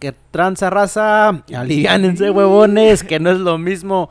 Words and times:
¿Qué 0.00 0.14
tranza 0.30 0.70
raza? 0.70 1.28
Aliviánense, 1.54 2.30
huevones, 2.30 3.04
que 3.04 3.20
no 3.20 3.30
es 3.30 3.38
lo 3.38 3.58
mismo 3.58 4.10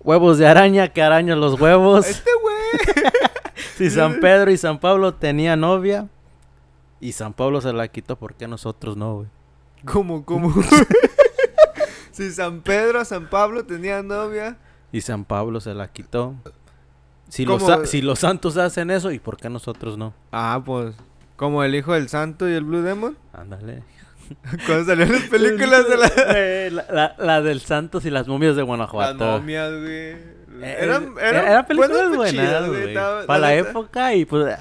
huevos 0.00 0.38
de 0.38 0.46
araña 0.46 0.88
que 0.88 1.00
arañas 1.00 1.38
los 1.38 1.58
huevos. 1.60 2.06
Este 2.08 2.30
güey. 2.42 3.12
si 3.76 3.90
San 3.90 4.20
Pedro 4.20 4.50
y 4.50 4.56
San 4.56 4.78
Pablo 4.78 5.14
tenían 5.14 5.60
novia 5.60 6.08
y 7.00 7.12
San 7.12 7.32
Pablo 7.32 7.60
se 7.60 7.72
la 7.72 7.88
quitó, 7.88 8.16
¿por 8.16 8.34
qué 8.34 8.48
nosotros 8.48 8.96
no, 8.96 9.14
güey? 9.14 9.28
¿Cómo, 9.84 10.24
cómo? 10.24 10.52
si 12.10 12.32
San 12.32 12.62
Pedro, 12.62 13.04
San 13.04 13.30
Pablo 13.30 13.64
tenía 13.64 14.02
novia. 14.02 14.58
Y 14.90 15.02
San 15.02 15.24
Pablo 15.24 15.60
se 15.60 15.72
la 15.72 15.92
quitó. 15.92 16.34
Si 17.28 17.44
los, 17.44 17.62
si 17.84 18.02
los 18.02 18.18
santos 18.18 18.56
hacen 18.56 18.90
eso, 18.90 19.12
¿y 19.12 19.20
por 19.20 19.36
qué 19.36 19.48
nosotros 19.48 19.96
no? 19.96 20.14
Ah, 20.32 20.60
pues. 20.64 20.96
Como 21.36 21.62
el 21.62 21.76
hijo 21.76 21.92
del 21.92 22.08
santo 22.08 22.48
y 22.48 22.54
el 22.54 22.64
Blue 22.64 22.82
Demon. 22.82 23.16
Ándale. 23.32 23.84
Cuando 24.66 24.84
salieron 24.84 25.14
las 25.14 25.22
películas 25.24 25.88
de 25.88 25.96
la... 25.96 26.12
Eh, 26.36 26.70
la, 26.72 26.84
la- 26.90 27.14
la 27.18 27.42
del 27.42 27.60
Santos 27.60 28.04
y 28.04 28.10
las 28.10 28.26
momias 28.28 28.54
de 28.56 28.62
Las 28.62 28.66
Guanajuato. 28.66 29.24
momias, 29.24 29.70
güey. 29.72 30.38
Eh, 30.60 30.76
Eran, 30.80 31.04
eh, 31.04 31.20
eran, 31.22 31.46
eran 31.46 31.66
películas 31.66 32.02
pues, 32.14 32.16
buenas, 32.34 32.66
güey. 32.68 32.94
Para 33.26 33.38
la 33.38 33.54
época 33.54 34.14
y 34.14 34.24
pues... 34.24 34.56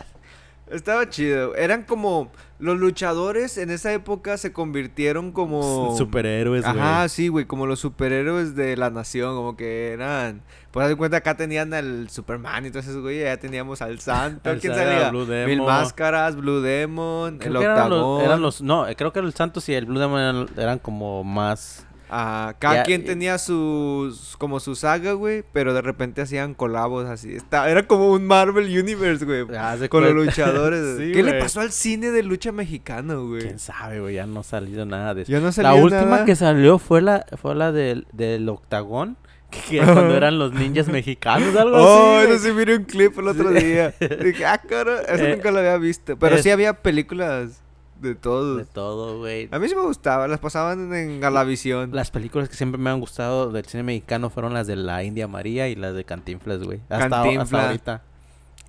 Estaba 0.71 1.09
chido. 1.09 1.55
Eran 1.55 1.83
como... 1.83 2.31
Los 2.59 2.79
luchadores 2.79 3.55
en 3.59 3.69
esa 3.69 3.93
época 3.93 4.35
se 4.37 4.51
convirtieron 4.51 5.31
como... 5.31 5.95
Superhéroes, 5.95 6.63
güey. 6.63 6.75
Ajá, 6.79 7.07
sí, 7.07 7.27
güey, 7.27 7.45
como 7.45 7.67
los 7.67 7.79
superhéroes 7.79 8.55
de 8.55 8.75
la 8.75 8.89
nación, 8.89 9.35
como 9.35 9.55
que 9.55 9.91
eran... 9.93 10.41
Pues 10.71 10.83
haz 10.85 10.89
de 10.89 10.95
cuenta, 10.95 11.17
acá 11.17 11.37
tenían 11.37 11.71
al 11.75 12.09
Superman 12.09 12.63
y 12.63 12.67
entonces, 12.67 12.97
güey, 12.97 13.19
ya 13.21 13.37
teníamos 13.37 13.83
al 13.83 13.99
Santo. 13.99 14.49
¿Quién 14.59 14.73
Sa- 14.73 14.79
salía? 14.83 15.09
Blue 15.11 15.25
Mil. 15.27 15.61
Máscaras, 15.61 16.35
Blue 16.35 16.61
Demon, 16.61 17.37
Creo 17.37 17.51
el 17.53 17.57
que 17.59 17.63
eran 17.63 17.89
los, 17.91 17.99
Octagón. 17.99 18.21
eran 18.25 18.41
los- 18.41 18.61
No, 18.63 18.85
creo 18.97 19.13
que 19.13 19.19
el 19.19 19.33
Santos 19.33 19.69
y 19.69 19.73
el 19.75 19.85
Blue 19.85 19.99
Demon 19.99 20.19
eran, 20.19 20.47
eran 20.57 20.79
como 20.79 21.23
más... 21.23 21.85
Ah, 22.09 22.55
cada 22.59 22.83
quien 22.83 23.01
y- 23.01 23.03
tenía 23.05 23.37
sus... 23.37 24.35
Como 24.37 24.59
su 24.59 24.75
saga, 24.75 25.13
güey, 25.13 25.43
pero 25.53 25.73
de 25.73 25.81
repente 25.81 26.21
hacían 26.21 26.53
colabos 26.53 27.05
así. 27.07 27.33
Está, 27.35 27.69
era 27.69 27.85
como 27.87 28.11
un 28.11 28.25
Marvel 28.25 28.65
Universe, 28.65 29.25
güey. 29.25 29.45
De 29.45 29.89
Con 29.89 30.03
los 30.03 30.13
luchadores. 30.13 30.97
Sí, 30.97 31.11
¿Qué 31.11 31.23
le 31.23 31.33
pasó 31.39 31.59
al 31.61 31.71
cine 31.71 32.11
de 32.11 32.23
lucha 32.23 32.51
mexicano, 32.51 33.27
güey? 33.27 33.41
¿Quién 33.41 33.59
sabe, 33.59 33.99
güey? 33.99 34.15
Ya 34.15 34.25
no 34.25 34.39
ha 34.39 34.43
salido 34.43 34.85
nada 34.85 35.13
de 35.13 35.23
eso. 35.23 35.31
Ya 35.31 35.39
no 35.39 35.49
La 35.57 35.73
última 35.75 36.01
nada. 36.05 36.25
que 36.25 36.35
salió 36.35 36.79
fue 36.79 37.01
la, 37.01 37.25
fue 37.41 37.55
la 37.55 37.71
del, 37.71 38.07
del 38.13 38.47
Octagón. 38.49 39.17
Que 39.69 39.77
cuando 39.81 40.13
eran 40.15 40.37
los 40.39 40.53
ninjas 40.53 40.87
mexicanos, 40.89 41.55
algo 41.55 41.77
Oh, 41.77 42.17
así. 42.17 42.23
no 42.23 42.27
güey. 42.27 42.39
sé, 42.39 42.53
miré 42.53 42.75
un 42.77 42.83
clip 42.83 43.17
el 43.17 43.27
otro 43.29 43.49
Sí. 43.57 43.63
día. 43.65 43.93
Dije, 44.21 44.45
ah, 44.45 44.57
cara, 44.57 45.01
eso 45.03 45.23
Eh, 45.23 45.35
nunca 45.35 45.51
lo 45.51 45.59
había 45.59 45.77
visto. 45.77 46.17
Pero 46.17 46.35
es- 46.35 46.43
sí 46.43 46.49
había 46.49 46.73
películas 46.73 47.61
de 48.01 48.15
todos. 48.15 48.57
De 48.57 48.65
todo, 48.65 49.19
güey. 49.19 49.49
A 49.51 49.59
mí 49.59 49.67
sí 49.67 49.75
me 49.75 49.81
gustaba, 49.81 50.27
las 50.27 50.39
pasaban 50.39 50.93
en 50.93 51.19
Galavisión. 51.19 51.91
Las 51.93 52.11
películas 52.11 52.49
que 52.49 52.55
siempre 52.55 52.79
me 52.79 52.89
han 52.89 52.99
gustado 52.99 53.51
del 53.51 53.65
cine 53.65 53.83
mexicano 53.83 54.29
fueron 54.29 54.53
las 54.53 54.67
de 54.67 54.75
la 54.75 55.03
India 55.03 55.27
María 55.27 55.67
y 55.67 55.75
las 55.75 55.93
de 55.95 56.03
Cantinflas, 56.03 56.63
güey. 56.63 56.79
Hasta, 56.89 57.05
hasta 57.05 57.09
Cantinflas. 57.09 57.65
ahorita. 57.65 58.03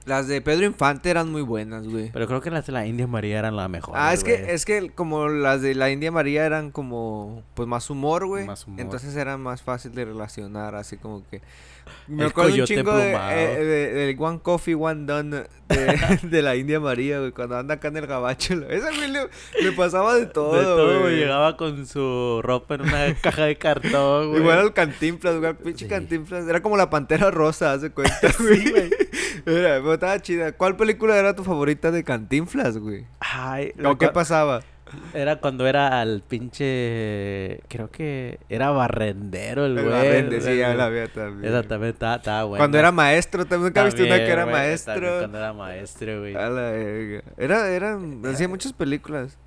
Las 0.08 0.26
de 0.26 0.40
Pedro 0.40 0.64
Infante 0.64 1.10
eran 1.10 1.30
muy 1.30 1.42
buenas, 1.42 1.86
güey. 1.86 2.10
Pero 2.12 2.26
creo 2.26 2.40
que 2.40 2.50
las 2.50 2.66
de 2.66 2.72
la 2.72 2.86
India 2.86 3.06
María 3.06 3.38
eran 3.38 3.56
la 3.56 3.68
mejor. 3.68 3.94
Ah, 3.96 4.12
es 4.14 4.24
que, 4.24 4.52
es 4.54 4.64
que 4.64 4.90
como 4.90 5.28
las 5.28 5.60
de 5.62 5.74
la 5.74 5.90
India 5.90 6.10
María 6.10 6.46
eran 6.46 6.70
como, 6.70 7.42
pues 7.54 7.68
más 7.68 7.90
humor, 7.90 8.26
güey. 8.26 8.46
Más 8.46 8.66
humor. 8.66 8.80
Entonces 8.80 9.14
era 9.16 9.36
más 9.36 9.62
fácil 9.62 9.94
de 9.94 10.06
relacionar, 10.06 10.74
así 10.74 10.96
como 10.96 11.22
que... 11.28 11.42
Me 12.06 12.24
El 12.24 12.28
acuerdo 12.30 12.54
un 12.54 12.64
chingo 12.64 12.94
de, 12.94 13.14
eh, 13.14 13.64
de- 13.64 13.92
del 13.94 14.16
One 14.18 14.40
Coffee, 14.42 14.74
One 14.74 15.06
Done 15.06 15.44
de, 15.68 16.18
de 16.22 16.42
la 16.42 16.54
India 16.54 16.78
María, 16.80 17.18
güey. 17.18 17.32
Cuando 17.32 17.56
anda 17.56 17.74
acá 17.76 17.88
en 17.88 17.96
el 17.96 18.06
gabacho. 18.06 18.54
Esa 18.68 18.88
güey 18.94 19.10
le, 19.10 19.20
le 19.62 19.72
pasaba 19.72 20.14
de 20.14 20.26
todo, 20.26 20.54
de 20.54 20.64
todo, 20.64 21.00
güey. 21.00 21.16
Llegaba 21.16 21.56
con 21.56 21.86
su 21.86 22.40
ropa 22.42 22.74
en 22.74 22.82
una 22.82 23.14
caja 23.22 23.44
de 23.46 23.56
cartón, 23.56 24.28
güey. 24.30 24.42
Igual 24.42 24.58
al 24.58 24.74
Cantinflas, 24.74 25.36
güey, 25.40 25.54
pinche 25.54 25.86
Sí. 25.86 25.88
Cantinflas. 25.90 26.46
Era 26.46 26.60
como 26.62 26.76
la 26.76 26.90
Pantera 26.90 27.30
Rosa, 27.30 27.72
hace 27.72 27.90
cuenta, 27.90 28.18
güey. 28.38 28.70
güey. 28.70 28.90
Era, 29.48 29.76
pero 29.76 29.94
estaba 29.94 30.20
chida. 30.20 30.52
¿Cuál 30.52 30.76
película 30.76 31.16
era 31.16 31.34
tu 31.34 31.44
favorita 31.44 31.90
de 31.90 32.04
Cantinflas, 32.04 32.78
güey? 32.78 33.06
Ay, 33.20 33.72
¿O 33.84 33.96
qué 33.96 34.08
pasaba? 34.08 34.62
Era 35.12 35.36
cuando 35.36 35.66
era 35.66 36.00
al 36.00 36.22
pinche. 36.26 37.60
Creo 37.68 37.90
que 37.90 38.38
era 38.48 38.70
barrendero 38.70 39.66
el 39.66 39.78
El 39.78 39.84
güey. 39.84 39.96
Barrende, 39.96 40.40
sí, 40.40 40.56
ya 40.56 40.74
la 40.74 40.88
vi 40.88 41.06
también. 41.08 41.52
Esa 41.52 41.62
también 41.62 41.92
estaba, 41.92 42.44
buena. 42.44 42.62
Cuando 42.62 42.78
era 42.78 42.92
maestro, 42.92 43.44
también 43.44 43.64
nunca 43.64 43.84
viste 43.84 44.04
una 44.04 44.16
que 44.16 44.30
era 44.30 44.44
güey, 44.44 44.56
maestro. 44.56 45.18
Cuando 45.18 45.38
era 45.38 45.52
maestro, 45.52 46.20
güey. 46.20 46.34
A 46.34 46.48
la 46.48 46.70
verga. 46.70 47.22
Era, 47.36 47.70
eran, 47.70 48.22
hacía 48.26 48.48
muchas 48.48 48.72
películas. 48.72 49.38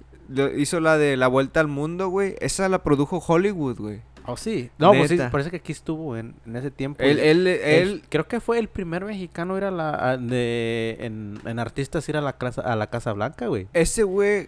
Hizo 0.58 0.80
la 0.80 0.98
de 0.98 1.18
La 1.18 1.28
Vuelta 1.28 1.60
al 1.60 1.68
Mundo, 1.68 2.10
güey. 2.10 2.36
Esa 2.40 2.70
la 2.70 2.84
produjo 2.84 3.24
Hollywood, 3.26 3.78
güey. 3.78 4.02
Oh, 4.26 4.38
sí. 4.38 4.70
No, 4.78 4.92
pues 4.94 5.10
sí, 5.10 5.18
Neta. 5.18 5.32
parece 5.32 5.50
que 5.50 5.58
aquí 5.58 5.72
estuvo 5.72 6.16
en, 6.18 6.36
en 6.46 6.56
ese 6.56 6.72
tiempo. 6.72 7.02
Él, 7.04 7.20
él, 7.20 7.48
él- 7.48 7.60
él, 7.64 8.04
creo 8.10 8.28
que 8.28 8.40
fue 8.40 8.60
el 8.60 8.68
primer 8.70 9.04
mexicano 9.06 9.58
ir 9.58 9.64
a 9.64 9.72
la 9.72 10.12
a- 10.12 10.18
de 10.18 10.98
en, 11.00 11.40
en 11.46 11.60
artistas 11.60 12.08
ir 12.10 12.18
a 12.18 12.22
la 12.22 12.38
casa 12.38 12.62
a 12.62 12.76
la 12.76 12.88
Casa 12.88 13.14
Blanca, 13.14 13.48
güey. 13.48 13.68
ese 13.74 14.04
güey, 14.04 14.48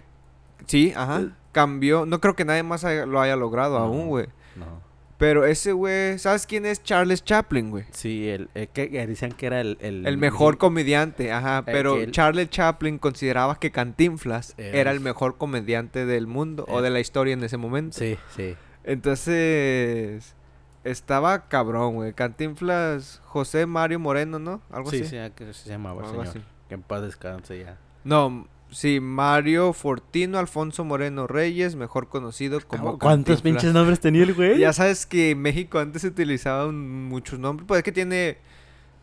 sí, 0.67 0.93
ajá, 0.95 1.35
cambió. 1.51 2.05
No 2.05 2.19
creo 2.21 2.35
que 2.35 2.45
nadie 2.45 2.63
más 2.63 2.83
haya- 2.85 3.05
lo 3.05 3.19
haya 3.21 3.35
logrado 3.35 3.77
No. 3.79 3.85
aún, 3.85 4.07
güey. 4.07 4.27
No. 4.55 4.81
Pero 5.17 5.45
ese 5.45 5.71
güey, 5.71 6.19
¿sabes 6.19 6.45
quién 6.45 6.65
es 6.65 6.83
Charles 6.83 7.23
Chaplin, 7.23 7.69
güey? 7.69 7.85
Sí, 7.91 8.27
el, 8.27 8.49
el 8.55 8.67
que, 8.67 8.89
que 8.89 9.07
decían 9.07 9.31
que 9.31 9.45
era 9.45 9.61
el 9.61 9.77
el, 9.79 10.05
El 10.05 10.17
mejor 10.17 10.57
comediante, 10.57 11.31
ajá. 11.31 11.59
El 11.59 11.63
Pero 11.65 12.05
Charles 12.07 12.49
Chaplin 12.49 12.97
consideraba 12.97 13.57
que 13.57 13.71
Cantinflas 13.71 14.53
Era 14.57 14.91
el- 14.91 14.99
mejor 14.99 15.37
comediante 15.37 16.05
del 16.05 16.27
mundo 16.27 16.65
o 16.67 16.81
de 16.81 16.89
la 16.89 16.99
historia 16.99 17.33
en 17.35 17.43
ese 17.43 17.55
momento. 17.57 17.97
Sí, 17.99 18.17
sí. 18.35 18.55
Entonces, 18.83 20.35
estaba 20.83 21.47
cabrón, 21.47 21.95
güey. 21.95 22.13
Cantinflas, 22.13 23.21
José 23.25 23.65
Mario 23.65 23.99
Moreno, 23.99 24.39
¿no? 24.39 24.61
Algo 24.71 24.89
Sí, 24.91 25.01
así. 25.01 25.09
sí, 25.09 25.17
que 25.35 25.53
se 25.53 25.69
llamaba 25.69 26.01
el 26.01 26.09
Algo 26.09 26.25
señor. 26.25 26.37
así. 26.37 26.47
Que 26.67 26.75
en 26.75 26.81
paz 26.83 27.01
descanse 27.01 27.59
ya. 27.59 27.77
No, 28.03 28.47
sí, 28.69 28.99
Mario 28.99 29.71
Fortino 29.73 30.37
Alfonso 30.39 30.83
Moreno 30.83 31.27
Reyes, 31.27 31.75
mejor 31.75 32.09
conocido 32.09 32.59
como 32.67 32.99
¿Cuántos 32.99 33.07
Cantinflas. 33.07 33.41
pinches 33.41 33.73
nombres 33.73 33.99
tenía 33.99 34.23
el 34.23 34.33
güey? 34.33 34.59
Ya 34.59 34.73
sabes 34.73 35.05
que 35.05 35.31
en 35.31 35.41
México 35.41 35.79
antes 35.79 36.01
se 36.01 36.09
utilizaban 36.09 37.07
muchos 37.07 37.39
nombres. 37.39 37.65
Pues 37.67 37.77
es 37.79 37.83
que 37.83 37.91
tiene 37.93 38.37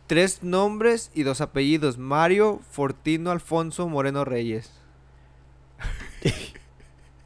tres 0.07 0.43
nombres 0.43 1.09
y 1.15 1.23
dos 1.23 1.41
apellidos. 1.41 1.97
Mario 1.97 2.59
Fortino 2.69 3.31
Alfonso 3.31 3.87
Moreno 3.89 4.25
Reyes. 4.25 4.71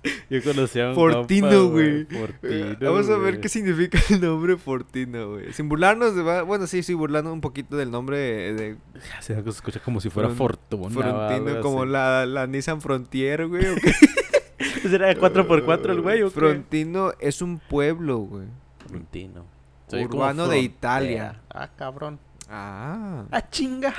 Yo 0.29 0.43
conocía 0.43 0.87
a 0.87 0.89
un 0.89 0.95
Fortino, 0.95 1.49
compa, 1.49 1.71
güey. 1.71 2.05
Fortino, 2.05 2.65
Eh, 2.71 2.77
Vamos 2.81 3.09
a 3.09 3.17
ver 3.17 3.31
güey. 3.33 3.41
qué 3.41 3.49
significa 3.49 3.99
el 4.09 4.21
nombre 4.21 4.57
Fortino, 4.57 5.31
güey. 5.31 5.53
Sin 5.53 5.69
burlarnos 5.69 6.15
de... 6.15 6.21
va- 6.23 6.43
Bueno, 6.43 6.67
sí, 6.67 6.83
sí, 6.83 6.93
burlando 6.93 7.31
un 7.33 7.41
poquito 7.41 7.75
del 7.77 7.91
nombre 7.91 8.17
de 8.53 8.77
Se 9.21 9.33
escucha 9.39 9.79
como 9.79 9.99
si 10.01 10.09
fuera 10.09 10.29
Fortuna. 10.29 10.89
Frontino, 10.89 11.49
algo 11.49 11.61
como 11.61 11.85
la, 11.85 12.25
la 12.25 12.47
Nissan 12.47 12.81
Frontier, 12.81 13.47
güey. 13.47 13.65
¿o 13.67 13.75
qué? 13.75 13.93
¿Será 14.89 15.07
de 15.07 15.17
4x4 15.19 15.89
el 15.91 16.01
güey 16.01 16.21
o 16.21 16.27
qué? 16.29 16.33
Frontino 16.39 17.11
es 17.19 17.41
un 17.41 17.59
pueblo, 17.59 18.17
güey. 18.19 18.45
Frontino. 18.87 19.45
Urbano 19.91 20.47
de. 20.47 20.59
Italia. 20.59 21.41
Ah, 21.49 21.69
cabrón. 21.75 22.19
Ah. 22.49 23.25
Ah, 23.31 23.49
chinga. 23.49 23.93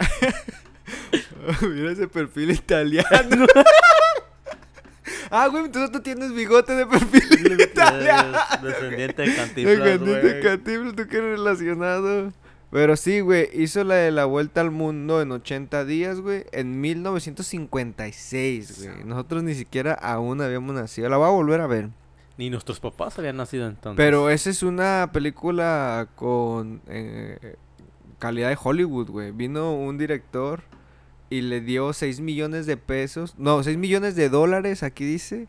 Mira 1.62 1.90
ese 1.92 2.06
perfil 2.08 2.50
italiano. 2.52 3.46
Ah, 5.30 5.48
güey, 5.48 5.64
entonces 5.64 5.90
tú 5.90 6.00
tienes 6.00 6.32
bigote 6.32 6.74
de 6.74 6.86
perfil. 6.86 7.56
Descendiente 8.62 9.22
de 9.22 9.28
De 9.28 9.36
Cantinflas, 9.36 9.36
Cantinflas, 9.36 10.00
güey. 10.00 10.40
Cantinflas, 10.40 10.96
tú 10.96 11.08
que 11.08 11.16
eres 11.18 11.38
relacionado. 11.38 12.32
Pero 12.70 12.96
sí, 12.96 13.20
güey, 13.20 13.48
hizo 13.52 13.84
la 13.84 13.94
de 13.94 14.10
la 14.10 14.24
vuelta 14.24 14.60
al 14.60 14.70
mundo 14.70 15.22
en 15.22 15.32
80 15.32 15.84
días, 15.84 16.20
güey, 16.20 16.44
en 16.52 16.80
1956, 16.80 18.84
güey. 18.84 19.04
Nosotros 19.04 19.42
ni 19.44 19.54
siquiera 19.54 19.94
aún 19.94 20.40
habíamos 20.40 20.74
nacido. 20.74 21.08
La 21.08 21.16
voy 21.16 21.28
a 21.28 21.30
volver 21.30 21.60
a 21.60 21.66
ver. 21.66 21.90
Ni 22.38 22.50
nuestros 22.50 22.80
papás 22.80 23.18
habían 23.18 23.36
nacido 23.36 23.66
entonces. 23.66 23.96
Pero 23.96 24.28
esa 24.28 24.50
es 24.50 24.62
una 24.62 25.08
película 25.12 26.08
con 26.16 26.82
eh, 26.86 27.56
calidad 28.18 28.50
de 28.50 28.58
Hollywood, 28.62 29.10
güey. 29.10 29.30
Vino 29.30 29.72
un 29.72 29.96
director 29.96 30.62
y 31.30 31.40
le 31.42 31.60
dio 31.60 31.92
6 31.92 32.20
millones 32.20 32.66
de 32.66 32.76
pesos. 32.76 33.34
No, 33.38 33.62
6 33.62 33.76
millones 33.78 34.14
de 34.16 34.28
dólares, 34.28 34.82
aquí 34.82 35.04
dice. 35.04 35.48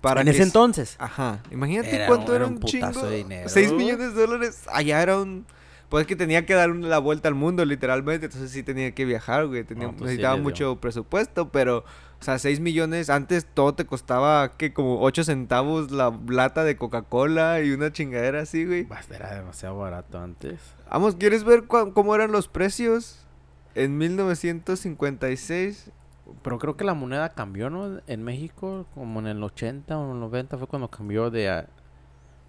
Para 0.00 0.20
en 0.20 0.26
que 0.26 0.32
ese 0.32 0.42
entonces. 0.44 0.94
Ajá. 0.98 1.40
Imagínate 1.50 1.96
Era 1.96 2.06
cuánto 2.06 2.36
era 2.36 2.46
un, 2.46 2.54
un 2.54 2.60
putazo 2.60 2.92
chingo. 3.00 3.06
de 3.06 3.16
dinero. 3.16 3.48
6 3.48 3.72
millones 3.72 4.14
de 4.14 4.20
dólares. 4.26 4.62
Allá 4.72 5.02
era 5.02 5.18
un. 5.18 5.46
Pues 5.88 6.04
que 6.06 6.16
tenía 6.16 6.44
que 6.46 6.54
dar 6.54 6.68
la 6.70 6.98
vuelta 6.98 7.28
al 7.28 7.34
mundo, 7.34 7.64
literalmente. 7.64 8.26
Entonces 8.26 8.50
sí 8.50 8.62
tenía 8.62 8.92
que 8.92 9.04
viajar, 9.04 9.46
güey. 9.46 9.64
Tenía, 9.64 9.86
No, 9.86 9.90
pues 9.92 9.98
sí 10.00 10.04
necesitaba 10.16 10.36
mucho 10.36 10.76
presupuesto, 10.80 11.50
pero. 11.50 11.84
O 12.18 12.22
sea, 12.24 12.38
6 12.38 12.60
millones. 12.60 13.10
Antes 13.10 13.46
todo 13.52 13.74
te 13.74 13.84
costaba, 13.84 14.56
que 14.56 14.72
Como 14.72 15.00
8 15.02 15.24
centavos 15.24 15.90
la 15.90 16.16
lata 16.28 16.64
de 16.64 16.76
Coca-Cola 16.76 17.60
y 17.62 17.70
una 17.72 17.92
chingadera 17.92 18.40
así, 18.42 18.64
güey. 18.64 18.84
Basta, 18.84 19.16
Era 19.16 19.34
demasiado 19.34 19.76
barato 19.78 20.18
antes. 20.18 20.58
Vamos, 20.90 21.16
¿quieres 21.16 21.42
ver 21.44 21.64
cua- 21.66 21.92
cómo 21.92 22.14
eran 22.14 22.32
los 22.32 22.48
precios? 22.48 23.25
En 23.76 23.96
1956. 23.98 25.90
Pero 26.42 26.58
creo 26.58 26.76
que 26.76 26.84
la 26.84 26.94
moneda 26.94 27.28
cambió, 27.34 27.70
¿no? 27.70 28.00
En 28.08 28.24
México, 28.24 28.86
como 28.94 29.20
en 29.20 29.28
el 29.28 29.42
80 29.42 29.96
o 29.96 30.04
en 30.06 30.10
el 30.14 30.20
90 30.20 30.58
fue 30.58 30.66
cuando 30.66 30.88
cambió 30.88 31.30
de 31.30 31.48
a, 31.50 31.68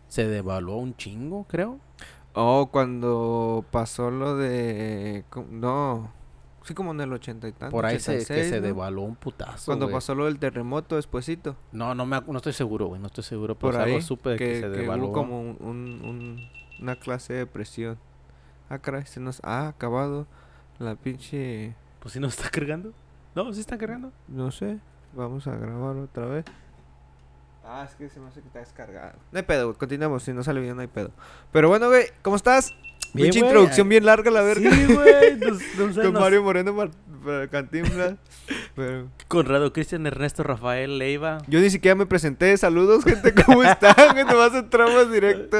se 0.07 0.27
devaluó 0.27 0.77
un 0.77 0.95
chingo, 0.97 1.43
creo. 1.47 1.79
Oh, 2.33 2.69
cuando 2.71 3.63
pasó 3.71 4.09
lo 4.09 4.35
de... 4.35 5.25
No, 5.51 6.11
sí 6.63 6.73
como 6.73 6.91
en 6.91 7.01
el 7.01 7.13
ochenta 7.13 7.47
y 7.47 7.51
tanto. 7.51 7.71
Por 7.71 7.85
ahí 7.85 7.99
se, 7.99 8.13
que 8.13 8.17
86, 8.23 8.49
se 8.49 8.61
devaluó 8.61 9.03
un 9.05 9.15
putazo. 9.15 9.65
Cuando 9.67 9.91
pasó 9.91 10.15
lo 10.15 10.25
del 10.25 10.39
terremoto 10.39 10.95
despuésito. 10.95 11.55
No, 11.71 11.93
no, 11.93 12.05
me, 12.07 12.19
no 12.21 12.37
estoy 12.37 12.53
seguro, 12.53 12.87
güey. 12.87 12.99
No 12.99 13.07
estoy 13.07 13.23
seguro. 13.23 13.55
Pero 13.55 13.73
Por 13.73 13.81
algo 13.81 13.95
ahí. 13.97 14.01
supe 14.01 14.31
de 14.31 14.37
que, 14.37 14.45
que, 14.45 14.55
se 14.55 14.61
que 14.61 14.67
devaluó. 14.69 15.07
hubo 15.07 15.13
como 15.13 15.39
un, 15.39 15.57
un- 15.59 16.01
un- 16.03 16.49
una 16.81 16.95
clase 16.95 17.33
de 17.33 17.45
presión. 17.45 17.97
Ah, 18.69 18.79
caray, 18.79 19.05
se 19.05 19.19
nos 19.19 19.39
ha 19.43 19.67
acabado 19.67 20.25
la 20.79 20.95
pinche... 20.95 21.73
Pues 21.99 22.13
si 22.13 22.19
no 22.19 22.27
está 22.27 22.49
cargando. 22.49 22.93
No, 23.35 23.51
sí 23.53 23.59
está 23.59 23.77
cargando. 23.77 24.11
No 24.27 24.51
sé, 24.51 24.77
vamos 25.13 25.45
a 25.47 25.55
grabar 25.55 25.95
otra 25.97 26.25
vez. 26.25 26.45
Ah, 27.65 27.85
es 27.87 27.95
que 27.95 28.07
se 28.09 28.19
me 28.19 28.27
hace 28.27 28.39
que 28.41 28.47
está 28.47 28.59
descargado. 28.59 29.13
No 29.31 29.37
hay 29.39 29.43
pedo, 29.43 29.65
güey, 29.67 29.77
continuamos, 29.77 30.23
si 30.23 30.31
no 30.33 30.41
sale 30.43 30.61
bien 30.61 30.75
no 30.75 30.81
hay 30.81 30.87
pedo. 30.87 31.11
Pero 31.51 31.67
bueno, 31.67 31.87
güey, 31.89 32.05
¿cómo 32.21 32.35
estás? 32.37 32.71
Bien, 33.13 33.25
Pinche 33.27 33.39
güey. 33.39 33.49
introducción 33.51 33.89
bien 33.89 34.05
larga, 34.05 34.31
la 34.31 34.41
verga. 34.41 34.71
Sí, 34.71 34.85
güey. 34.93 35.35
nos- 35.39 35.61
no 35.77 35.93
sé, 35.93 36.01
Con 36.01 36.13
nos- 36.13 36.21
Mario 36.21 36.43
Moreno 36.43 36.71
Mar- 36.73 36.91
para 37.25 37.47
Cantinflas. 37.49 38.15
Pero 38.75 39.09
Conrado 39.27 39.73
Cristian 39.73 40.05
Ernesto 40.07 40.43
Rafael 40.43 40.97
Leiva. 40.97 41.39
yo 41.47 41.59
ni 41.59 41.69
siquiera 41.69 41.95
me 41.95 42.05
presenté. 42.05 42.55
Saludos, 42.57 43.03
gente, 43.03 43.33
¿cómo 43.45 43.63
están? 43.63 43.93
Güey, 44.13 44.23
Nomás 44.23 44.53
entramos 44.53 45.11
directo 45.11 45.57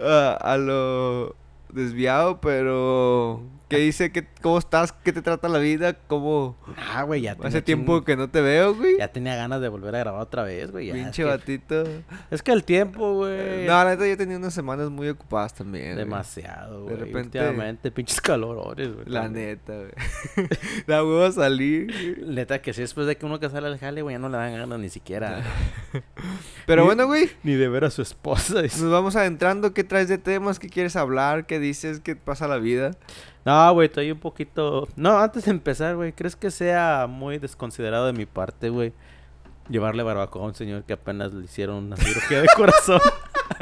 a 0.00 0.56
lo 0.58 1.34
desviado, 1.72 2.40
pero... 2.40 3.42
¿Qué 3.70 3.78
dice? 3.78 4.10
¿Qué, 4.10 4.26
¿Cómo 4.42 4.58
estás? 4.58 4.90
¿Qué 4.92 5.12
te 5.12 5.22
trata 5.22 5.48
la 5.48 5.60
vida? 5.60 5.94
¿Cómo...? 6.08 6.56
Ah, 6.92 7.04
güey, 7.04 7.22
ya 7.22 7.36
Hace 7.44 7.62
tiempo 7.62 8.02
que 8.02 8.16
no 8.16 8.28
te 8.28 8.40
veo, 8.40 8.74
güey. 8.74 8.98
Ya 8.98 9.06
tenía 9.08 9.36
ganas 9.36 9.60
de 9.60 9.68
volver 9.68 9.94
a 9.94 10.00
grabar 10.00 10.20
otra 10.22 10.42
vez, 10.42 10.72
güey. 10.72 10.90
Pinche 10.90 11.22
que- 11.22 11.28
batito. 11.28 11.84
Es 12.32 12.42
que 12.42 12.50
el 12.50 12.64
tiempo, 12.64 13.14
güey. 13.14 13.66
No, 13.66 13.72
la 13.84 13.90
neta 13.90 14.08
yo 14.08 14.16
tenía 14.16 14.36
unas 14.38 14.52
semanas 14.54 14.90
muy 14.90 15.08
ocupadas 15.08 15.54
también. 15.54 15.92
güey. 15.92 15.98
Demasiado, 15.98 16.78
De 16.80 16.82
güey. 16.82 16.96
repente- 16.96 17.38
Últimamente, 17.38 17.90
pinches 17.92 18.20
calorores, 18.20 18.92
güey. 18.92 19.06
La 19.06 19.22
también. 19.22 19.46
neta, 19.50 19.72
güey. 19.76 20.48
La 20.88 21.04
huevo 21.04 21.30
salir. 21.30 21.92
güey. 21.92 22.34
Neta 22.34 22.60
que 22.60 22.72
sí, 22.72 22.80
después 22.80 23.06
de 23.06 23.16
que 23.16 23.24
uno 23.24 23.38
que 23.38 23.48
sale 23.50 23.68
al 23.68 23.78
jale, 23.78 24.02
güey, 24.02 24.14
ya 24.14 24.18
no 24.18 24.28
le 24.28 24.36
dan 24.36 24.52
ganas 24.52 24.80
ni 24.80 24.88
siquiera. 24.90 25.44
Pero 26.66 26.82
Ni- 26.82 26.86
bueno, 26.86 27.06
güey. 27.06 27.30
ni 27.44 27.54
de 27.54 27.68
ver 27.68 27.84
a 27.84 27.90
su 27.90 28.02
esposa. 28.02 28.62
Nos 28.62 28.90
vamos 28.90 29.14
adentrando. 29.16 29.72
¿Qué 29.74 29.84
traes 29.84 30.08
de 30.08 30.18
temas? 30.18 30.58
¿Qué 30.58 30.68
quieres 30.68 30.96
hablar? 30.96 31.46
¿Qué 31.46 31.60
dices? 31.60 32.00
¿Qué 32.00 32.16
pasa 32.16 32.48
la 32.48 32.58
vida? 32.58 32.92
No, 33.44 33.72
güey, 33.72 33.86
estoy 33.86 34.10
un 34.10 34.20
poquito... 34.20 34.86
No, 34.96 35.18
antes 35.18 35.46
de 35.46 35.50
empezar, 35.50 35.96
güey, 35.96 36.12
¿crees 36.12 36.36
que 36.36 36.50
sea 36.50 37.06
muy 37.08 37.38
desconsiderado 37.38 38.06
de 38.06 38.12
mi 38.12 38.26
parte, 38.26 38.68
güey? 38.68 38.92
Llevarle 39.68 40.02
barbacoa 40.02 40.42
a 40.42 40.46
un 40.46 40.54
señor 40.54 40.84
que 40.84 40.92
apenas 40.92 41.32
le 41.32 41.44
hicieron 41.44 41.76
una 41.76 41.96
cirugía 41.96 42.42
de 42.42 42.48
corazón. 42.56 43.00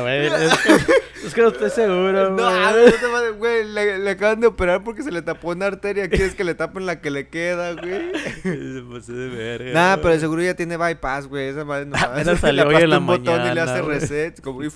güey. 0.00 0.26
Es 0.36 0.58
que, 0.58 1.26
es 1.28 1.34
que 1.34 1.42
no 1.42 1.48
estoy 1.48 1.70
seguro, 1.70 2.30
No, 2.30 2.36
güey. 2.36 2.72
güey, 2.72 2.84
no 2.86 3.20
te 3.20 3.30
güey. 3.30 3.64
Le, 3.68 3.98
le 3.98 4.10
acaban 4.10 4.40
de 4.40 4.46
operar 4.46 4.84
porque 4.84 5.02
se 5.02 5.10
le 5.10 5.22
tapó 5.22 5.48
una 5.50 5.66
arteria. 5.66 6.08
¿Quieres 6.08 6.34
que 6.34 6.44
le 6.44 6.54
tapen 6.54 6.86
la 6.86 7.00
que 7.00 7.10
le 7.10 7.28
queda, 7.28 7.72
güey? 7.72 8.12
Se 8.42 8.82
pasó 8.92 9.12
de 9.12 9.28
verga, 9.28 9.72
Nah, 9.72 9.94
güey. 9.96 10.02
pero 10.04 10.20
seguro 10.20 10.42
ya 10.42 10.54
tiene 10.54 10.76
bypass, 10.76 11.26
güey. 11.26 11.48
Esa 11.48 11.64
madre 11.64 11.86
no 11.86 11.96
Apenas 12.00 12.38
salió 12.40 12.68
hoy 12.68 12.76
en 12.76 12.90
la 12.90 12.98
un 12.98 13.06
botón 13.06 13.34
y 13.40 13.44
le 13.44 13.48
mañana, 13.48 13.72
hace 13.72 13.80
güey. 13.82 13.98
reset. 13.98 14.40
Como 14.40 14.62
y 14.62 14.68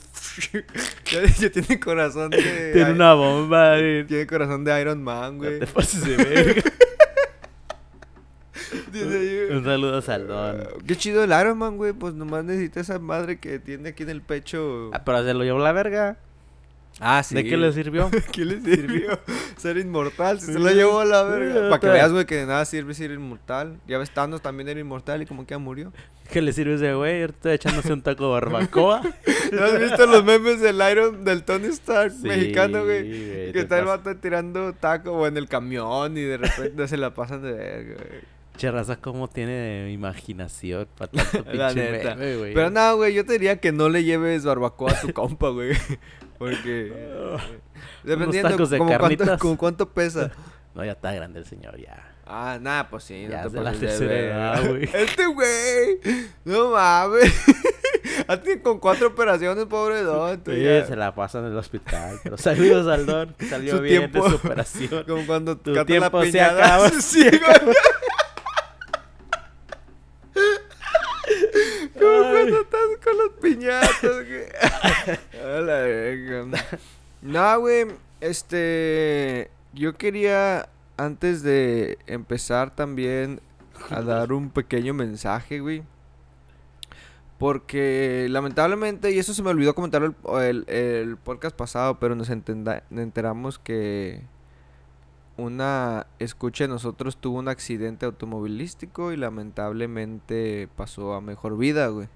ya, 1.12 1.22
ya 1.38 1.50
tiene 1.50 1.78
corazón 1.78 2.30
de. 2.30 2.70
Tiene 2.72 2.92
una 2.92 3.14
bomba, 3.14 3.76
güey. 3.78 4.04
Tiene 4.06 4.26
corazón 4.26 4.64
de 4.64 4.80
Iron 4.80 5.02
Man, 5.04 5.36
No 5.36 5.44
güey. 5.44 5.58
te 5.60 5.66
pases 5.66 6.04
de 6.04 6.16
verga. 6.16 6.62
Un 9.52 9.64
saludo 9.64 9.98
a 9.98 10.02
Saldón. 10.02 10.60
Ah, 10.60 10.68
Qué 10.86 10.96
chido 10.96 11.24
el 11.24 11.30
Iron 11.30 11.58
Man, 11.58 11.76
güey. 11.76 11.92
Pues 11.92 12.14
nomás 12.14 12.44
necesita 12.44 12.80
esa 12.80 12.98
madre 12.98 13.38
que 13.38 13.58
tiene 13.58 13.90
aquí 13.90 14.02
en 14.02 14.10
el 14.10 14.22
pecho. 14.22 14.90
Ah, 14.92 15.02
pero 15.04 15.24
se 15.24 15.34
lo 15.34 15.44
llevó 15.44 15.58
la 15.58 15.72
verga. 15.72 16.16
Ah, 17.02 17.22
¿De 17.30 17.44
qué 17.44 17.56
le 17.56 17.72
sirvió? 17.72 18.10
¿Qué 18.32 18.44
le 18.44 18.60
sirvió? 18.60 19.18
Ser 19.56 19.78
inmortal, 19.78 20.38
si 20.40 20.52
se 20.52 20.58
lo 20.58 20.68
Sí. 20.68 20.74
llevó 20.74 21.00
a 21.00 21.04
la 21.04 21.22
verga. 21.22 21.54
Sí, 21.54 21.60
Para 21.70 21.80
que 21.80 21.86
veas, 21.88 22.12
güey, 22.12 22.26
que 22.26 22.36
de 22.36 22.46
nada 22.46 22.64
sirve 22.66 22.92
ser 22.94 23.12
inmortal. 23.12 23.78
Ya 23.86 23.96
ves, 23.96 24.10
Thanos 24.10 24.42
también 24.42 24.68
era 24.68 24.80
inmortal 24.80 25.22
y 25.22 25.26
como 25.26 25.46
que 25.46 25.52
ya 25.54 25.58
murió. 25.58 25.92
¿Qué 26.30 26.42
le 26.42 26.52
sirve 26.52 26.74
ese 26.74 26.92
güey? 26.94 27.22
Ahorita 27.22 27.54
echándose 27.54 27.92
un 27.92 28.02
taco 28.02 28.26
de 28.26 28.30
barbacoa. 28.32 29.02
¿No 29.52 29.64
has 29.64 29.80
visto 29.80 30.04
los 30.06 30.24
memes 30.24 30.60
del 30.60 30.78
Iron, 30.92 31.24
del 31.24 31.42
Tony 31.44 31.68
Stark 31.68 32.12
Sí, 32.12 32.26
mexicano, 32.28 32.84
güey? 32.84 33.02
Que 33.52 33.60
está 33.60 33.78
el 33.78 33.86
vato 33.86 34.14
tirando 34.16 34.72
taco 34.74 35.12
o 35.12 35.26
en 35.26 35.36
el 35.38 35.48
camión 35.48 36.18
y 36.18 36.22
de 36.22 36.36
repente 36.36 36.86
se 36.86 36.96
la 36.98 37.14
pasan 37.14 37.40
de 37.42 37.52
verga, 37.52 37.94
güey. 37.94 38.20
Che, 38.60 38.70
raza, 38.70 38.96
cómo 38.96 39.26
tiene 39.26 39.90
imaginación 39.90 40.86
para 40.98 41.10
tanto 41.32 41.44
pinche 41.50 42.36
güey. 42.36 42.52
Pero 42.52 42.68
no, 42.68 42.96
güey, 42.96 43.14
yo 43.14 43.24
te 43.24 43.32
diría 43.32 43.58
que 43.58 43.72
no 43.72 43.88
le 43.88 44.04
lleves 44.04 44.44
barbacoa 44.44 44.92
a 44.92 45.00
tu 45.00 45.14
compa, 45.14 45.48
güey. 45.48 45.72
Porque. 46.38 46.92
Dependiendo 48.04 48.66
de 48.66 48.76
como 48.76 48.98
cuánto, 48.98 49.38
como 49.38 49.56
cuánto 49.56 49.88
pesa. 49.88 50.30
No, 50.74 50.84
ya 50.84 50.92
está 50.92 51.10
grande 51.14 51.38
el 51.38 51.46
señor, 51.46 51.78
ya. 51.78 52.12
Ah, 52.26 52.58
nada, 52.60 52.90
pues 52.90 53.04
sí. 53.04 53.28
Ya 53.30 53.44
no 53.44 53.50
te 53.50 53.56
de 53.56 53.64
la 53.64 53.72
de 53.72 53.78
tercera 53.78 54.60
güey. 54.60 54.90
Este 54.92 55.24
güey. 55.24 55.98
No 56.44 56.72
mames. 56.72 57.32
Tiene 58.44 58.60
con 58.60 58.78
cuatro 58.78 59.08
operaciones, 59.08 59.64
pobre 59.64 60.02
don. 60.02 60.42
Sí, 60.44 60.62
ya. 60.62 60.84
se 60.84 60.96
la 60.96 61.14
pasan 61.14 61.46
en 61.46 61.52
el 61.52 61.56
hospital. 61.56 62.20
Pero 62.22 62.36
saludos 62.36 62.86
al 62.88 63.06
Don. 63.06 63.34
Salió 63.48 63.76
Su 63.78 63.82
bien 63.82 64.10
tiempo- 64.10 64.22
de 64.22 64.30
su 64.30 64.36
operación. 64.36 65.04
Como 65.08 65.26
cuando 65.26 65.56
Tu 65.56 65.82
tiempo 65.86 66.22
la 66.22 66.30
se 66.30 66.40
acaba. 66.42 66.90
Sí, 66.90 67.22
güey. 67.22 67.74
Como 71.98 72.10
Ay. 72.10 72.32
cuando 72.32 72.60
estás 72.60 72.80
con 73.02 73.16
las 73.18 73.28
piñatas, 73.40 74.26
güey. 74.26 74.44
No, 77.22 77.60
güey. 77.60 77.86
Este. 78.20 79.50
Yo 79.72 79.94
quería, 79.96 80.68
antes 80.96 81.42
de 81.42 81.98
empezar 82.06 82.74
también, 82.74 83.40
a 83.90 84.00
dar 84.02 84.32
un 84.32 84.50
pequeño 84.50 84.94
mensaje, 84.94 85.60
güey. 85.60 85.82
Porque 87.38 88.26
lamentablemente, 88.28 89.10
y 89.12 89.18
eso 89.18 89.32
se 89.32 89.42
me 89.42 89.48
olvidó 89.50 89.74
comentar 89.74 90.02
el, 90.02 90.14
el, 90.42 90.64
el 90.68 91.16
podcast 91.16 91.56
pasado, 91.56 91.98
pero 91.98 92.14
nos 92.14 92.28
entenda- 92.28 92.82
enteramos 92.90 93.58
que 93.58 94.22
una 95.38 96.06
escucha 96.18 96.64
de 96.64 96.68
nosotros 96.68 97.16
tuvo 97.16 97.38
un 97.38 97.48
accidente 97.48 98.04
automovilístico 98.04 99.10
y 99.12 99.16
lamentablemente 99.16 100.68
pasó 100.76 101.14
a 101.14 101.22
mejor 101.22 101.56
vida, 101.56 101.86
güey. 101.86 102.08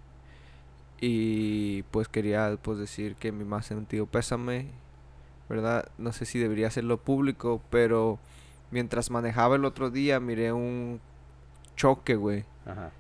Y 1.00 1.82
pues 1.90 2.08
quería 2.08 2.56
pues 2.62 2.78
decir 2.78 3.16
que 3.16 3.32
mi 3.32 3.44
más 3.44 3.66
sentido 3.66 4.06
pésame, 4.06 4.68
¿verdad? 5.48 5.86
No 5.98 6.12
sé 6.12 6.24
si 6.24 6.38
debería 6.38 6.68
hacerlo 6.68 6.98
público, 6.98 7.60
pero 7.70 8.18
mientras 8.70 9.10
manejaba 9.10 9.56
el 9.56 9.64
otro 9.64 9.90
día 9.90 10.18
miré 10.20 10.52
un 10.52 11.00
choque, 11.76 12.14
güey, 12.14 12.44
Ajá. 12.64 12.90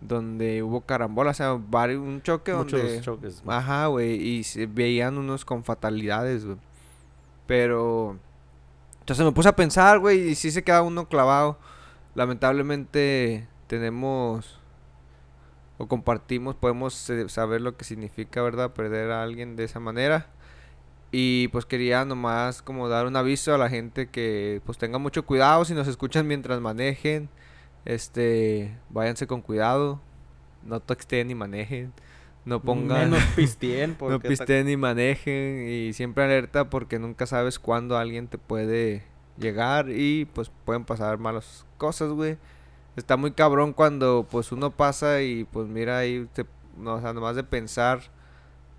donde 0.00 0.62
hubo 0.62 0.80
carambola, 0.82 1.32
o 1.32 1.34
sea, 1.34 1.54
vari- 1.54 1.98
un 2.00 2.22
choque 2.22 2.54
Muchos 2.54 2.80
donde... 2.80 3.00
choques. 3.00 3.42
Ajá, 3.46 3.86
güey, 3.88 4.14
y 4.14 4.44
se 4.44 4.66
veían 4.66 5.18
unos 5.18 5.44
con 5.44 5.64
fatalidades, 5.64 6.44
güey. 6.46 6.56
Pero... 7.46 8.16
Entonces 9.00 9.24
me 9.26 9.32
puse 9.32 9.50
a 9.50 9.56
pensar, 9.56 9.98
güey, 9.98 10.30
y 10.30 10.34
sí 10.34 10.50
se 10.50 10.64
queda 10.64 10.80
uno 10.82 11.08
clavado. 11.08 11.58
Lamentablemente 12.14 13.46
tenemos... 13.66 14.58
O 15.78 15.88
compartimos, 15.88 16.54
podemos 16.54 17.10
eh, 17.10 17.28
saber 17.28 17.60
lo 17.60 17.76
que 17.76 17.84
significa, 17.84 18.42
¿verdad? 18.42 18.72
Perder 18.72 19.10
a 19.10 19.22
alguien 19.22 19.56
de 19.56 19.64
esa 19.64 19.80
manera. 19.80 20.28
Y 21.10 21.48
pues 21.48 21.64
quería 21.64 22.04
nomás 22.04 22.62
como 22.62 22.88
dar 22.88 23.06
un 23.06 23.16
aviso 23.16 23.54
a 23.54 23.58
la 23.58 23.68
gente 23.68 24.08
que 24.08 24.60
pues 24.64 24.78
tenga 24.78 24.98
mucho 24.98 25.24
cuidado 25.24 25.64
si 25.64 25.74
nos 25.74 25.86
escuchan 25.88 26.26
mientras 26.26 26.60
manejen. 26.60 27.28
Este, 27.84 28.76
váyanse 28.90 29.26
con 29.26 29.40
cuidado. 29.40 30.00
No 30.64 30.80
texten 30.80 31.28
ni 31.28 31.34
manejen. 31.34 31.92
No 32.44 32.60
pongan... 32.60 33.10
Menos 33.10 33.24
pisteen. 33.36 33.96
No 34.00 34.20
pisteen 34.20 34.66
ni 34.66 34.76
manejen 34.76 35.68
y 35.68 35.92
siempre 35.92 36.24
alerta 36.24 36.68
porque 36.68 36.98
nunca 36.98 37.26
sabes 37.26 37.58
cuándo 37.58 37.96
alguien 37.96 38.28
te 38.28 38.38
puede 38.38 39.04
llegar 39.38 39.90
y 39.90 40.26
pues 40.26 40.50
pueden 40.64 40.84
pasar 40.84 41.18
malas 41.18 41.66
cosas, 41.78 42.10
güey. 42.10 42.38
Está 42.96 43.16
muy 43.16 43.32
cabrón 43.32 43.72
cuando 43.72 44.26
pues 44.30 44.52
uno 44.52 44.70
pasa 44.70 45.20
y 45.22 45.44
pues 45.44 45.66
mira 45.68 45.98
ahí, 45.98 46.28
te, 46.32 46.46
no, 46.78 46.94
o 46.94 47.00
sea, 47.00 47.12
nomás 47.12 47.36
de 47.36 47.44
pensar 47.44 48.00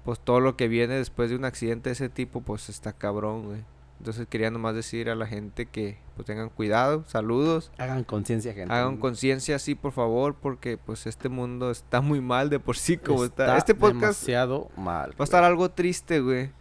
pues 0.05 0.19
todo 0.19 0.39
lo 0.39 0.55
que 0.55 0.67
viene 0.67 0.93
después 0.95 1.29
de 1.29 1.35
un 1.35 1.45
accidente 1.45 1.89
de 1.89 1.93
ese 1.93 2.09
tipo 2.09 2.41
pues 2.41 2.69
está 2.69 2.93
cabrón, 2.93 3.43
güey. 3.45 3.63
Entonces 3.97 4.27
quería 4.27 4.51
nomás 4.51 4.75
decir 4.75 5.09
a 5.09 5.15
la 5.15 5.25
gente 5.25 5.65
que 5.65 5.97
pues 6.15 6.25
tengan 6.27 6.49
cuidado, 6.49 7.03
saludos. 7.07 7.71
Hagan 7.77 8.03
conciencia, 8.03 8.53
gente. 8.53 8.73
Hagan 8.73 8.97
conciencia, 8.97 9.57
sí, 9.57 9.73
por 9.73 9.93
favor, 9.93 10.35
porque 10.35 10.77
pues 10.77 11.07
este 11.07 11.27
mundo 11.29 11.71
está 11.71 12.01
muy 12.01 12.21
mal 12.21 12.49
de 12.49 12.59
por 12.59 12.77
sí 12.77 12.97
como 12.97 13.23
está. 13.25 13.45
Está 13.45 13.57
Este 13.57 13.73
podcast 13.73 14.21
demasiado 14.21 14.69
mal. 14.77 15.11
Va 15.11 15.15
a 15.19 15.23
estar 15.23 15.43
algo 15.43 15.71
triste, 15.71 16.19
güey. 16.19 16.51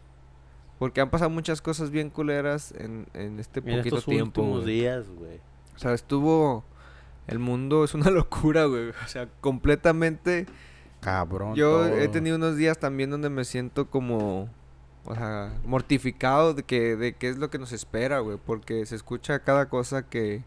Porque 0.78 1.00
han 1.00 1.10
pasado 1.10 1.28
muchas 1.30 1.60
cosas 1.60 1.90
bien 1.90 2.08
culeras 2.08 2.72
en, 2.78 3.06
en 3.14 3.38
este 3.40 3.60
En 3.60 3.78
poquito 3.78 3.96
estos 3.96 4.04
tiempo. 4.06 4.40
últimos 4.40 4.62
güey. 4.62 4.74
días, 4.76 5.08
güey. 5.10 5.40
O 5.74 5.78
sea, 5.78 5.92
estuvo 5.92 6.64
El 7.26 7.38
mundo 7.38 7.84
es 7.84 7.94
una 7.94 8.10
locura, 8.10 8.64
güey. 8.64 8.90
O 8.90 9.08
sea, 9.08 9.28
completamente. 9.40 10.46
Cabrón. 11.00 11.54
Yo 11.54 11.86
he 11.86 12.08
tenido 12.08 12.36
unos 12.36 12.56
días 12.56 12.78
también 12.78 13.10
donde 13.10 13.30
me 13.30 13.44
siento 13.44 13.90
como. 13.90 14.48
O 15.06 15.14
sea, 15.14 15.52
mortificado 15.66 16.54
de 16.54 16.62
que 16.62 16.96
de 16.96 17.12
qué 17.14 17.28
es 17.28 17.36
lo 17.36 17.50
que 17.50 17.58
nos 17.58 17.72
espera, 17.72 18.20
güey. 18.20 18.38
Porque 18.44 18.86
se 18.86 18.96
escucha 18.96 19.40
cada 19.40 19.68
cosa 19.68 20.08
que. 20.08 20.44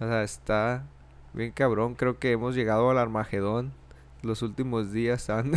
O 0.00 0.06
sea, 0.06 0.22
está 0.22 0.84
bien 1.32 1.52
cabrón. 1.52 1.94
Creo 1.94 2.18
que 2.18 2.32
hemos 2.32 2.54
llegado 2.54 2.90
al 2.90 2.98
Armagedón. 2.98 3.72
Los 4.22 4.42
últimos 4.42 4.92
días 4.92 5.30
han 5.30 5.52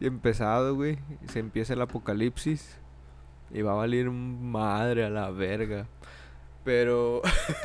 empezado, 0.00 0.74
güey. 0.74 0.98
Se 1.28 1.38
empieza 1.38 1.74
el 1.74 1.82
apocalipsis. 1.82 2.78
Y 3.50 3.62
va 3.62 3.72
a 3.72 3.76
valer 3.76 4.10
madre 4.10 5.04
a 5.04 5.10
la 5.10 5.30
verga. 5.30 5.86
Pero. 6.64 7.20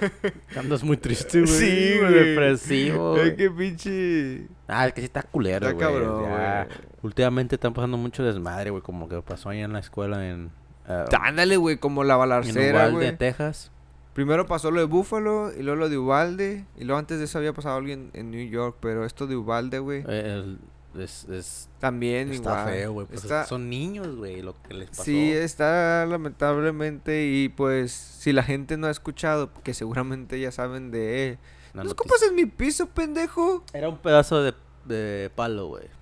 Andas 0.57 0.83
muy 0.83 0.97
triste, 0.97 1.41
güey. 1.41 1.51
Sí, 1.53 1.97
güey. 1.99 2.13
depresivo. 2.13 3.17
Es 3.17 3.33
que 3.35 3.49
pinche. 3.49 4.47
Ah, 4.67 4.87
es 4.87 4.93
que 4.93 5.01
sí 5.01 5.05
está 5.05 5.23
culero, 5.23 5.67
Está 5.69 5.87
güey. 5.87 6.01
cabrón, 6.03 6.23
ya. 6.25 6.65
güey. 6.65 6.77
Últimamente 7.03 7.55
están 7.55 7.73
pasando 7.73 7.97
mucho 7.97 8.23
desmadre, 8.23 8.69
güey. 8.71 8.83
Como 8.83 9.07
que 9.07 9.21
pasó 9.21 9.49
ahí 9.49 9.61
en 9.61 9.71
la 9.73 9.79
escuela 9.79 10.27
en... 10.27 10.51
ah, 10.85 11.05
Ándale, 11.21 11.55
güey, 11.57 11.77
como 11.77 12.03
la 12.03 12.15
en 12.15 12.19
balacera, 12.19 12.89
Uvalde. 12.89 13.13
Texas. 13.13 13.71
Primero 14.13 14.45
pasó 14.47 14.69
lo 14.69 14.79
de 14.81 14.85
Buffalo 14.85 15.51
y 15.57 15.63
luego 15.63 15.79
lo 15.79 15.89
de 15.89 15.97
Uvalde. 15.97 16.65
Y 16.77 16.83
luego 16.83 16.99
antes 16.99 17.19
de 17.19 17.25
eso 17.25 17.37
había 17.37 17.53
pasado 17.53 17.77
alguien 17.77 18.09
en 18.13 18.31
New 18.31 18.49
York. 18.49 18.77
Pero 18.81 19.05
esto 19.05 19.27
de 19.27 19.37
Uvalde, 19.37 19.79
güey. 19.79 19.99
Eh, 20.01 20.33
el- 20.35 20.59
es, 20.97 21.25
es- 21.29 21.69
También 21.79 22.31
está 22.31 22.49
igual. 22.61 22.69
feo, 22.73 22.93
güey. 22.93 23.07
Pues 23.07 23.23
Está- 23.23 23.45
Son 23.45 23.69
niños, 23.69 24.15
güey, 24.15 24.41
lo 24.41 24.59
que 24.63 24.73
les 24.73 24.89
pasó. 24.89 25.03
Sí, 25.03 25.31
está 25.31 26.05
lamentablemente. 26.05 27.25
Y 27.27 27.49
pues, 27.49 27.91
si 27.91 28.33
la 28.33 28.43
gente 28.43 28.77
no 28.77 28.87
ha 28.87 28.91
escuchado, 28.91 29.51
que 29.63 29.73
seguramente 29.73 30.39
ya 30.39 30.51
saben 30.51 30.91
de 30.91 31.37
¿No 31.73 31.83
escupas 31.83 32.21
en 32.23 32.35
mi 32.35 32.45
piso, 32.45 32.87
pendejo? 32.87 33.63
Era 33.73 33.89
un 33.89 33.97
pedazo 33.99 34.41
de, 34.41 34.53
de 34.85 35.29
palo, 35.35 35.67
güey. 35.67 35.85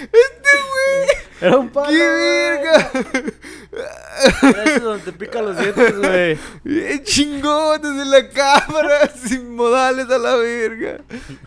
¡Este 0.00 0.12
güey! 0.12 1.08
Era 1.40 1.58
un 1.58 1.68
palo. 1.68 1.88
¡Qué 1.88 1.98
verga! 1.98 2.90
Es 4.64 4.82
donde 4.82 5.04
te 5.04 5.12
pican 5.12 5.44
los 5.44 5.58
dientes, 5.58 5.98
güey. 5.98 6.38
¡Eh, 6.64 7.00
chingón! 7.02 7.82
Desde 7.82 8.04
la 8.06 8.28
cámara, 8.30 9.08
sin 9.14 9.54
modales 9.54 10.08
a 10.10 10.18
la 10.18 10.36
verga. 10.36 10.98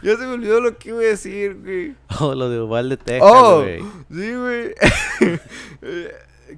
Ya 0.03 0.15
se 0.15 0.25
me 0.27 0.34
olvidó 0.34 0.62
lo 0.62 0.77
que 0.77 0.89
iba 0.89 1.00
a 1.00 1.01
decir, 1.03 1.55
güey. 1.63 1.96
Oh, 2.19 2.36
lo 2.36 2.50
de 2.50 2.62
Uvalde, 2.62 2.98
Texas, 2.98 3.29
Oh, 3.34 3.62
güey. 3.62 3.79
sí, 4.12 4.34
güey. 4.36 4.74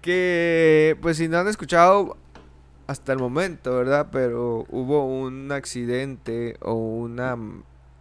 Que, 0.02 0.98
pues 1.02 1.18
si 1.18 1.28
no 1.28 1.38
han 1.38 1.48
escuchado 1.50 2.16
hasta 2.88 3.12
el 3.14 3.20
momento, 3.20 3.76
¿verdad? 3.76 4.08
Pero 4.12 4.66
hubo 4.70 5.06
un 5.06 5.52
accidente 5.52 6.56
o 6.62 6.74
una 6.74 7.38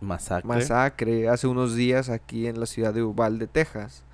Masacre. 0.00 0.46
masacre 0.48 1.28
hace 1.28 1.46
unos 1.48 1.74
días 1.74 2.08
aquí 2.08 2.46
en 2.46 2.60
la 2.60 2.66
ciudad 2.66 2.94
de 2.94 3.02
Uvalde, 3.02 3.46
Texas. 3.48 4.04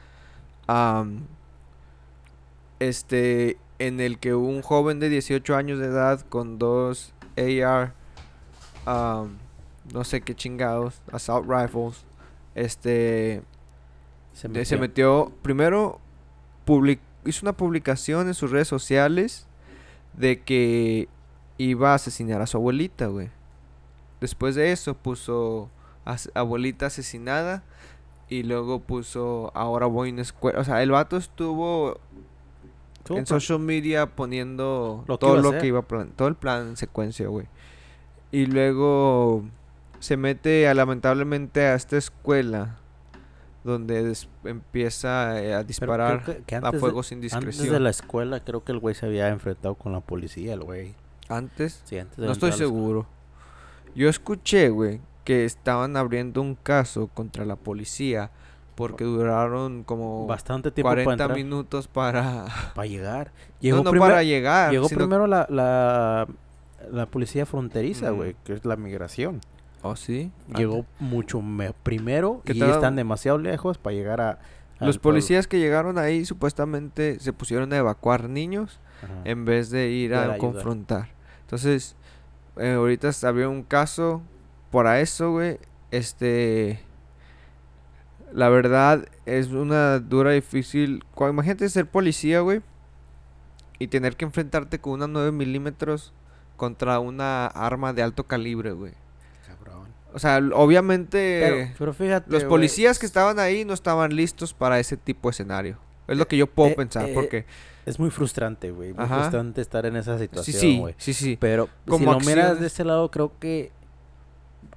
Este, 2.79 3.57
en 3.79 4.01
el 4.01 4.19
que 4.19 4.35
un 4.35 4.63
joven 4.63 5.01
de 5.01 5.09
18 5.09 5.57
años 5.57 5.79
de 5.79 5.87
edad 5.87 6.21
con 6.29 6.59
dos 6.59 7.13
AR, 7.37 7.95
no 8.87 10.05
sé 10.05 10.21
qué 10.21 10.35
chingados, 10.35 11.01
assault 11.13 11.49
rifles, 11.49 12.05
este, 12.55 13.43
Se 14.35 14.49
metió. 14.49 14.79
metió, 14.79 15.33
primero 15.43 16.01
public- 16.67 17.01
hizo 17.25 17.45
una 17.45 17.53
publicación 17.57 18.29
en 18.29 18.35
sus 18.35 18.51
redes 18.51 18.69
sociales 18.69 19.47
de 20.15 20.41
que 20.43 21.09
iba 21.59 21.93
a 21.93 21.95
asesinar 21.95 22.43
a 22.43 22.47
su 22.47 22.57
abuelita, 22.59 23.07
güey. 23.07 23.31
Después 24.21 24.55
de 24.55 24.73
eso 24.73 24.95
puso 24.95 25.71
as- 26.05 26.31
abuelita 26.35 26.87
asesinada 26.87 27.63
y 28.29 28.43
luego 28.43 28.81
puso 28.81 29.51
ahora 29.55 29.87
voy 29.87 30.09
en 30.11 30.19
escuela. 30.19 30.61
O 30.61 30.65
sea, 30.65 30.83
el 30.83 30.91
vato 30.91 31.17
estuvo 31.17 31.99
Estuvo 32.99 33.19
en 33.19 33.27
social 33.27 33.61
media 33.61 34.07
poniendo 34.07 35.05
Lo 35.07 35.17
todo 35.19 35.37
lo 35.37 35.49
hacer. 35.51 35.61
que 35.61 35.67
iba 35.69 35.79
a 35.79 35.83
plan, 35.83 36.11
todo 36.17 36.27
el 36.29 36.35
plan 36.35 36.69
en 36.69 36.77
secuencia, 36.77 37.29
güey. 37.29 37.47
Y 38.33 38.47
luego 38.47 39.45
se 40.01 40.17
mete 40.17 40.67
a, 40.69 40.75
lamentablemente 40.75 41.61
a 41.67 41.75
esta 41.75 41.97
escuela 41.97 42.77
donde 43.63 44.13
empieza 44.45 45.41
eh, 45.43 45.55
a 45.55 45.63
disparar 45.65 46.25
que- 46.25 46.43
que 46.45 46.55
a 46.55 46.59
antes 46.59 46.73
de- 46.73 46.79
fuego 46.81 47.03
sin 47.03 47.19
Antes 47.19 47.33
discreción. 47.33 47.73
de 47.73 47.81
la 47.81 47.91
escuela, 47.91 48.41
creo 48.41 48.63
que 48.65 48.73
el 48.73 48.79
güey 48.79 48.95
se 48.95 49.07
había 49.07 49.29
enfrentado 49.29 49.75
con 49.77 49.93
la 49.93 50.01
policía, 50.01 50.55
el 50.55 50.63
güey. 50.65 50.95
Antes, 51.29 51.83
Sí, 51.85 51.99
antes 51.99 52.17
de 52.17 52.27
no 52.27 52.33
estoy 52.33 52.53
seguro. 52.53 53.07
Yo 53.95 54.09
escuché, 54.09 54.69
güey, 54.69 55.01
que 55.27 55.45
estaban 55.45 55.97
abriendo 55.99 56.41
un 56.41 56.55
caso 56.55 57.09
contra 57.09 57.45
la 57.45 57.57
policía 57.57 58.31
porque 58.77 59.05
duraron 59.05 59.83
como 59.85 60.27
Bastante 60.27 60.71
tiempo 60.71 60.89
40 60.91 61.17
para 61.25 61.35
minutos 61.35 61.89
para 61.89 62.47
para 62.75 62.87
llegar. 62.87 63.33
Llegó, 63.61 63.83
no 63.83 63.91
primer- 63.91 64.09
para 64.09 64.23
llegar, 64.23 64.71
llegó 64.71 64.89
sino- 64.89 65.01
primero 65.01 65.27
la, 65.27 65.47
la, 65.51 66.27
la 66.91 67.07
policía 67.07 67.45
fronteriza, 67.45 68.13
Mm. 68.13 68.17
güey, 68.17 68.37
que 68.45 68.53
es 68.55 68.65
la 68.65 68.77
migración. 68.77 69.41
Oh, 69.83 69.97
sí. 69.97 70.31
Llegó 70.57 70.87
mucho 71.01 71.43
me- 71.43 71.73
primero 71.73 72.41
¿Qué 72.45 72.53
y 72.55 72.59
tal? 72.61 72.71
están 72.71 72.97
demasiado 72.97 73.37
lejos 73.39 73.79
para 73.79 73.95
llegar 73.95 74.21
a... 74.21 74.39
Los 74.79 74.99
pueblo. 74.99 75.17
policías 75.17 75.47
que 75.49 75.59
llegaron 75.59 75.97
ahí 75.99 76.25
supuestamente 76.25 77.19
se 77.19 77.33
pusieron 77.33 77.73
a 77.73 77.77
evacuar 77.79 78.29
niños 78.29 78.79
Ajá. 79.03 79.13
en 79.25 79.45
vez 79.45 79.71
de 79.71 79.89
ir 79.89 80.15
a 80.15 80.23
ayudar. 80.23 80.39
confrontar. 80.39 81.09
Entonces, 81.43 81.97
eh, 82.59 82.73
ahorita 82.75 83.11
abrió 83.27 83.51
un 83.51 83.63
caso 83.63 84.21
por 84.77 84.87
a 84.87 85.01
eso, 85.01 85.31
güey. 85.33 85.59
Este, 85.91 86.81
la 88.31 88.51
verdad 88.51 89.07
es 89.25 89.49
una 89.49 89.99
dura 90.01 90.33
difícil. 90.33 91.03
cua- 91.15 91.31
Imagínate 91.31 91.67
ser 91.71 91.87
policía, 91.87 92.41
güey, 92.41 92.61
y 93.79 93.87
tener 93.89 94.17
que 94.17 94.27
enfrentarte 94.27 94.79
con 94.79 94.93
una 94.93 95.07
9 95.07 95.33
milímetros 95.33 96.13
contra 96.59 96.99
una 97.01 97.47
arma 97.47 97.95
de 97.95 98.03
alto 98.03 98.25
calibre, 98.25 98.73
güey. 98.73 98.93
Cabrón. 99.47 99.89
O 100.13 100.19
sea, 100.19 100.41
obviamente 100.53 101.41
Pero, 101.43 101.75
pero 101.79 101.95
fíjate, 101.95 102.31
los 102.31 102.45
policías 102.45 102.99
que 102.99 103.07
estaban 103.07 103.39
ahí 103.39 103.65
no 103.65 103.73
estaban 103.73 104.15
listos 104.15 104.53
para 104.53 104.79
ese 104.79 104.99
tipo 104.99 105.29
de 105.29 105.31
escenario. 105.31 105.79
Es 106.07 106.19
lo 106.19 106.29
que 106.29 106.37
yo 106.37 106.47
puedo 106.47 106.71
eh, 106.71 106.75
pensar, 106.77 107.09
eh, 107.09 107.13
porque 107.15 107.47
Es 107.87 107.99
muy 107.99 108.11
frustrante, 108.11 108.73
güey. 108.73 108.93
Muy 108.93 109.05
Ajá. 109.05 109.21
frustrante 109.21 109.63
estar 109.63 109.87
en 109.87 109.97
esa 109.97 110.19
situación, 110.19 110.61
sí, 110.61 110.79
güey. 110.79 110.95
sí, 110.99 111.15
sí. 111.15 111.39
Pero 111.41 111.67
si 111.85 111.91
Como 111.91 112.13
lo 112.13 112.21
miras 112.21 112.61
de 112.61 112.67
ese 112.67 112.85
lado, 112.85 113.11
creo 113.11 113.33
que 113.39 113.71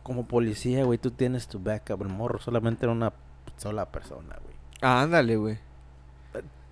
como 0.03 0.25
policía, 0.25 0.83
güey, 0.83 0.97
tú 0.97 1.11
tienes 1.11 1.47
tu 1.47 1.59
backup. 1.59 2.01
El 2.01 2.09
morro 2.09 2.39
solamente 2.39 2.85
era 2.85 2.91
una 2.93 3.13
sola 3.57 3.85
persona, 3.85 4.37
güey. 4.43 4.55
Ah, 4.81 5.01
ándale, 5.01 5.35
güey. 5.35 5.57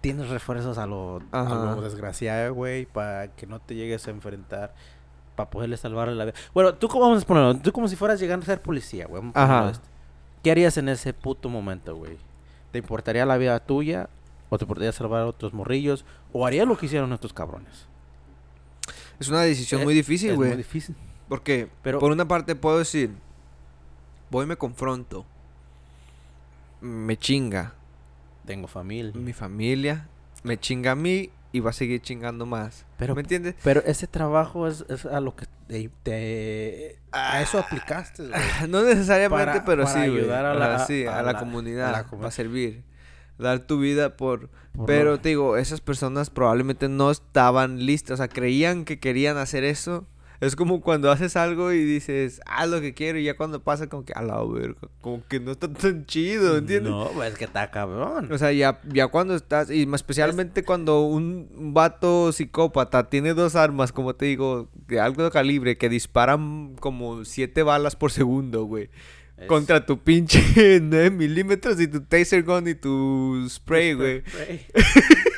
Tienes 0.01 0.29
refuerzos 0.29 0.77
a 0.77 0.85
lo, 0.85 1.21
a 1.31 1.41
Ajá. 1.41 1.75
lo 1.75 1.81
desgraciado, 1.81 2.53
güey, 2.53 2.85
para 2.85 3.29
que 3.35 3.47
no 3.47 3.59
te 3.59 3.75
llegues 3.75 4.07
a 4.07 4.11
enfrentar, 4.11 4.73
para 5.35 5.49
poderle 5.49 5.75
salvarle 5.75 6.15
la 6.15 6.25
vida. 6.25 6.35
Bueno, 6.53 6.75
tú 6.75 6.87
como 6.87 7.05
vamos 7.05 7.23
a 7.23 7.25
ponerlo, 7.25 7.57
tú 7.57 7.71
como 7.71 7.87
si 7.87 7.95
fueras 7.95 8.19
llegando 8.19 8.43
a 8.43 8.45
ser 8.47 8.61
policía, 8.61 9.07
güey. 9.07 9.23
Ajá. 9.33 9.71
esto. 9.71 9.85
¿Qué 10.43 10.51
harías 10.51 10.77
en 10.77 10.87
ese 10.89 11.13
puto 11.13 11.49
momento, 11.49 11.95
güey? 11.95 12.17
¿Te 12.71 12.77
importaría 12.77 13.25
la 13.25 13.37
vida 13.37 13.59
tuya? 13.59 14.07
¿O 14.49 14.57
te 14.57 14.63
importaría 14.65 14.91
salvar 14.93 15.21
a 15.23 15.25
otros 15.27 15.51
morrillos? 15.53 16.05
¿O 16.31 16.45
harías 16.45 16.67
lo 16.67 16.77
que 16.77 16.85
hicieron 16.85 17.11
estos 17.11 17.33
cabrones? 17.33 17.87
Es 19.19 19.27
una 19.29 19.41
decisión 19.41 19.81
Eh, 19.81 19.83
muy 19.83 19.93
difícil, 19.95 20.29
es 20.29 20.35
güey. 20.35 20.49
muy 20.49 20.57
difícil. 20.57 20.95
Porque, 21.29 21.67
Pero- 21.83 21.99
por 21.99 22.11
una 22.11 22.27
parte 22.27 22.55
puedo 22.55 22.77
decir, 22.79 23.11
voy 24.29 24.45
y 24.45 24.47
me 24.47 24.55
confronto. 24.55 25.25
Me 26.81 27.17
chinga 27.17 27.73
Tengo 28.45 28.67
familia. 28.67 29.11
mi 29.15 29.33
familia, 29.33 30.07
me 30.43 30.59
chinga 30.59 30.91
a 30.91 30.95
mí 30.95 31.31
y 31.51 31.59
va 31.59 31.71
a 31.71 31.73
seguir 31.73 32.01
chingando 32.01 32.45
más. 32.45 32.85
Pero- 32.97 33.15
¿Me 33.15 33.21
entiendes? 33.21 33.55
Pero 33.63 33.81
ese 33.85 34.07
trabajo 34.07 34.67
es, 34.67 34.85
es 34.89 35.05
a 35.05 35.19
lo 35.19 35.35
que 35.35 35.45
te, 35.67 35.89
te- 36.03 36.99
a 37.11 37.41
eso 37.41 37.57
aplicaste. 37.59 38.29
No 38.69 38.83
necesariamente, 38.83 39.45
Para- 39.45 39.65
pero 39.65 39.83
para 39.83 39.93
sí, 39.95 39.99
ayudar 40.01 40.45
a 40.45 40.53
la- 40.53 40.85
sí, 40.85 41.05
a 41.05 41.19
a, 41.19 41.23
la, 41.23 41.33
la- 41.33 41.39
comunidad, 41.39 41.89
a 41.89 41.91
la 42.03 42.07
comu- 42.07 42.23
va 42.23 42.27
a 42.27 42.31
servir. 42.31 42.83
Dar 43.39 43.59
tu 43.59 43.79
vida 43.79 44.15
por... 44.17 44.49
Por 44.73 44.85
Pero 44.85 45.11
lo- 45.11 45.19
te 45.19 45.29
digo, 45.29 45.57
esas 45.57 45.81
personas 45.81 46.29
probablemente 46.29 46.87
no 46.89 47.09
estaban 47.11 47.85
listas, 47.85 48.13
o 48.13 48.17
sea, 48.17 48.27
creían 48.27 48.85
que 48.85 48.99
querían 48.99 49.37
hacer 49.37 49.63
eso. 49.63 50.05
Es 50.39 50.55
como 50.55 50.81
cuando 50.81 51.09
haces 51.11 51.35
algo 51.35 51.71
y 51.71 51.83
dices, 51.83 52.41
haz 52.45 52.69
lo 52.69 52.79
que 52.79 52.93
quiero, 52.93 53.17
y 53.17 53.23
ya 53.23 53.35
cuando 53.35 53.63
pasa, 53.63 53.87
como 53.87 54.05
que, 54.05 54.13
a 54.13 54.21
la 54.21 54.43
verga, 54.43 54.87
como 55.01 55.23
que 55.27 55.39
no 55.39 55.51
está 55.51 55.71
tan 55.71 56.05
chido, 56.05 56.57
¿entiendes? 56.57 56.91
No, 56.91 57.09
pues 57.13 57.31
es 57.33 57.37
que 57.39 57.45
está 57.45 57.71
cabrón. 57.71 58.31
O 58.31 58.37
sea, 58.37 58.51
ya, 58.51 58.79
ya 58.87 59.07
cuando 59.07 59.35
estás, 59.35 59.71
y 59.71 59.85
más 59.87 60.01
especialmente 60.01 60.63
cuando 60.63 61.01
un, 61.01 61.49
un 61.55 61.73
vato 61.73 62.31
psicópata 62.31 63.09
tiene 63.09 63.33
dos 63.33 63.55
armas, 63.55 63.91
como 63.91 64.15
te 64.15 64.25
digo, 64.27 64.69
de 64.87 64.99
alto 64.99 65.29
calibre, 65.31 65.77
que 65.77 65.89
disparan 65.89 66.75
como 66.79 67.25
siete 67.25 67.63
balas 67.63 67.95
por 67.95 68.11
segundo, 68.11 68.65
güey. 68.65 68.89
Es- 69.37 69.47
Contra 69.47 69.85
tu 69.85 69.99
pinche 69.99 70.79
9 70.81 71.11
milímetros 71.11 71.79
y 71.79 71.87
tu 71.87 72.01
taser 72.01 72.43
gun 72.43 72.67
y 72.67 72.73
tu 72.75 73.45
spray, 73.49 73.93
güey. 73.93 74.23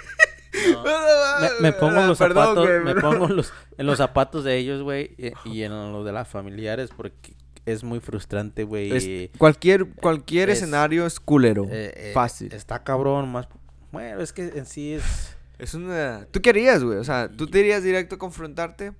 Me, 0.83 1.49
me 1.61 1.73
pongo 1.73 1.99
en 2.01 2.07
los 2.07 2.17
Perdón, 2.17 2.45
zapatos, 2.55 2.67
güey, 2.67 2.79
me 2.83 3.01
pongo 3.01 3.25
en 3.29 3.35
los, 3.37 3.53
en 3.77 3.85
los 3.85 3.97
zapatos 3.97 4.43
de 4.43 4.57
ellos, 4.57 4.81
güey, 4.81 5.15
y, 5.17 5.49
y 5.49 5.63
en 5.63 5.71
los 5.93 6.05
de 6.05 6.11
las 6.11 6.27
familiares 6.27 6.89
porque 6.95 7.33
es 7.65 7.83
muy 7.83 7.99
frustrante, 7.99 8.63
güey. 8.63 8.91
Es- 9.31 9.37
cualquier 9.37 9.87
cualquier 9.93 10.49
es- 10.49 10.57
escenario 10.59 11.05
es 11.05 11.19
culero. 11.19 11.65
eh, 11.69 11.93
eh, 11.95 12.11
fácil. 12.13 12.53
Está 12.53 12.83
cabrón, 12.83 13.29
más... 13.31 13.47
Bueno, 13.91 14.21
es 14.21 14.33
que 14.33 14.43
en 14.55 14.65
sí 14.65 14.93
es... 14.93 15.35
Es 15.57 15.73
una... 15.73 16.25
¿Tú 16.31 16.41
querías, 16.41 16.83
güey? 16.83 16.97
O 16.99 17.03
sea, 17.03 17.29
¿tú 17.29 17.47
te 17.47 17.59
irías 17.59 17.83
directo 17.83 18.15
a 18.15 18.17
confrontarte? 18.17 18.93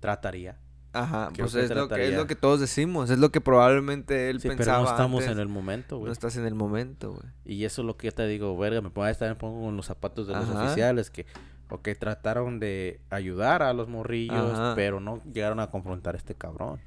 Trataría. 0.00 0.58
Ajá, 0.92 1.30
Creo 1.32 1.46
pues 1.46 1.54
es 1.54 1.70
lo 1.70 1.88
que, 1.88 2.08
es 2.08 2.14
lo 2.14 2.26
que 2.26 2.34
todos 2.34 2.58
decimos. 2.60 3.10
Es 3.10 3.18
lo 3.18 3.30
que 3.30 3.40
probablemente 3.40 4.28
él 4.28 4.40
Sí, 4.40 4.48
pero 4.48 4.58
pensaba 4.58 4.82
no 4.82 4.90
estamos 4.90 5.20
antes. 5.22 5.36
en 5.36 5.40
el 5.40 5.48
momento, 5.48 5.98
güey. 5.98 6.06
No 6.06 6.12
estás 6.12 6.36
en 6.36 6.46
el 6.46 6.54
momento, 6.54 7.12
güey. 7.12 7.26
Y 7.44 7.64
eso 7.64 7.82
es 7.82 7.86
lo 7.86 7.96
que 7.96 8.08
yo 8.08 8.12
te 8.12 8.26
digo, 8.26 8.56
verga, 8.58 8.80
me 8.80 8.90
pongo, 8.90 9.04
a 9.06 9.10
estar, 9.10 9.28
me 9.28 9.36
pongo 9.36 9.68
en 9.68 9.76
los 9.76 9.86
zapatos 9.86 10.26
de 10.26 10.34
los 10.34 10.48
oficiales 10.48 11.10
que, 11.10 11.26
ok, 11.68 11.88
trataron 11.98 12.58
de 12.58 13.00
ayudar 13.10 13.62
a 13.62 13.72
los 13.72 13.88
morrillos, 13.88 14.52
Ajá. 14.52 14.74
pero 14.74 14.98
no 14.98 15.22
llegaron 15.32 15.60
a 15.60 15.70
confrontar 15.70 16.14
a 16.14 16.18
este 16.18 16.34
cabrón. 16.34 16.80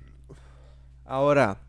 Ahora... 1.05 1.59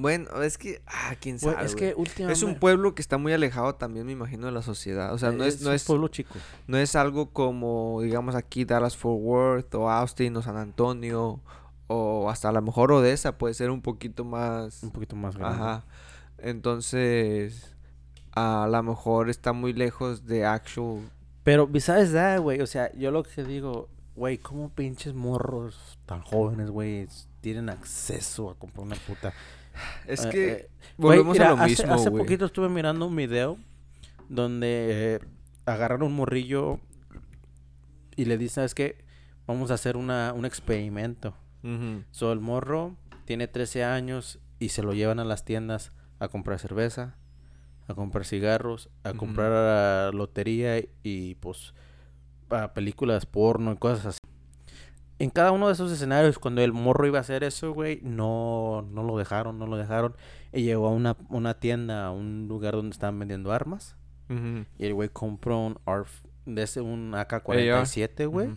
Bueno, 0.00 0.42
es 0.42 0.56
que... 0.56 0.80
Ah, 0.86 1.14
quién 1.20 1.36
Güey, 1.36 1.54
sabe, 1.54 1.66
es 1.66 1.74
güey. 1.74 1.90
que 1.90 1.94
últimamente... 1.94 2.32
Es 2.32 2.42
un 2.42 2.58
pueblo 2.58 2.94
que 2.94 3.02
está 3.02 3.18
muy 3.18 3.34
alejado 3.34 3.74
también, 3.74 4.06
me 4.06 4.12
imagino, 4.12 4.46
de 4.46 4.52
la 4.52 4.62
sociedad. 4.62 5.12
O 5.12 5.18
sea, 5.18 5.30
no 5.30 5.44
es, 5.44 5.60
no 5.60 5.68
un 5.68 5.74
es, 5.74 5.84
pueblo 5.84 6.08
chico. 6.08 6.34
no 6.66 6.78
es 6.78 6.96
algo 6.96 7.30
como, 7.32 8.00
digamos, 8.02 8.34
aquí 8.34 8.64
Dallas 8.64 8.96
Fort 8.96 9.20
Worth 9.20 9.74
o 9.74 9.90
Austin 9.90 10.34
o 10.38 10.42
San 10.42 10.56
Antonio 10.56 11.40
o 11.86 12.30
hasta 12.30 12.48
a 12.48 12.52
lo 12.52 12.62
mejor 12.62 12.92
Odessa 12.92 13.36
puede 13.36 13.52
ser 13.52 13.70
un 13.70 13.82
poquito 13.82 14.24
más... 14.24 14.82
Un 14.82 14.90
poquito 14.90 15.16
más 15.16 15.36
grande. 15.36 15.58
Ajá. 15.62 15.84
Entonces, 16.38 17.76
a 18.32 18.66
lo 18.70 18.82
mejor 18.82 19.28
está 19.28 19.52
muy 19.52 19.74
lejos 19.74 20.24
de 20.24 20.46
actual... 20.46 21.10
Pero, 21.44 21.66
besides 21.66 22.12
that, 22.12 22.40
güey, 22.40 22.62
o 22.62 22.66
sea, 22.66 22.90
yo 22.94 23.10
lo 23.10 23.22
que 23.22 23.44
digo, 23.44 23.88
güey, 24.16 24.38
¿cómo 24.38 24.70
pinches 24.70 25.12
morros 25.12 25.98
tan 26.06 26.22
jóvenes, 26.22 26.70
güey, 26.70 27.06
tienen 27.42 27.68
acceso 27.68 28.48
a 28.50 28.54
comprar 28.54 28.86
una 28.86 28.96
puta... 28.96 29.34
Es 30.06 30.24
Eh, 30.24 30.30
que 30.30 30.52
eh, 30.52 30.68
volvemos 30.96 31.34
mira, 31.34 31.48
a 31.48 31.50
lo 31.50 31.62
hace, 31.62 31.82
mismo, 31.82 31.94
hace 31.94 32.10
poquito 32.10 32.44
estuve 32.44 32.68
mirando 32.68 33.06
un 33.06 33.16
video 33.16 33.58
donde 34.28 35.16
eh, 35.16 35.20
agarraron 35.66 36.02
un 36.04 36.14
morrillo 36.14 36.80
y 38.16 38.24
le 38.24 38.36
dicen, 38.38 38.56
¿sabes 38.56 38.74
qué? 38.74 39.04
Vamos 39.46 39.70
a 39.70 39.74
hacer 39.74 39.96
una, 39.96 40.32
un 40.34 40.44
experimento. 40.44 41.34
So, 42.10 42.32
el 42.32 42.40
morro 42.40 42.96
tiene 43.26 43.46
13 43.46 43.84
años 43.84 44.38
y 44.58 44.70
se 44.70 44.82
lo 44.82 44.94
llevan 44.94 45.18
a 45.18 45.24
las 45.24 45.44
tiendas 45.44 45.92
a 46.18 46.28
comprar 46.28 46.58
cerveza, 46.58 47.16
a 47.86 47.94
comprar 47.94 48.24
cigarros, 48.24 48.88
a 49.04 49.12
comprar 49.12 50.14
lotería 50.14 50.82
y 51.02 51.34
pues 51.36 51.74
a 52.48 52.72
películas 52.72 53.26
porno 53.26 53.72
y 53.72 53.76
cosas 53.76 54.06
así. 54.06 54.19
En 55.20 55.30
cada 55.30 55.52
uno 55.52 55.66
de 55.68 55.74
esos 55.74 55.92
escenarios, 55.92 56.38
cuando 56.38 56.62
el 56.62 56.72
morro 56.72 57.06
iba 57.06 57.18
a 57.18 57.20
hacer 57.20 57.44
eso, 57.44 57.72
güey, 57.72 58.00
no, 58.02 58.82
no 58.90 59.02
lo 59.04 59.16
dejaron, 59.18 59.58
no 59.58 59.66
lo 59.66 59.76
dejaron. 59.76 60.16
Y 60.52 60.62
llegó 60.62 60.88
a 60.88 60.90
una, 60.90 61.16
una 61.28 61.54
tienda, 61.60 62.06
a 62.06 62.10
un 62.10 62.46
lugar 62.48 62.74
donde 62.74 62.92
estaban 62.94 63.18
vendiendo 63.18 63.52
armas. 63.52 63.96
Y 64.78 64.86
el 64.86 64.94
güey 64.94 65.08
compró 65.10 65.58
un 65.58 65.78
ARF, 65.86 66.22
de 66.46 66.62
ese, 66.62 66.80
un 66.80 67.12
AK-47, 67.14 68.26
güey. 68.28 68.48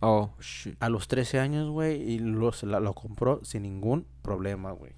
Oh, 0.00 0.32
shit. 0.40 0.76
A 0.80 0.88
los 0.88 1.06
13 1.06 1.38
años, 1.38 1.70
güey, 1.70 2.00
y 2.02 2.18
lo, 2.18 2.50
se 2.52 2.66
la- 2.66 2.80
lo 2.80 2.94
compró 2.94 3.40
sin 3.44 3.62
ningún 3.62 4.06
problema, 4.22 4.72
güey. 4.72 4.92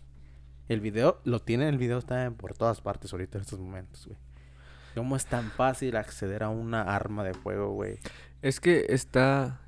El 0.69 0.81
video, 0.81 1.21
lo 1.25 1.41
tiene, 1.41 1.69
el 1.69 1.79
video 1.79 1.99
está 1.99 2.31
por 2.31 2.55
todas 2.55 2.81
partes 2.81 3.13
ahorita 3.13 3.39
en 3.39 3.43
estos 3.43 3.59
momentos, 3.59 4.07
güey. 4.07 4.19
¿Cómo 4.95 5.17
es 5.17 5.27
tan 5.27 5.51
fácil 5.51 5.97
acceder 5.97 6.43
a 6.45 6.49
una 6.49 6.83
arma 6.83 7.25
de 7.25 7.35
fuego, 7.35 7.73
güey? 7.73 7.99
Es 8.41 8.61
que 8.61 8.87
está... 8.89 9.61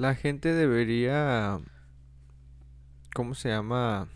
La 0.00 0.14
gente 0.14 0.54
debería... 0.54 1.60
¿Cómo 3.14 3.34
se 3.34 3.50
llama? 3.50 4.08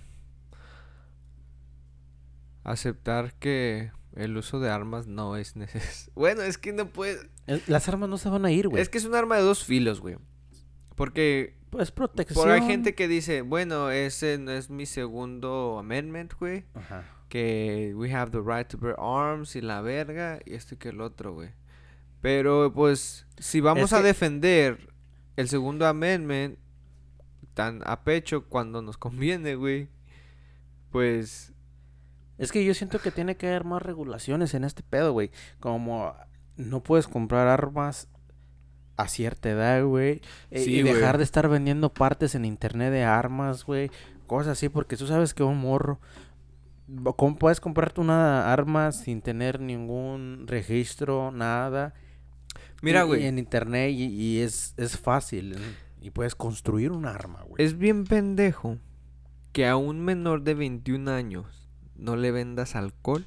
Aceptar 2.63 3.35
que 3.35 3.91
el 4.15 4.35
uso 4.37 4.61
de 4.61 4.71
armas 4.71 5.07
no 5.07 5.37
es 5.37 5.57
necesario. 5.57 6.13
Bueno, 6.15 6.41
es 6.43 6.57
que 6.57 6.73
no 6.73 6.87
puede... 6.89 7.19
Es- 7.47 7.69
Las 7.69 7.87
armas 7.89 8.09
no 8.09 8.17
se 8.17 8.31
van 8.31 8.47
a 8.47 8.51
ir, 8.51 8.69
güey. 8.69 8.81
Es 8.81 8.89
que 8.89 8.97
es 8.99 9.05
un 9.05 9.15
arma 9.15 9.37
de 9.37 9.43
dos 9.43 9.65
filos, 9.65 10.01
güey. 10.01 10.17
Porque 10.97 11.59
Pues 11.69 11.91
protección. 11.91 12.43
por 12.45 12.51
hay 12.53 12.63
gente 12.63 12.95
que 12.95 13.07
dice, 13.09 13.43
bueno, 13.43 13.91
ese 13.91 14.39
no 14.39 14.53
es 14.53 14.71
mi 14.71 14.87
segundo 14.87 15.77
amendment, 15.79 16.33
güey. 16.39 16.65
Ajá. 16.75 17.05
Que 17.29 17.93
we 17.97 18.11
have 18.15 18.31
the 18.31 18.41
right 18.41 18.69
to 18.69 18.79
bear 18.79 18.97
arms 18.99 19.55
y 19.57 19.61
la 19.61 19.83
verga 19.83 20.39
y 20.47 20.55
esto 20.55 20.77
y 20.77 20.79
que 20.79 20.89
el 20.91 21.01
otro, 21.03 21.35
güey. 21.35 21.51
Pero 22.23 22.73
pues 22.73 23.27
si 23.39 23.61
vamos 23.61 23.85
Es 23.87 23.93
a 23.93 23.99
que- 23.99 24.05
defender 24.05 24.94
el 25.37 25.49
segundo 25.49 25.87
amendment 25.87 26.59
tan 27.55 27.83
a 27.85 28.05
pecho 28.05 28.47
cuando 28.49 28.83
nos 28.83 28.97
conviene, 28.99 29.55
güey, 29.55 29.89
pues 30.91 31.53
Es 32.39 32.53
que 32.53 32.65
yo 32.65 32.75
siento 32.75 32.99
que 32.99 33.11
tiene 33.11 33.37
que 33.37 33.49
haber 33.49 33.65
más 33.65 33.83
regulaciones 33.83 34.55
en 34.55 34.65
este 34.65 34.83
pedo, 34.83 35.13
güey. 35.13 35.31
Como 35.61 36.15
no 36.57 36.83
puedes 36.83 37.09
comprar 37.09 37.49
armas 37.49 38.09
a 38.97 39.09
cierta 39.09 39.51
edad, 39.51 39.85
güey. 39.85 40.21
Sí, 40.53 40.77
y 40.77 40.83
güey. 40.83 40.95
dejar 40.95 41.19
de 41.19 41.25
estar 41.25 41.49
vendiendo 41.49 41.93
partes 41.93 42.35
en 42.35 42.45
internet 42.45 42.93
de 42.93 43.05
armas, 43.05 43.65
güey. 43.65 43.91
Cosas 44.27 44.53
así, 44.53 44.69
porque 44.69 44.97
tú 44.97 45.07
sabes 45.07 45.35
que 45.35 45.43
un 45.43 45.59
morro... 45.59 46.01
¿Cómo 47.17 47.37
puedes 47.37 47.61
comprarte 47.61 48.03
una 48.03 48.53
arma 48.53 48.93
sin 48.93 49.23
tener 49.23 49.59
ningún 49.59 50.45
registro, 50.47 51.31
nada? 51.33 51.95
Mira, 52.85 53.01
Y- 53.01 53.03
y 53.05 53.07
güey, 53.07 53.27
en 53.27 53.39
internet 53.39 53.91
y, 53.93 54.05
y 54.05 54.39
es, 54.41 54.75
es 54.77 54.99
fácil. 54.99 55.55
¿eh? 55.55 55.59
Y 56.01 56.11
puedes 56.11 56.35
construir 56.35 56.93
un 56.93 57.07
arma, 57.07 57.43
güey. 57.49 57.65
es 57.65 57.79
bien 57.79 58.05
pendejo 58.05 58.79
que 59.53 59.67
a 59.67 59.77
un 59.77 60.05
menor 60.05 60.43
de 60.43 60.55
21 60.55 61.11
años 61.11 61.47
no 61.97 62.17
le 62.17 62.31
vendas 62.31 62.77
alcohol, 62.77 63.25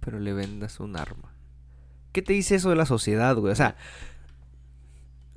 pero 0.00 0.18
le 0.20 0.32
vendas 0.32 0.80
un 0.80 0.96
arma. 0.96 1.32
¿Qué 2.12 2.22
te 2.22 2.32
dice 2.32 2.56
eso 2.56 2.70
de 2.70 2.76
la 2.76 2.86
sociedad, 2.86 3.34
güey? 3.36 3.52
O 3.52 3.56
sea, 3.56 3.76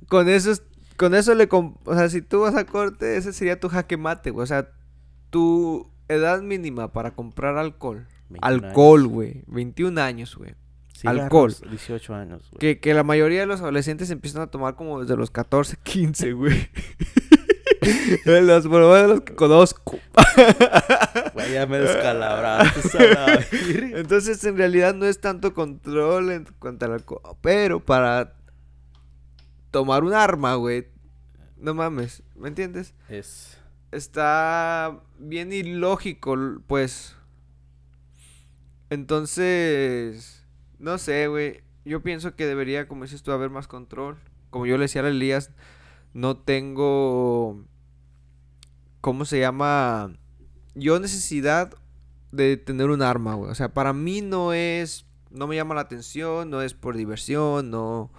con 0.08 0.28
eso, 0.28 0.50
es- 0.52 0.62
con 0.96 1.14
eso 1.14 1.34
le... 1.34 1.48
O 1.50 1.94
sea, 1.94 2.08
si 2.08 2.22
tú 2.22 2.40
vas 2.40 2.54
a 2.54 2.64
corte, 2.66 3.16
ese 3.16 3.32
sería 3.32 3.60
tu 3.60 3.68
jaque 3.68 3.96
mate, 3.96 4.30
güey. 4.30 4.44
O 4.44 4.46
sea, 4.46 4.70
tu 5.30 5.90
edad 6.08 6.42
mínima 6.42 6.92
para 6.92 7.12
comprar 7.12 7.56
alcohol. 7.56 8.06
21 8.30 8.66
alcohol, 8.66 9.00
años. 9.00 9.12
güey. 9.12 9.44
21 9.46 9.98
años, 10.00 10.36
güey. 10.36 10.54
Cigarros, 10.98 11.22
alcohol. 11.22 11.54
18 11.70 12.14
años, 12.14 12.42
güey. 12.50 12.58
Que, 12.58 12.80
que 12.80 12.92
la 12.92 13.04
mayoría 13.04 13.40
de 13.40 13.46
los 13.46 13.60
adolescentes 13.60 14.10
empiezan 14.10 14.42
a 14.42 14.48
tomar 14.48 14.74
como 14.74 15.00
desde 15.00 15.16
los 15.16 15.30
14, 15.30 15.76
15, 15.82 16.32
güey. 16.34 16.68
los, 18.24 18.66
por 18.66 18.80
lo 18.80 18.92
menos 18.92 19.08
los 19.08 19.20
que 19.20 19.34
conozco. 19.34 19.98
Güey, 21.34 21.52
ya 21.52 21.66
me 21.66 21.78
descalabraste. 21.78 22.80
Entonces, 23.94 24.42
en 24.42 24.56
realidad 24.56 24.94
no 24.94 25.06
es 25.06 25.20
tanto 25.20 25.54
control 25.54 26.32
en 26.32 26.48
cuanto 26.58 26.86
al 26.86 26.94
alcohol. 26.94 27.36
Pero 27.42 27.78
para 27.84 28.34
tomar 29.70 30.02
un 30.02 30.14
arma, 30.14 30.56
güey. 30.56 30.88
No 31.56 31.74
mames, 31.74 32.22
¿me 32.34 32.48
entiendes? 32.48 32.94
Es... 33.08 33.56
Está 33.90 35.00
bien 35.18 35.52
ilógico, 35.52 36.36
pues. 36.66 37.16
Entonces, 38.90 40.37
no 40.78 40.98
sé, 40.98 41.28
güey. 41.28 41.62
Yo 41.84 42.02
pienso 42.02 42.34
que 42.34 42.46
debería, 42.46 42.88
como 42.88 43.04
dices 43.04 43.22
tú, 43.22 43.32
haber 43.32 43.50
más 43.50 43.66
control. 43.66 44.18
Como 44.50 44.66
yo 44.66 44.76
le 44.76 44.84
decía 44.84 45.02
a 45.02 45.08
Elías, 45.08 45.50
no 46.12 46.36
tengo... 46.36 47.64
¿Cómo 49.00 49.24
se 49.24 49.40
llama? 49.40 50.12
Yo 50.74 50.98
necesidad 51.00 51.72
de 52.32 52.56
tener 52.56 52.90
un 52.90 53.02
arma, 53.02 53.34
güey. 53.34 53.50
O 53.50 53.54
sea, 53.54 53.72
para 53.72 53.92
mí 53.92 54.20
no 54.20 54.52
es... 54.52 55.06
No 55.30 55.46
me 55.46 55.56
llama 55.56 55.74
la 55.74 55.82
atención, 55.82 56.50
no 56.50 56.62
es 56.62 56.74
por 56.74 56.96
diversión, 56.96 57.70
no... 57.70 58.10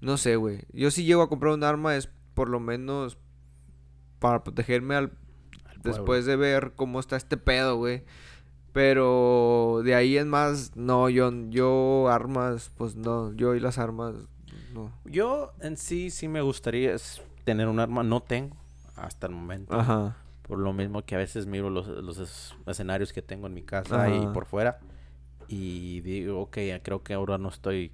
No 0.00 0.16
sé, 0.16 0.36
güey. 0.36 0.64
Yo 0.72 0.90
si 0.90 1.04
llego 1.04 1.22
a 1.22 1.28
comprar 1.28 1.54
un 1.54 1.64
arma 1.64 1.96
es 1.96 2.08
por 2.34 2.48
lo 2.48 2.60
menos 2.60 3.16
para 4.18 4.44
protegerme 4.44 4.96
al 4.96 5.12
después 5.84 6.24
de 6.24 6.36
ver 6.36 6.72
cómo 6.74 6.98
está 6.98 7.16
este 7.16 7.36
pedo, 7.36 7.76
güey. 7.76 8.04
Pero 8.74 9.82
de 9.84 9.94
ahí 9.94 10.18
en 10.18 10.28
más, 10.28 10.72
no, 10.74 11.08
yo, 11.08 11.30
yo 11.48 12.08
armas, 12.10 12.72
pues 12.76 12.96
no, 12.96 13.32
yo 13.32 13.54
y 13.54 13.60
las 13.60 13.78
armas, 13.78 14.16
no. 14.74 14.90
Yo 15.04 15.52
en 15.60 15.76
sí, 15.76 16.10
sí 16.10 16.26
me 16.26 16.40
gustaría 16.42 16.92
es 16.92 17.22
tener 17.44 17.68
un 17.68 17.78
arma. 17.78 18.02
No 18.02 18.20
tengo 18.20 18.56
hasta 18.96 19.28
el 19.28 19.32
momento. 19.32 19.78
Ajá. 19.78 20.16
Por 20.42 20.58
lo 20.58 20.72
mismo 20.72 21.02
que 21.02 21.14
a 21.14 21.18
veces 21.18 21.46
miro 21.46 21.70
los, 21.70 21.86
los 21.86 22.18
es- 22.18 22.52
escenarios 22.66 23.12
que 23.12 23.22
tengo 23.22 23.46
en 23.46 23.54
mi 23.54 23.62
casa 23.62 24.08
y 24.10 24.18
Ajá. 24.24 24.32
por 24.32 24.44
fuera. 24.44 24.80
Y 25.46 26.00
digo, 26.00 26.40
ok, 26.40 26.58
creo 26.82 27.04
que 27.04 27.14
ahora 27.14 27.38
no 27.38 27.50
estoy... 27.50 27.92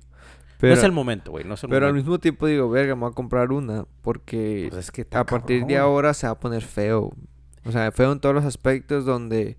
Pero, 0.58 0.74
no 0.74 0.78
es 0.78 0.84
el 0.84 0.92
momento, 0.92 1.30
güey. 1.30 1.44
No 1.44 1.54
es 1.54 1.62
el 1.62 1.68
pero 1.68 1.86
al 1.88 1.94
mismo 1.94 2.18
tiempo 2.18 2.46
digo, 2.46 2.70
verga, 2.70 2.94
me 2.94 3.02
voy 3.02 3.10
a 3.10 3.14
comprar 3.14 3.52
una, 3.52 3.84
porque 4.00 4.68
Pues 4.70 4.86
es 4.86 4.90
que 4.90 5.06
a 5.10 5.24
partir 5.26 5.66
de 5.66 5.76
ahora 5.76 6.14
se 6.14 6.26
va 6.26 6.32
a 6.32 6.40
poner 6.40 6.62
feo. 6.62 7.12
O 7.66 7.70
sea, 7.70 7.92
feo 7.92 8.12
en 8.12 8.20
todos 8.20 8.34
los 8.34 8.44
aspectos 8.46 9.04
donde 9.04 9.58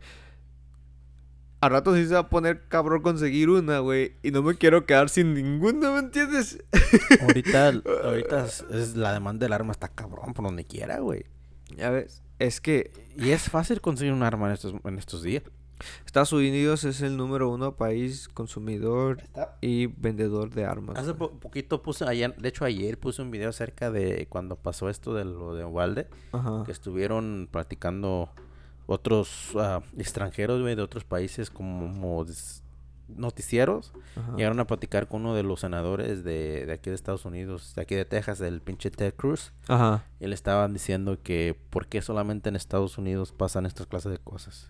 a 1.61 1.69
rato 1.69 1.95
sí 1.95 2.05
se 2.07 2.13
va 2.15 2.21
a 2.21 2.29
poner 2.29 2.67
cabrón 2.67 3.01
conseguir 3.01 3.49
una, 3.49 3.79
güey. 3.79 4.13
Y 4.23 4.31
no 4.31 4.41
me 4.43 4.55
quiero 4.55 4.85
quedar 4.85 5.09
sin 5.09 5.33
ninguna, 5.33 5.91
¿me 5.91 5.99
entiendes? 5.99 6.61
Ahorita, 7.21 7.71
ahorita 8.03 8.45
es, 8.45 8.65
es 8.71 8.95
la 8.97 9.13
demanda 9.13 9.45
del 9.45 9.53
arma 9.53 9.71
está 9.71 9.87
cabrón 9.87 10.33
por 10.33 10.45
donde 10.45 10.65
quiera, 10.65 10.99
güey. 10.99 11.25
Ya 11.77 11.89
ves, 11.89 12.21
es 12.39 12.59
que 12.59 12.91
Y 13.15 13.29
es 13.29 13.43
fácil 13.49 13.79
conseguir 13.79 14.11
un 14.13 14.23
arma 14.23 14.47
en 14.47 14.53
estos, 14.53 14.73
en 14.83 14.97
estos 14.97 15.23
días. 15.23 15.43
Estados 16.05 16.31
Unidos 16.33 16.83
es 16.83 17.01
el 17.01 17.17
número 17.17 17.49
uno 17.49 17.75
país 17.75 18.27
consumidor 18.27 19.23
y 19.61 19.87
vendedor 19.87 20.51
de 20.51 20.65
armas. 20.65 20.95
Hace 20.97 21.15
po- 21.15 21.31
poquito 21.39 21.81
puse, 21.81 22.05
ayer, 22.05 22.35
de 22.37 22.49
hecho 22.49 22.65
ayer 22.65 22.99
puse 22.99 23.21
un 23.23 23.31
video 23.31 23.49
acerca 23.49 23.89
de 23.89 24.27
cuando 24.29 24.57
pasó 24.57 24.89
esto 24.91 25.15
de 25.15 25.25
lo 25.25 25.55
de 25.55 25.65
Ubalde, 25.65 26.07
Ajá. 26.33 26.61
que 26.67 26.71
estuvieron 26.71 27.47
platicando 27.51 28.29
otros 28.91 29.51
ah, 29.55 29.81
extranjeros, 29.97 30.61
güey, 30.61 30.75
de 30.75 30.81
otros 30.81 31.03
países 31.03 31.49
como 31.49 31.87
noticieros. 33.07 33.91
ajá. 34.15 34.35
Llegaron 34.37 34.59
a 34.59 34.67
platicar 34.67 35.07
con 35.07 35.21
uno 35.21 35.35
de 35.35 35.43
los 35.43 35.59
senadores 35.61 36.23
de, 36.23 36.65
de 36.65 36.73
aquí 36.73 36.89
de 36.89 36.95
Estados 36.95 37.25
Unidos, 37.25 37.73
de 37.75 37.81
aquí 37.81 37.95
de 37.95 38.05
Texas, 38.05 38.39
el 38.41 38.61
pinche 38.61 38.89
Ted 38.91 39.13
Cruz. 39.15 39.51
Ajá. 39.67 40.05
Y 40.19 40.27
le 40.27 40.35
estaban 40.35 40.73
diciendo 40.73 41.17
que 41.21 41.57
por 41.69 41.87
qué 41.87 42.01
solamente 42.01 42.49
en 42.49 42.55
Estados 42.55 42.97
Unidos 42.97 43.31
pasan 43.33 43.65
estas 43.65 43.87
clases 43.87 44.11
de 44.11 44.17
cosas. 44.19 44.69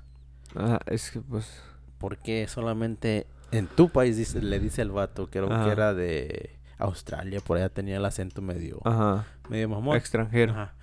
Ajá, 0.56 0.80
es 0.88 1.12
que 1.12 1.22
pues. 1.22 1.62
¿Por 1.98 2.18
qué 2.18 2.48
solamente 2.48 3.28
en 3.52 3.68
tu 3.68 3.90
país 3.90 4.18
dice- 4.18 4.42
le 4.42 4.60
dice 4.60 4.82
el 4.82 4.90
vato, 4.90 5.30
que 5.30 5.38
era 5.38 5.94
de 5.94 6.58
Australia, 6.80 7.42
por 7.42 7.58
allá 7.58 7.70
tenía 7.70 7.98
el 7.98 8.06
acento 8.06 8.42
medio, 8.42 8.80
Ajá. 8.84 9.28
medio 9.50 9.70
mamón. 9.70 9.96
Extranjero. 9.98 10.52
Ajá. 10.54 10.74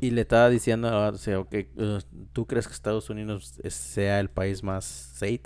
Y 0.00 0.10
le 0.10 0.22
estaba 0.22 0.50
diciendo, 0.50 1.08
o 1.08 1.16
sea, 1.16 1.40
ok, 1.40 1.52
eh, 1.54 1.98
¿tú 2.32 2.46
crees 2.46 2.66
que 2.66 2.72
Estados 2.74 3.08
Unidos 3.10 3.60
sea 3.68 4.20
el 4.20 4.28
país 4.30 4.62
más 4.62 4.84
safe, 4.84 5.42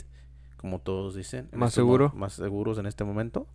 como 0.56 0.80
todos 0.80 1.14
dicen? 1.14 1.48
en 1.52 1.58
¿Más 1.58 1.72
seguro? 1.74 2.12
Más 2.14 2.32
seguros 2.34 2.78
en 2.78 2.86
este 2.86 3.04
momento. 3.04 3.46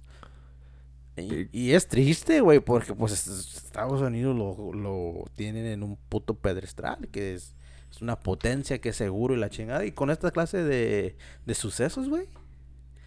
Y, 1.15 1.21
Y- 1.35 1.49
y 1.51 1.71
es 1.73 1.87
triste, 1.87 2.41
güey, 2.41 2.59
porque 2.59 2.93
pues 2.95 3.13
es- 3.13 3.55
Estados 3.57 4.01
Unidos 4.01 4.35
lo, 4.35 4.73
lo 4.73 5.25
tienen 5.35 5.65
en 5.65 5.83
un 5.83 5.95
puto 6.09 6.33
pedestral, 6.35 7.07
que 7.09 7.33
es, 7.35 7.55
es 7.91 8.01
una 8.01 8.19
potencia 8.19 8.79
que 8.81 8.89
es 8.89 8.95
seguro 8.95 9.35
y 9.35 9.37
la 9.37 9.49
chingada. 9.49 9.85
Y 9.85 9.91
con 9.91 10.09
esta 10.09 10.31
clase 10.31 10.63
de, 10.63 11.15
de 11.45 11.53
sucesos, 11.53 12.09
güey, 12.09 12.27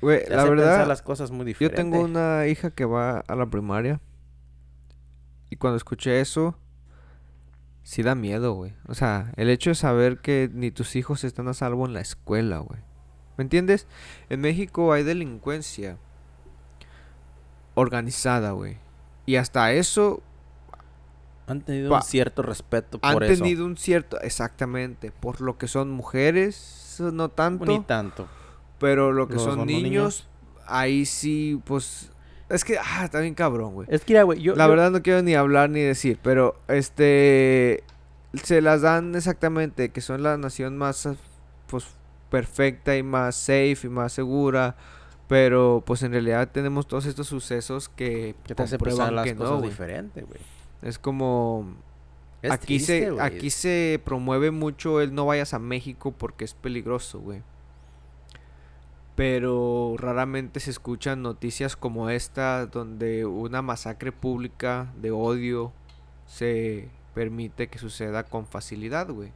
Güey, 0.02 0.24
la 0.28 0.44
verdad, 0.44 0.86
las 0.86 1.00
cosas 1.02 1.30
muy 1.30 1.40
yo 1.40 1.44
diferentes. 1.46 1.76
tengo 1.82 2.00
una 2.00 2.46
hija 2.46 2.70
que 2.70 2.84
va 2.84 3.20
a 3.20 3.34
la 3.34 3.46
primaria. 3.46 4.00
Y 5.50 5.56
cuando 5.56 5.76
escuché 5.78 6.20
eso, 6.20 6.58
sí 7.86 8.02
da 8.02 8.16
miedo, 8.16 8.52
güey. 8.54 8.74
O 8.88 8.94
sea, 8.94 9.32
el 9.36 9.48
hecho 9.48 9.70
de 9.70 9.74
saber 9.76 10.18
que 10.18 10.50
ni 10.52 10.72
tus 10.72 10.96
hijos 10.96 11.22
están 11.22 11.46
a 11.46 11.54
salvo 11.54 11.86
en 11.86 11.92
la 11.94 12.00
escuela, 12.00 12.58
güey. 12.58 12.80
¿Me 13.36 13.42
entiendes? 13.42 13.86
En 14.28 14.40
México 14.40 14.92
hay 14.92 15.04
delincuencia 15.04 15.96
organizada, 17.74 18.50
güey. 18.50 18.78
Y 19.24 19.36
hasta 19.36 19.72
eso 19.72 20.20
Han 21.46 21.60
tenido 21.60 21.94
un 21.94 22.02
cierto 22.02 22.42
respeto 22.42 22.98
han 23.02 23.12
por 23.14 23.22
eso. 23.24 23.40
tenido 23.40 23.64
un 23.64 23.76
cierto... 23.76 24.20
Exactamente. 24.20 25.12
Por 25.12 25.40
lo 25.40 25.56
que 25.56 25.68
son 25.68 25.90
mujeres, 25.90 26.96
no 27.00 27.28
tanto. 27.28 27.66
Ni 27.66 27.78
tanto. 27.80 28.26
Pero 28.80 29.12
lo 29.12 29.28
que 29.28 29.34
Los 29.34 29.44
son 29.44 29.64
niños, 29.64 29.82
niños. 29.84 30.28
ahí 30.66 31.06
sí, 31.06 31.60
pues... 31.64 32.10
Es 32.48 32.64
que, 32.64 32.78
ah, 32.78 33.02
está 33.04 33.20
bien 33.20 33.34
cabrón, 33.34 33.74
güey. 33.74 33.88
Es 33.90 34.02
que, 34.04 34.12
mira, 34.14 34.22
güey, 34.22 34.40
yo... 34.40 34.54
La 34.54 34.64
yo- 34.66 34.70
verdad 34.70 34.90
no 34.90 35.02
quiero 35.02 35.22
ni 35.22 35.34
hablar 35.34 35.70
ni 35.70 35.80
decir, 35.80 36.18
pero 36.22 36.56
este... 36.68 37.82
Se 38.42 38.60
las 38.60 38.82
dan 38.82 39.14
exactamente, 39.14 39.90
que 39.90 40.00
son 40.00 40.22
la 40.22 40.36
nación 40.36 40.76
más, 40.76 41.06
ah, 41.06 41.14
pues, 41.68 41.86
perfecta 42.30 42.96
y 42.96 43.02
más 43.02 43.34
safe 43.34 43.78
y 43.84 43.88
más 43.88 44.12
segura. 44.12 44.76
Pero, 45.26 45.82
pues, 45.86 46.02
en 46.02 46.12
realidad 46.12 46.48
tenemos 46.52 46.86
todos 46.86 47.06
estos 47.06 47.26
sucesos 47.26 47.88
que, 47.88 48.34
que 48.44 48.54
te 48.54 48.62
hace 48.62 48.76
comprueban 48.78 49.08
pensar 49.08 49.12
las 49.14 49.24
que 49.24 49.34
cosas 49.34 49.50
no, 49.52 49.58
güey. 49.58 49.70
diferentes, 49.70 50.24
güey. 50.26 50.40
Es 50.82 50.98
como... 50.98 51.74
Es 52.42 52.52
aquí 52.52 52.66
triste, 52.66 53.10
se 53.12 53.20
aquí 53.20 53.50
se 53.50 54.00
promueve 54.04 54.50
mucho 54.52 55.00
el 55.00 55.14
no 55.14 55.26
vayas 55.26 55.52
a 55.54 55.58
México 55.58 56.12
porque 56.12 56.44
es 56.44 56.54
peligroso, 56.54 57.18
güey. 57.18 57.42
Pero 59.16 59.94
raramente 59.98 60.60
se 60.60 60.70
escuchan 60.70 61.22
noticias 61.22 61.74
como 61.74 62.10
esta 62.10 62.66
donde 62.66 63.24
una 63.24 63.62
masacre 63.62 64.12
pública 64.12 64.92
de 65.00 65.10
odio 65.10 65.72
se 66.26 66.88
permite 67.14 67.68
que 67.68 67.78
suceda 67.78 68.24
con 68.24 68.46
facilidad, 68.46 69.08
güey. 69.08 69.30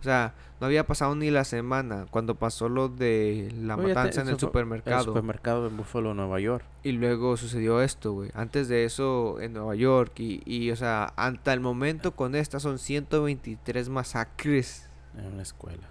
O 0.00 0.02
sea, 0.02 0.34
no 0.60 0.66
había 0.66 0.86
pasado 0.86 1.14
ni 1.14 1.30
la 1.30 1.44
semana 1.44 2.06
cuando 2.10 2.34
pasó 2.34 2.68
lo 2.68 2.88
de 2.88 3.52
la 3.54 3.76
te- 3.76 3.82
matanza 3.82 4.22
en 4.22 4.28
el 4.30 4.40
supermercado. 4.40 4.98
El 5.00 5.04
supermercado 5.04 5.66
en 5.68 5.76
Buffalo, 5.76 6.12
Nueva 6.14 6.40
York. 6.40 6.64
Y 6.82 6.92
luego 6.92 7.36
sucedió 7.36 7.82
esto, 7.82 8.12
güey. 8.12 8.30
Antes 8.34 8.66
de 8.68 8.84
eso 8.84 9.38
en 9.40 9.52
Nueva 9.52 9.74
York. 9.76 10.18
Y, 10.18 10.42
y, 10.46 10.70
o 10.70 10.76
sea, 10.76 11.12
hasta 11.16 11.52
el 11.52 11.60
momento 11.60 12.16
con 12.16 12.34
esta 12.34 12.58
son 12.60 12.78
123 12.78 13.90
masacres. 13.90 14.88
En 15.16 15.26
una 15.26 15.42
escuela. 15.42 15.86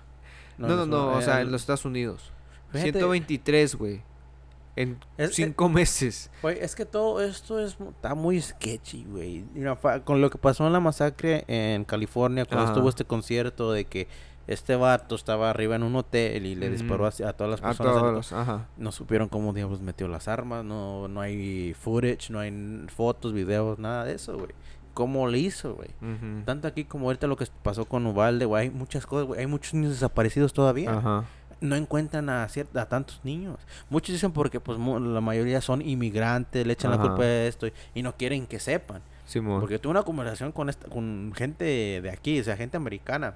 No, 0.57 0.67
no, 0.67 0.85
no. 0.85 1.13
o 1.13 1.21
sea, 1.21 1.39
en 1.41 1.51
los 1.51 1.61
Estados 1.61 1.85
Unidos. 1.85 2.33
Fíjate, 2.71 2.91
123, 2.99 3.75
güey. 3.75 4.01
En 4.75 4.97
Es- 5.17 5.35
cinco 5.35 5.67
meses. 5.67 6.31
Güey, 6.41 6.57
es 6.59 6.73
que 6.75 6.85
todo 6.85 7.21
esto 7.21 7.59
es, 7.59 7.77
está 7.89 8.15
muy 8.15 8.39
sketchy, 8.41 9.03
güey. 9.05 9.43
Con 10.05 10.21
lo 10.21 10.29
que 10.29 10.37
pasó 10.37 10.65
en 10.67 10.73
la 10.73 10.79
masacre 10.79 11.43
en 11.47 11.83
California, 11.83 12.45
cuando 12.45 12.63
Ajá. 12.63 12.73
estuvo 12.73 12.87
este 12.87 13.03
concierto 13.03 13.71
de 13.73 13.85
que 13.85 14.07
este 14.47 14.75
vato 14.75 15.15
estaba 15.15 15.49
arriba 15.49 15.75
en 15.75 15.83
un 15.83 15.95
hotel 15.95 16.45
y 16.45 16.55
le 16.55 16.69
disparó 16.69 17.05
hacia- 17.05 17.29
a 17.29 17.33
todas 17.33 17.51
las 17.51 17.59
A 17.59 17.67
personas. 17.67 17.93
el 17.95 17.99
todos. 18.01 18.33
Ajá. 18.33 18.67
No 18.77 18.91
supieron 18.91 19.27
cómo 19.27 19.53
diablos 19.53 19.81
metió 19.81 20.07
las 20.07 20.27
armas, 20.27 20.63
no, 20.63 21.07
no 21.07 21.19
hay 21.21 21.73
footage, 21.73 22.29
no 22.31 22.39
hay 22.39 22.85
fotos, 22.95 23.33
videos, 23.33 23.77
nada 23.79 24.05
de 24.05 24.13
eso, 24.15 24.37
güey. 24.37 24.51
¿Cómo 24.93 25.27
le 25.27 25.37
hizo, 25.39 25.75
güey? 25.75 25.89
Ujú. 26.01 26.43
Tanto 26.45 26.67
aquí 26.67 26.83
como 26.85 27.05
ahorita 27.07 27.27
lo 27.27 27.37
que 27.37 27.45
pasó 27.63 27.85
con 27.85 28.05
Ubalde, 28.07 28.45
güey, 28.45 28.63
hay 28.63 28.69
muchas 28.69 29.05
cosas, 29.05 29.27
güey. 29.27 29.39
Hay 29.41 29.47
muchos 29.47 29.73
niños 29.73 29.91
desaparecidos 29.91 30.51
todavía. 30.53 30.91
Ajá. 30.97 31.25
No 31.61 31.75
encuentran 31.75 32.29
a, 32.29 32.45
cier- 32.47 32.67
a 32.77 32.85
tantos 32.87 33.19
niños. 33.23 33.57
Muchos 33.89 34.13
dicen 34.13 34.31
porque 34.31 34.59
pues 34.59 34.77
la 34.79 35.21
mayoría 35.21 35.59
son 35.61 35.81
inmigrantes, 35.81 36.65
le 36.65 36.73
echan 36.73 36.91
la 36.91 36.97
culpa 36.99 37.23
de 37.23 37.47
esto 37.47 37.67
y, 37.67 37.73
y 37.95 38.01
no 38.01 38.15
quieren 38.15 38.47
que 38.47 38.59
sepan. 38.59 39.01
Simón. 39.25 39.59
Porque 39.59 39.77
tuve 39.77 39.91
una 39.91 40.03
conversación 40.03 40.51
con 40.51 40.69
esta, 40.69 40.87
con 40.87 41.33
gente 41.35 41.65
de 42.01 42.09
aquí, 42.09 42.39
o 42.39 42.43
sea, 42.43 42.55
gente 42.57 42.77
americana. 42.77 43.35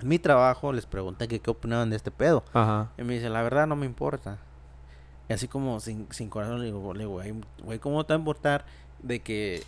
En 0.00 0.08
mi 0.08 0.18
trabajo 0.18 0.72
les 0.72 0.84
pregunté 0.86 1.28
que 1.28 1.40
qué 1.40 1.50
opinaban 1.50 1.88
de 1.90 1.96
este 1.96 2.10
pedo. 2.10 2.44
Ajá. 2.52 2.90
Y 2.98 3.02
me 3.02 3.14
dice, 3.14 3.28
la 3.30 3.42
verdad 3.42 3.66
no 3.66 3.74
me 3.76 3.86
importa. 3.86 4.38
Y 5.28 5.32
así 5.32 5.48
como 5.48 5.80
sin, 5.80 6.06
sin 6.10 6.28
corazón 6.28 6.58
le 6.60 6.66
digo, 6.66 6.92
le 6.92 7.00
digo, 7.00 7.20
"Güey, 7.64 7.78
¿cómo 7.78 8.04
te 8.04 8.12
va 8.12 8.16
a 8.16 8.18
importar 8.18 8.64
de 9.02 9.20
que 9.20 9.62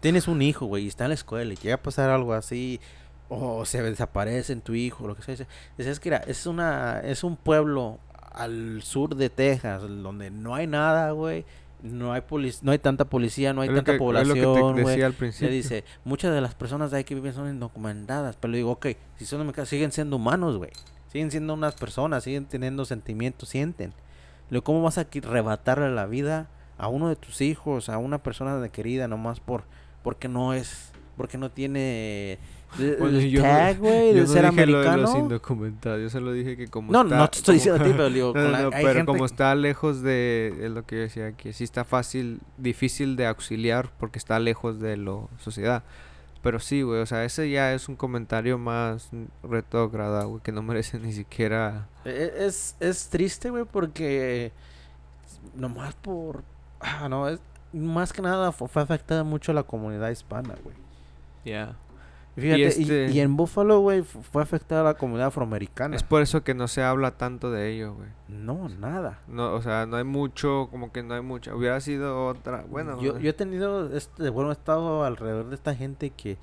tienes 0.00 0.26
un 0.28 0.42
hijo, 0.42 0.66
güey, 0.66 0.84
y 0.84 0.88
está 0.88 1.04
en 1.04 1.10
la 1.10 1.14
escuela 1.14 1.52
y 1.52 1.56
llega 1.56 1.76
a 1.76 1.82
pasar 1.82 2.10
algo 2.10 2.32
así, 2.34 2.80
o 3.28 3.64
se 3.64 3.82
desaparece 3.82 4.52
en 4.52 4.60
tu 4.60 4.74
hijo, 4.74 5.06
lo 5.08 5.16
que 5.16 5.22
sea? 5.22 5.46
Es 5.78 6.00
que 6.00 6.10
mira, 6.10 6.22
es, 6.26 6.46
una, 6.46 7.00
es 7.00 7.24
un 7.24 7.36
pueblo 7.36 7.98
al 8.32 8.82
sur 8.82 9.14
de 9.16 9.30
Texas, 9.30 9.82
donde 9.82 10.30
no 10.30 10.54
hay 10.54 10.66
nada, 10.66 11.10
güey. 11.12 11.44
No 11.82 12.12
hay 12.12 12.22
polic- 12.22 12.60
no 12.62 12.72
hay 12.72 12.78
tanta 12.78 13.04
policía, 13.04 13.52
no 13.52 13.60
hay 13.60 13.68
Es 13.68 13.74
tanta 13.74 13.92
que- 13.92 13.96
es 13.96 14.00
lo 14.28 14.34
que 14.34 14.40
te 14.40 14.46
población, 14.46 14.72
güey. 14.72 14.84
decía 14.86 15.06
al 15.06 15.12
Le 15.12 15.18
principio. 15.18 15.50
dice, 15.50 15.84
muchas 16.04 16.32
de 16.34 16.40
las 16.40 16.54
personas 16.54 16.90
de 16.90 16.96
ahí 16.98 17.04
que 17.04 17.14
viven 17.14 17.34
son 17.34 17.48
indocumentadas. 17.48 18.36
Pero 18.36 18.50
le 18.52 18.58
digo, 18.58 18.72
ok, 18.72 18.86
si 19.16 19.26
son 19.26 19.52
siguen 19.66 19.92
siendo 19.92 20.16
humanos, 20.16 20.56
güey. 20.56 20.70
Siguen 21.12 21.30
siendo 21.30 21.54
unas 21.54 21.74
personas, 21.74 22.24
siguen 22.24 22.46
teniendo 22.46 22.84
sentimientos, 22.86 23.50
sienten. 23.50 23.92
¿cómo 24.62 24.82
vas 24.82 24.96
a 24.98 25.08
qui- 25.10 25.22
rebatarle 25.22 25.90
la 25.90 26.06
vida 26.06 26.48
a 26.78 26.88
uno 26.88 27.08
de 27.08 27.16
tus 27.16 27.40
hijos, 27.40 27.88
a 27.88 27.98
una 27.98 28.22
persona 28.22 28.56
de 28.58 28.70
querida, 28.70 29.06
nomás 29.08 29.40
por 29.40 29.64
porque 30.02 30.28
no 30.28 30.54
es, 30.54 30.92
porque 31.16 31.36
no 31.38 31.50
tiene 31.50 32.38
Bueno, 32.98 33.18
el 33.18 33.30
yo 33.30 33.40
no- 33.42 33.48
tag, 33.48 33.78
güey, 33.78 34.08
Yo 34.08 34.14
de 34.14 34.20
no 34.20 34.26
ser 34.26 34.50
dije 34.50 34.66
lo 34.66 34.78
de 34.80 34.84
los 34.84 34.92
americano? 34.92 35.18
indocumentados. 35.18 36.02
Yo 36.02 36.10
solo 36.10 36.32
dije 36.32 36.56
que 36.56 36.68
como 36.68 36.92
No, 36.92 37.02
está- 37.02 37.16
no 37.16 37.30
te 37.30 37.38
estoy 37.38 37.54
diciendo 37.54 37.82
a 37.82 37.86
ti, 37.86 37.92
pero 37.92 38.10
digo, 38.10 38.26
No, 38.28 38.32
con 38.34 38.42
no, 38.44 38.50
la- 38.50 38.62
no, 38.62 38.66
hay 38.74 38.84
pero 38.84 38.94
gente- 38.94 39.06
como 39.06 39.24
está 39.24 39.54
lejos 39.54 40.02
de, 40.02 40.54
es 40.62 40.70
lo 40.70 40.84
que 40.84 40.96
yo 40.96 41.02
decía 41.02 41.32
que 41.32 41.52
sí 41.52 41.64
está 41.64 41.84
fácil, 41.84 42.40
difícil 42.58 43.16
de 43.16 43.26
auxiliar 43.26 43.90
porque 43.98 44.18
está 44.18 44.38
lejos 44.38 44.78
de 44.80 44.96
la 44.96 45.20
sociedad. 45.38 45.84
Pero 46.42 46.60
sí, 46.60 46.82
güey, 46.82 47.00
o 47.00 47.06
sea, 47.06 47.24
ese 47.24 47.50
ya 47.50 47.72
es 47.72 47.88
un 47.88 47.96
comentario 47.96 48.56
más 48.58 49.08
retrógrado, 49.42 50.28
güey, 50.28 50.42
que 50.42 50.52
no 50.52 50.62
merece 50.62 50.98
ni 51.00 51.12
siquiera... 51.12 51.88
E- 52.04 52.32
Es, 52.40 52.76
es 52.78 53.08
triste, 53.08 53.50
güey, 53.50 53.64
porque 53.64 54.52
nomás 55.54 55.94
por... 55.94 56.44
Ah, 56.80 57.08
no, 57.08 57.28
es, 57.28 57.40
más 57.72 58.12
que 58.12 58.22
nada 58.22 58.52
fu- 58.52 58.68
fue 58.68 58.82
afectada 58.82 59.24
mucho 59.24 59.52
la 59.52 59.62
comunidad 59.62 60.10
hispana, 60.10 60.54
güey. 60.62 60.76
Ya. 61.44 61.76
Y 61.85 61.85
Fíjate, 62.36 62.60
y, 62.60 62.64
este- 62.64 63.10
y 63.10 63.20
en 63.20 63.34
Buffalo, 63.36 63.80
güey, 63.80 64.02
fu- 64.02 64.20
fue 64.22 64.42
afectada 64.42 64.82
la 64.84 64.94
comunidad 64.94 65.28
afroamericana. 65.28 65.96
Es 65.96 66.02
por 66.02 66.20
eso 66.22 66.44
que 66.44 66.52
no 66.54 66.68
se 66.68 66.82
habla 66.82 67.12
tanto 67.12 67.50
de 67.50 67.72
ello, 67.72 67.94
güey. 67.94 68.08
No, 68.28 68.68
nada. 68.68 69.20
No, 69.26 69.54
o 69.54 69.62
sea, 69.62 69.86
no 69.86 69.96
hay 69.96 70.04
mucho, 70.04 70.68
como 70.70 70.92
que 70.92 71.02
no 71.02 71.14
hay 71.14 71.22
mucho. 71.22 71.56
Hubiera 71.56 71.80
sido 71.80 72.26
otra, 72.26 72.64
bueno... 72.68 73.00
yo, 73.00 73.18
yo 73.18 73.30
he 73.30 73.32
tenido, 73.32 73.90
este, 73.96 74.28
bueno, 74.28 74.50
he 74.50 74.52
estado 74.52 75.04
alrededor 75.04 75.48
de 75.48 75.54
esta 75.54 75.74
gente 75.74 76.10
que, 76.10 76.36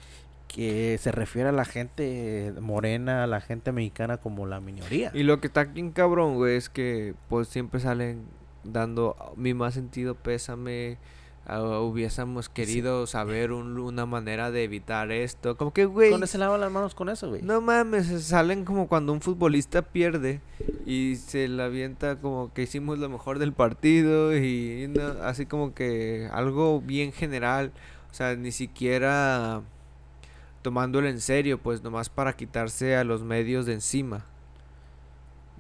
que 0.48 0.98
se 1.00 1.12
refiere 1.12 1.50
a 1.50 1.52
la 1.52 1.66
gente 1.66 2.54
morena, 2.60 3.24
a 3.24 3.28
la 3.28 3.40
gente 3.42 3.72
mexicana 3.72 4.18
como 4.18 4.48
la 4.48 4.60
minoría. 4.60 5.12
Y 5.14 5.22
lo 5.24 5.40
que 5.40 5.48
está 5.48 5.64
bien 5.66 5.92
cabrón, 5.92 6.36
güey, 6.36 6.56
es 6.58 6.70
que 6.70 7.14
pues 7.30 7.48
siempre 7.50 7.80
salen 7.80 8.26
dando 8.64 9.16
mi 9.36 9.54
más 9.54 9.74
sentido 9.74 10.16
pésame. 10.16 10.98
Hubiésemos 11.48 12.48
querido 12.50 13.06
saber 13.06 13.52
un- 13.52 13.78
una 13.78 14.06
manera 14.06 14.50
de 14.52 14.64
evitar 14.64 15.12
esto. 15.12 15.58
Como 15.58 15.74
que, 15.74 15.86
güey. 15.86 16.10
¿Dónde 16.10 16.28
se 16.28 16.38
lavan 16.38 16.62
las 16.62 16.72
manos 16.72 16.96
con 16.96 17.10
eso, 17.10 17.30
güey? 17.30 17.42
No 17.42 17.60
mames, 17.62 18.08
salen 18.26 18.64
como 18.66 18.88
cuando 18.88 19.12
un 19.12 19.22
futbolista 19.22 19.82
pierde 19.82 20.40
y 20.86 21.18
se 21.18 21.48
la 21.48 21.66
avienta 21.66 22.18
como 22.20 22.54
que 22.54 22.62
hicimos 22.64 22.98
lo 23.00 23.10
mejor 23.10 23.40
del 23.40 23.52
partido 23.54 24.36
y 24.38 24.88
no, 24.90 25.04
así 25.24 25.46
como 25.46 25.74
que 25.74 26.30
algo 26.32 26.80
bien 26.82 27.12
general, 27.12 27.72
o 28.10 28.14
sea, 28.14 28.36
ni 28.36 28.52
siquiera 28.52 29.62
tomándolo 30.62 31.10
en 31.10 31.20
serio, 31.20 31.58
pues 31.58 31.84
nomás 31.84 32.08
para 32.10 32.38
quitarse 32.38 32.96
a 32.96 33.04
los 33.04 33.22
medios 33.24 33.66
de 33.66 33.74
encima. 33.74 34.26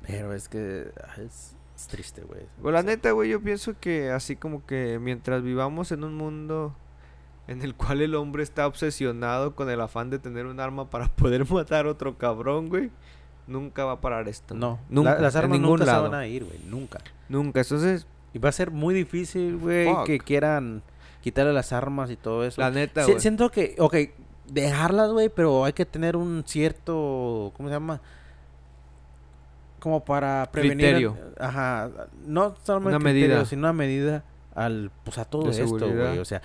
Pero 0.07 0.33
es 0.33 0.47
que 0.49 0.85
ah, 1.01 1.21
es, 1.21 1.55
es 1.83 1.87
triste, 1.89 2.21
güey. 2.23 2.41
Pues 2.61 2.73
la 2.73 2.83
neta, 2.83 3.11
güey, 3.11 3.29
yo 3.29 3.41
pienso 3.41 3.73
que 3.79 4.09
así 4.11 4.35
como 4.35 4.65
que 4.65 4.99
mientras 4.99 5.43
vivamos 5.43 5.91
en 5.91 6.03
un 6.03 6.15
mundo 6.15 6.75
en 7.47 7.61
el 7.61 7.75
cual 7.75 8.01
el 8.01 8.15
hombre 8.15 8.41
está 8.43 8.65
obsesionado 8.67 9.53
con 9.55 9.69
el 9.69 9.81
afán 9.81 10.09
de 10.09 10.17
tener 10.19 10.45
un 10.45 10.59
arma 10.59 10.89
para 10.89 11.07
poder 11.15 11.49
matar 11.51 11.85
a 11.85 11.89
otro 11.89 12.17
cabrón, 12.17 12.69
güey, 12.69 12.89
nunca 13.47 13.83
va 13.85 13.93
a 13.93 14.01
parar 14.01 14.27
esto. 14.27 14.55
No, 14.55 14.79
nunca, 14.89 15.15
la- 15.15 15.21
las 15.21 15.35
armas 15.35 15.59
ningún 15.59 15.79
nunca 15.79 15.85
lado. 15.91 16.05
se 16.05 16.11
van 16.11 16.19
a 16.19 16.27
ir, 16.27 16.45
güey, 16.45 16.59
nunca. 16.69 16.99
Nunca, 17.29 17.61
entonces, 17.61 18.07
Y 18.33 18.39
va 18.39 18.49
a 18.49 18.53
ser 18.53 18.71
muy 18.71 18.95
difícil, 18.95 19.57
güey, 19.57 19.87
que 20.05 20.17
quieran 20.19 20.81
quitarle 21.21 21.53
las 21.53 21.71
armas 21.73 22.09
y 22.11 22.15
todo 22.15 22.43
eso. 22.45 22.59
la 22.61 22.71
neta, 22.71 23.03
Si- 23.05 23.11
güey. 23.11 23.21
siento 23.21 23.51
que, 23.51 23.75
ok, 23.77 23.95
dejarlas, 24.47 25.11
güey, 25.11 25.29
pero 25.29 25.65
hay 25.65 25.73
que 25.73 25.85
tener 25.85 26.15
un 26.15 26.43
cierto, 26.45 27.51
¿cómo 27.55 27.69
se 27.69 27.75
llama? 27.75 28.01
Como 29.83 30.05
para 30.05 30.49
prevenir. 30.49 30.77
Criterio. 30.77 31.17
Ajá, 31.37 31.89
no 32.25 32.55
solamente 32.63 32.95
Una 32.95 33.03
criterio, 33.03 33.27
medida. 33.35 33.45
sino 33.45 33.59
una 33.63 33.73
medida 33.73 34.23
al, 34.55 34.91
pues 35.03 35.17
a 35.17 35.25
todo 35.25 35.43
De 35.43 35.49
esto, 35.51 35.67
seguridad. 35.77 36.05
güey. 36.07 36.19
O 36.19 36.25
sea, 36.25 36.41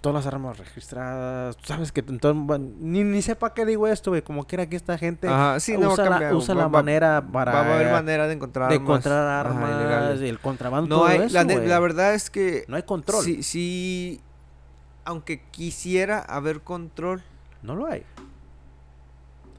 todas 0.00 0.24
las 0.24 0.32
armas 0.32 0.56
registradas, 0.58 1.58
sabes 1.64 1.92
que 1.92 2.00
entonces, 2.00 2.60
ni, 2.80 3.04
ni 3.04 3.20
sepa 3.20 3.52
qué 3.52 3.66
digo 3.66 3.86
esto, 3.86 4.12
güey, 4.12 4.22
como 4.22 4.46
quiera 4.46 4.66
que 4.66 4.76
esta 4.76 4.96
gente 4.96 5.28
Ajá, 5.28 5.60
sí, 5.60 5.76
no 5.76 5.92
usa, 5.92 6.08
la, 6.08 6.34
usa 6.34 6.54
va- 6.54 6.60
la 6.62 6.64
va- 6.68 6.70
manera 6.70 7.22
para 7.32 7.52
va 7.52 7.58
a 7.60 7.74
haber 7.74 7.92
manera 7.92 8.26
de 8.28 8.32
encontrar 8.34 8.68
de 8.70 8.76
armas, 8.76 8.88
encontrar 8.88 9.28
armas, 9.46 10.20
el 10.20 10.38
contrabando, 10.38 10.88
No 10.88 11.02
todo 11.02 11.08
hay, 11.10 11.20
eso, 11.22 11.34
la, 11.34 11.78
verdad 11.80 12.14
es 12.14 12.30
que 12.30 12.64
No 12.68 12.76
hay 12.76 12.84
control. 12.84 13.24
sí, 13.24 13.42
sí, 13.42 14.20
aunque 15.04 15.42
quisiera 15.50 16.20
haber 16.20 16.60
control, 16.62 17.22
No 17.62 17.74
lo 17.76 17.86
hay. 17.86 18.04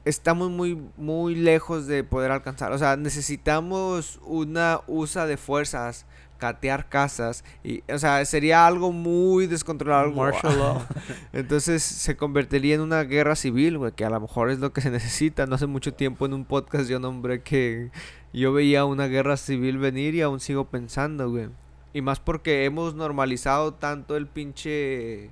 Estamos 0.04 0.50
muy, 0.50 0.80
muy 0.96 1.34
lejos 1.34 1.86
de 1.86 2.04
poder 2.04 2.30
alcanzar. 2.30 2.72
O 2.72 2.78
sea, 2.78 2.96
necesitamos 2.96 4.20
una 4.24 4.80
usa 4.86 5.26
de 5.26 5.36
fuerzas, 5.36 6.06
catear 6.38 6.88
casas, 6.88 7.44
y, 7.62 7.82
o 7.90 7.98
sea, 7.98 8.24
sería 8.24 8.66
algo 8.66 8.92
muy 8.92 9.46
descontrolado. 9.46 10.10
Martial 10.12 10.58
law. 10.58 10.82
Entonces 11.32 11.82
se 11.82 12.16
convertiría 12.16 12.74
en 12.74 12.80
una 12.80 13.02
guerra 13.04 13.36
civil, 13.36 13.78
güey, 13.78 13.92
que 13.92 14.04
a 14.04 14.10
lo 14.10 14.20
mejor 14.20 14.50
es 14.50 14.58
lo 14.58 14.72
que 14.72 14.80
se 14.80 14.90
necesita. 14.90 15.46
No 15.46 15.54
hace 15.54 15.66
mucho 15.66 15.94
tiempo 15.94 16.26
en 16.26 16.34
un 16.34 16.44
podcast 16.44 16.88
yo 16.88 16.98
nombré 16.98 17.42
que 17.42 17.90
yo 18.32 18.52
veía 18.52 18.84
una 18.84 19.06
guerra 19.06 19.36
civil 19.36 19.78
venir 19.78 20.14
y 20.14 20.22
aún 20.22 20.40
sigo 20.40 20.66
pensando, 20.66 21.30
güey. 21.30 21.48
Y 21.92 22.02
más 22.02 22.18
porque 22.18 22.64
hemos 22.64 22.94
normalizado 22.94 23.74
tanto 23.74 24.16
el 24.16 24.26
pinche... 24.26 25.30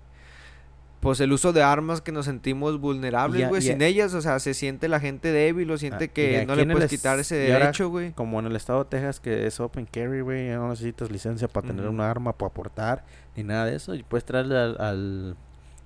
Pues 1.02 1.18
el 1.18 1.32
uso 1.32 1.52
de 1.52 1.64
armas 1.64 2.00
que 2.00 2.12
nos 2.12 2.26
sentimos 2.26 2.78
vulnerables, 2.80 3.48
güey. 3.48 3.60
Sin 3.60 3.82
ellas, 3.82 4.14
o 4.14 4.20
sea, 4.22 4.38
se 4.38 4.54
siente 4.54 4.86
la 4.88 5.00
gente 5.00 5.32
débil 5.32 5.68
o 5.72 5.76
siente 5.76 6.04
Ah, 6.04 6.08
que 6.08 6.46
no 6.46 6.54
le 6.54 6.64
puedes 6.64 6.92
es- 6.92 6.98
quitar 6.98 7.18
ese 7.18 7.34
derecho, 7.34 7.88
güey. 7.90 8.12
Como 8.12 8.38
en 8.38 8.46
el 8.46 8.54
estado 8.54 8.84
de 8.84 8.90
Texas, 8.90 9.18
que 9.18 9.48
es 9.48 9.58
open 9.58 9.84
carry, 9.90 10.20
güey, 10.20 10.46
ya 10.46 10.56
no 10.58 10.68
necesitas 10.68 11.10
licencia 11.10 11.48
para 11.48 11.66
tener 11.66 11.86
Ujú. 11.86 11.94
un 11.94 12.00
arma, 12.00 12.32
para 12.38 12.50
aportar, 12.50 13.04
ni 13.36 13.42
nada 13.42 13.66
de 13.66 13.74
eso. 13.74 13.96
Y 13.96 14.04
puedes 14.04 14.24
traerle 14.24 14.56
al, 14.56 14.76
al- 14.80 15.36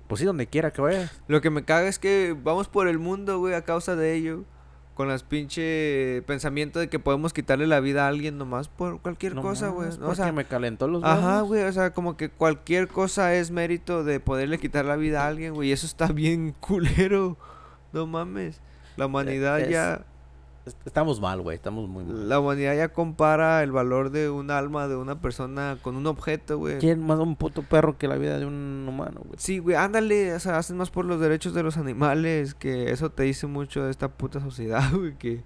Pues 0.07 0.19
sí, 0.19 0.25
donde 0.25 0.45
quiera 0.45 0.71
que 0.71 0.81
vayas. 0.81 1.11
Lo 1.27 1.41
que 1.41 1.49
me 1.49 1.65
caga 1.65 1.87
es 1.87 1.97
que 1.99 2.33
vamos 2.43 2.67
por 2.67 2.87
el 2.87 2.99
mundo, 2.99 3.39
güey, 3.39 3.55
a 3.55 3.63
causa 3.63 3.95
de 3.95 4.13
ello. 4.13 4.45
Con 4.97 5.07
las 5.07 5.21
pinche 5.21 6.23
pensamiento 6.25 6.79
de 6.79 6.89
que 6.89 6.97
podemos 6.97 7.31
quitarle 7.31 7.67
la 7.67 7.79
vida 7.79 8.05
a 8.05 8.07
alguien 8.07 8.39
nomás 8.39 8.67
por 8.67 8.99
cualquier 8.99 9.35
No 9.35 9.43
cosa, 9.43 9.67
güey. 9.67 9.89
mames, 9.91 10.01
O 10.03 10.15
sea, 10.15 10.31
me 10.31 10.45
calentó 10.45 10.87
los 10.87 11.03
ajá, 11.03 11.41
güey, 11.41 11.61
o 11.63 11.71
sea, 11.71 11.93
como 11.93 12.17
que 12.17 12.29
cualquier 12.29 12.87
cosa 12.87 13.35
es 13.35 13.51
mérito 13.51 14.03
de 14.03 14.19
poderle 14.19 14.57
quitar 14.57 14.85
la 14.85 14.95
vida 14.95 15.23
a 15.23 15.27
alguien, 15.27 15.53
güey. 15.53 15.69
Y 15.69 15.71
eso 15.71 15.85
está 15.85 16.07
bien 16.07 16.51
culero. 16.59 17.37
No 17.93 18.07
mames. 18.07 18.59
La 18.95 19.05
humanidad 19.05 19.59
es- 19.61 19.69
ya 19.69 20.03
Estamos 20.85 21.21
mal, 21.21 21.41
güey, 21.41 21.55
estamos 21.55 21.87
muy 21.87 22.03
mal. 22.03 22.27
la 22.27 22.39
humanidad 22.39 22.75
ya 22.75 22.89
compara 22.89 23.63
el 23.63 23.71
valor 23.71 24.11
de 24.11 24.29
un 24.29 24.51
alma 24.51 24.87
de 24.87 24.95
una 24.95 25.21
persona 25.21 25.77
con 25.81 25.95
un 25.95 26.07
objeto, 26.07 26.57
güey. 26.57 26.79
¿Quién 26.79 27.05
más 27.05 27.19
un 27.19 27.35
puto 27.35 27.63
perro 27.63 27.97
que 27.97 28.07
la 28.07 28.15
vida 28.17 28.37
de 28.37 28.45
un 28.45 28.85
humano, 28.87 29.21
güey? 29.23 29.35
Sí, 29.37 29.59
güey, 29.59 29.75
ándale, 29.75 30.33
o 30.33 30.39
sea, 30.39 30.57
hacen 30.57 30.77
más 30.77 30.89
por 30.89 31.05
los 31.05 31.19
derechos 31.19 31.53
de 31.53 31.63
los 31.63 31.77
animales, 31.77 32.53
que 32.53 32.91
eso 32.91 33.11
te 33.11 33.23
dice 33.23 33.47
mucho 33.47 33.83
de 33.83 33.91
esta 33.91 34.09
puta 34.09 34.39
sociedad, 34.39 34.83
güey, 34.93 35.15
que 35.17 35.43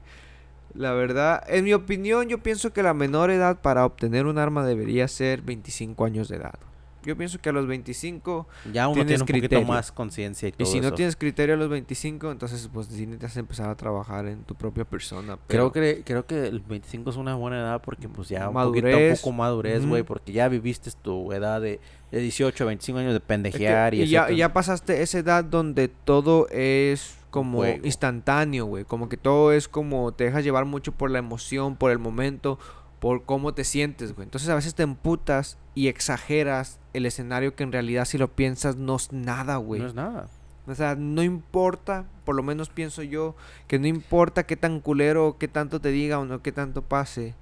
la 0.74 0.94
verdad, 0.94 1.44
en 1.48 1.66
mi 1.66 1.74
opinión, 1.74 2.28
yo 2.28 2.42
pienso 2.42 2.72
que 2.72 2.84
la 2.84 2.94
menor 2.94 3.30
edad 3.30 3.62
para 3.62 3.86
obtener 3.86 4.26
un 4.26 4.38
arma 4.38 4.66
debería 4.66 5.08
ser 5.08 5.42
25 5.42 6.06
años 6.06 6.30
de 6.30 6.38
edad. 6.38 6.56
Yo 7.04 7.18
pienso 7.18 7.40
que 7.40 7.50
a 7.50 7.52
los 7.52 7.66
25, 7.68 8.48
Ya 8.72 8.88
uno 8.88 8.96
Tienes 8.96 9.08
tiene 9.08 9.22
un 9.24 9.28
poquito 9.28 9.40
criterio. 9.48 9.68
más 9.68 9.92
conciencia 9.92 10.48
y 10.48 10.50
y 10.50 10.52
todo 10.54 10.68
si 10.72 10.80
no 10.82 10.94
tienes 10.94 11.16
criterio 11.16 11.56
a 11.56 11.58
los 11.58 11.70
25, 11.70 12.32
entonces 12.32 12.70
pues 12.72 12.90
necesitas 12.92 13.36
empezar 13.38 13.70
a 13.70 13.76
trabajar 13.76 14.28
en 14.28 14.44
tu 14.44 14.56
propia 14.56 14.86
persona. 14.86 15.38
Creo 15.48 15.72
que, 15.72 16.04
creo 16.06 16.26
que 16.26 16.48
el 16.48 16.60
25 16.60 17.10
es 17.10 17.16
una 17.16 17.36
buena 17.36 17.60
edad 17.60 17.82
porque 17.82 18.08
pues 18.10 18.30
ya 18.30 18.48
un 18.50 18.54
Madurez. 18.56 18.82
poquito, 18.84 18.98
un 19.12 19.16
poco 19.18 19.32
madurez, 19.32 19.86
güey, 19.86 20.04
porque 20.04 20.32
ya 20.32 20.48
viviste 20.48 20.92
tu 21.02 21.32
edad 21.34 21.60
de, 21.62 21.80
de 22.12 22.20
18, 22.20 22.66
25 22.66 23.00
años 23.00 23.12
de 23.14 23.18
Es 23.18 23.22
que- 23.22 23.28
pendejear 23.28 23.94
y, 23.94 24.02
y 24.04 24.08
ya, 24.08 24.30
ya 24.32 24.54
pasaste 24.54 25.02
esa 25.02 25.20
edad 25.20 25.44
donde 25.44 25.88
todo 25.88 26.48
es 26.50 27.18
como 27.32 27.60
Juego. 27.60 27.86
instantáneo, 27.86 28.66
güey. 28.66 28.84
Como 28.84 29.08
que 29.08 29.16
todo 29.18 29.54
es 29.54 29.68
como 29.70 30.12
te 30.12 30.26
dejas 30.26 30.44
llevar 30.44 30.66
mucho 30.66 30.92
por 30.92 31.10
la 31.10 31.20
emoción, 31.20 31.78
por 31.78 31.92
el 31.92 31.98
momento, 31.98 32.60
por 33.02 33.24
cómo 33.24 33.56
te 33.56 33.64
sientes, 33.64 34.14
güey. 34.14 34.26
Entonces 34.26 34.48
a 34.48 34.54
veces 34.54 34.76
te 34.76 34.84
emputas 34.84 35.58
y 35.74 35.88
exageras 35.88 36.80
el 36.94 37.08
escenario 37.08 37.56
que 37.56 37.64
en 37.64 37.72
realidad 37.72 38.06
si 38.06 38.20
lo 38.20 38.28
piensas 38.28 38.76
no 38.76 38.96
es 38.96 39.12
nada, 39.12 39.58
güey. 39.58 39.82
No 39.82 39.88
es 39.88 39.96
nada. 39.96 40.30
O 40.68 40.76
sea, 40.76 40.94
no 40.96 41.24
importa, 41.24 42.06
por 42.26 42.36
lo 42.36 42.44
menos 42.44 42.70
pienso 42.70 43.02
yo, 43.02 43.36
que 43.68 43.80
no 43.80 43.88
importa 43.88 44.44
qué 44.44 44.56
tan 44.56 44.80
culero 44.80 45.38
qué 45.40 45.48
tanto 45.48 45.82
te 45.82 45.90
diga 45.90 46.20
o 46.20 46.26
no 46.26 46.44
qué 46.44 46.52
tanto 46.52 46.84
pase. 46.84 47.34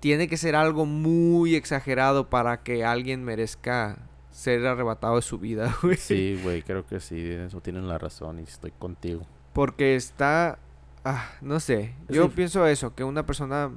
Tiene 0.00 0.26
que 0.26 0.36
ser 0.36 0.56
algo 0.56 0.84
muy 0.84 1.54
exagerado 1.54 2.28
para 2.28 2.64
que 2.64 2.84
alguien 2.84 3.22
merezca 3.22 3.98
ser 4.32 4.66
arrebatado 4.66 5.14
de 5.14 5.22
su 5.22 5.38
vida, 5.38 5.76
güey. 5.82 5.96
Sí, 5.96 6.40
güey, 6.42 6.62
creo 6.62 6.84
que 6.84 6.98
sí, 6.98 7.34
en 7.34 7.42
eso 7.42 7.60
tienen 7.60 7.86
la 7.86 7.98
razón 7.98 8.40
y 8.40 8.42
estoy 8.42 8.72
contigo. 8.72 9.24
Porque 9.52 9.94
está... 9.94 10.58
Ah, 11.04 11.30
no 11.40 11.60
sé. 11.60 11.94
Yo 12.08 12.30
pienso 12.30 12.66
eso, 12.66 12.96
que 12.96 13.04
una 13.04 13.24
persona 13.24 13.70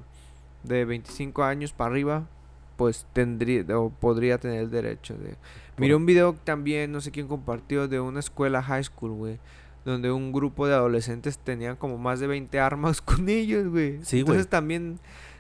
de 0.63 0.86
25 0.86 1.43
años 1.43 1.74
para 1.74 1.91
arriba, 1.91 2.28
pues 2.78 3.06
tendría 3.13 3.63
o 3.78 3.89
podría 3.89 4.38
tener 4.38 4.62
el 4.62 4.71
derecho 4.71 5.15
de... 5.15 5.36
Miré 5.78 5.95
un 5.95 6.06
video 6.06 6.36
también, 6.43 6.91
no 6.91 7.02
sé 7.02 7.12
quién 7.12 7.28
compartió, 7.28 7.88
de 7.88 8.00
una 8.00 8.19
escuela 8.19 8.62
high 8.62 8.84
school, 8.84 9.12
güey. 9.12 9.39
Donde 9.84 10.12
un 10.12 10.32
grupo 10.32 10.67
de 10.67 10.76
adolescentes 10.76 11.39
tenían 11.39 11.76
como 11.76 11.97
más 11.97 12.19
de 12.19 12.28
20 12.28 12.60
armas 12.60 13.02
con 13.02 13.30
ellos, 13.30 13.67
güey. 13.67 14.00
Sí, 14.04 14.17
güey. 14.17 14.19
Entonces 14.21 14.47
también... 14.47 15.00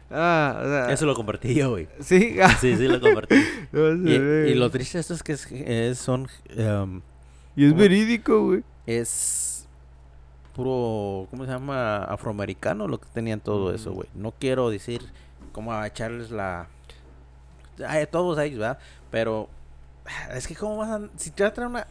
Ah, 0.09 0.59
o 0.59 0.65
sea, 0.65 0.91
Eso 0.91 1.05
lo 1.05 1.15
compartí 1.15 1.53
yo, 1.53 1.69
güey. 1.71 1.87
Sí, 1.99 2.35
Sí, 2.59 2.75
sí 2.75 2.87
lo 2.87 2.99
compartí. 2.99 3.35
no 3.71 3.91
y, 3.91 4.53
lo 4.55 4.69
triste 4.69 4.97
de 4.97 5.01
esto 5.01 5.13
es 5.13 5.23
que 5.23 5.33
es, 5.33 5.51
es- 5.51 5.97
son... 5.99 6.27
em, 6.49 7.01
y 7.55 7.65
es 7.65 7.75
verídico, 7.75 8.45
güey. 8.45 8.63
es 8.85 9.50
puro, 10.53 11.27
¿cómo 11.29 11.45
se 11.45 11.51
llama? 11.51 12.03
Afroamericano 12.03 12.87
lo 12.87 12.99
que 12.99 13.07
tenían 13.13 13.39
todo 13.39 13.73
eso, 13.73 13.91
güey. 13.93 14.07
No 14.13 14.31
quiero 14.31 14.69
decir 14.69 15.01
cómo 15.51 15.73
a 15.73 15.85
echarles 15.87 16.31
la... 16.31 16.67
A 17.87 18.05
todos 18.05 18.37
ellos, 18.39 18.59
¿verdad? 18.59 18.79
Pero 19.09 19.49
es 20.33 20.47
que 20.47 20.55
cómo 20.55 20.77
vas 20.77 20.89
a... 20.89 21.01
Si 21.17 21.31
te 21.31 21.43
vas 21.43 21.51
a 21.51 21.55
traer 21.55 21.69
una... 21.69 21.87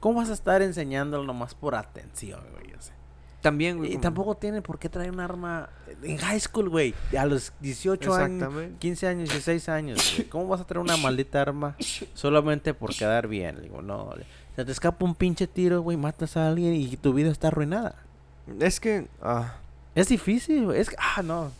¿Cómo 0.00 0.18
vas 0.20 0.30
a 0.30 0.32
estar 0.32 0.62
enseñándolo 0.62 1.24
nomás 1.24 1.54
por 1.54 1.74
atención, 1.74 2.40
güey? 2.52 2.72
O 2.72 2.80
sea, 2.80 2.94
También, 3.42 3.76
güey. 3.76 3.90
y 3.90 3.92
como- 3.92 4.02
tampoco 4.02 4.34
tienen 4.36 4.62
por 4.62 4.78
qué 4.78 4.88
traer 4.88 5.10
un 5.10 5.20
arma 5.20 5.68
en 6.02 6.16
high 6.16 6.40
school, 6.40 6.70
güey. 6.70 6.94
A 7.18 7.26
los 7.26 7.52
18 7.60 8.14
años, 8.14 8.32
Exactamente. 8.44 8.78
15 8.78 9.06
años, 9.08 9.28
16 9.28 9.68
años. 9.68 10.14
güey. 10.16 10.28
¿Cómo 10.30 10.48
vas 10.48 10.62
a 10.62 10.64
traer 10.66 10.82
una 10.82 10.96
maldita 10.96 11.42
arma 11.42 11.76
solamente 12.14 12.72
por 12.72 12.94
quedar 12.96 13.28
bien? 13.28 13.60
Digo, 13.60 13.82
no. 13.82 14.14
le- 14.16 14.24
Se 14.56 14.64
te 14.64 14.72
escapa 14.72 15.04
un 15.04 15.14
pinche 15.14 15.46
tiro, 15.46 15.80
güey, 15.80 15.96
matas 15.96 16.36
a 16.36 16.48
alguien 16.48 16.74
y 16.74 16.96
tu 16.96 17.12
vida 17.14 17.30
está 17.30 17.48
arruinada. 17.48 17.94
Es 18.58 18.80
que... 18.80 19.08
Ah, 19.22 19.54
Es 19.94 20.08
difícil, 20.08 20.66
güey. 20.66 20.80
Es 20.80 20.90
que, 20.90 20.96
ah, 20.98 21.22
no. 21.22 21.50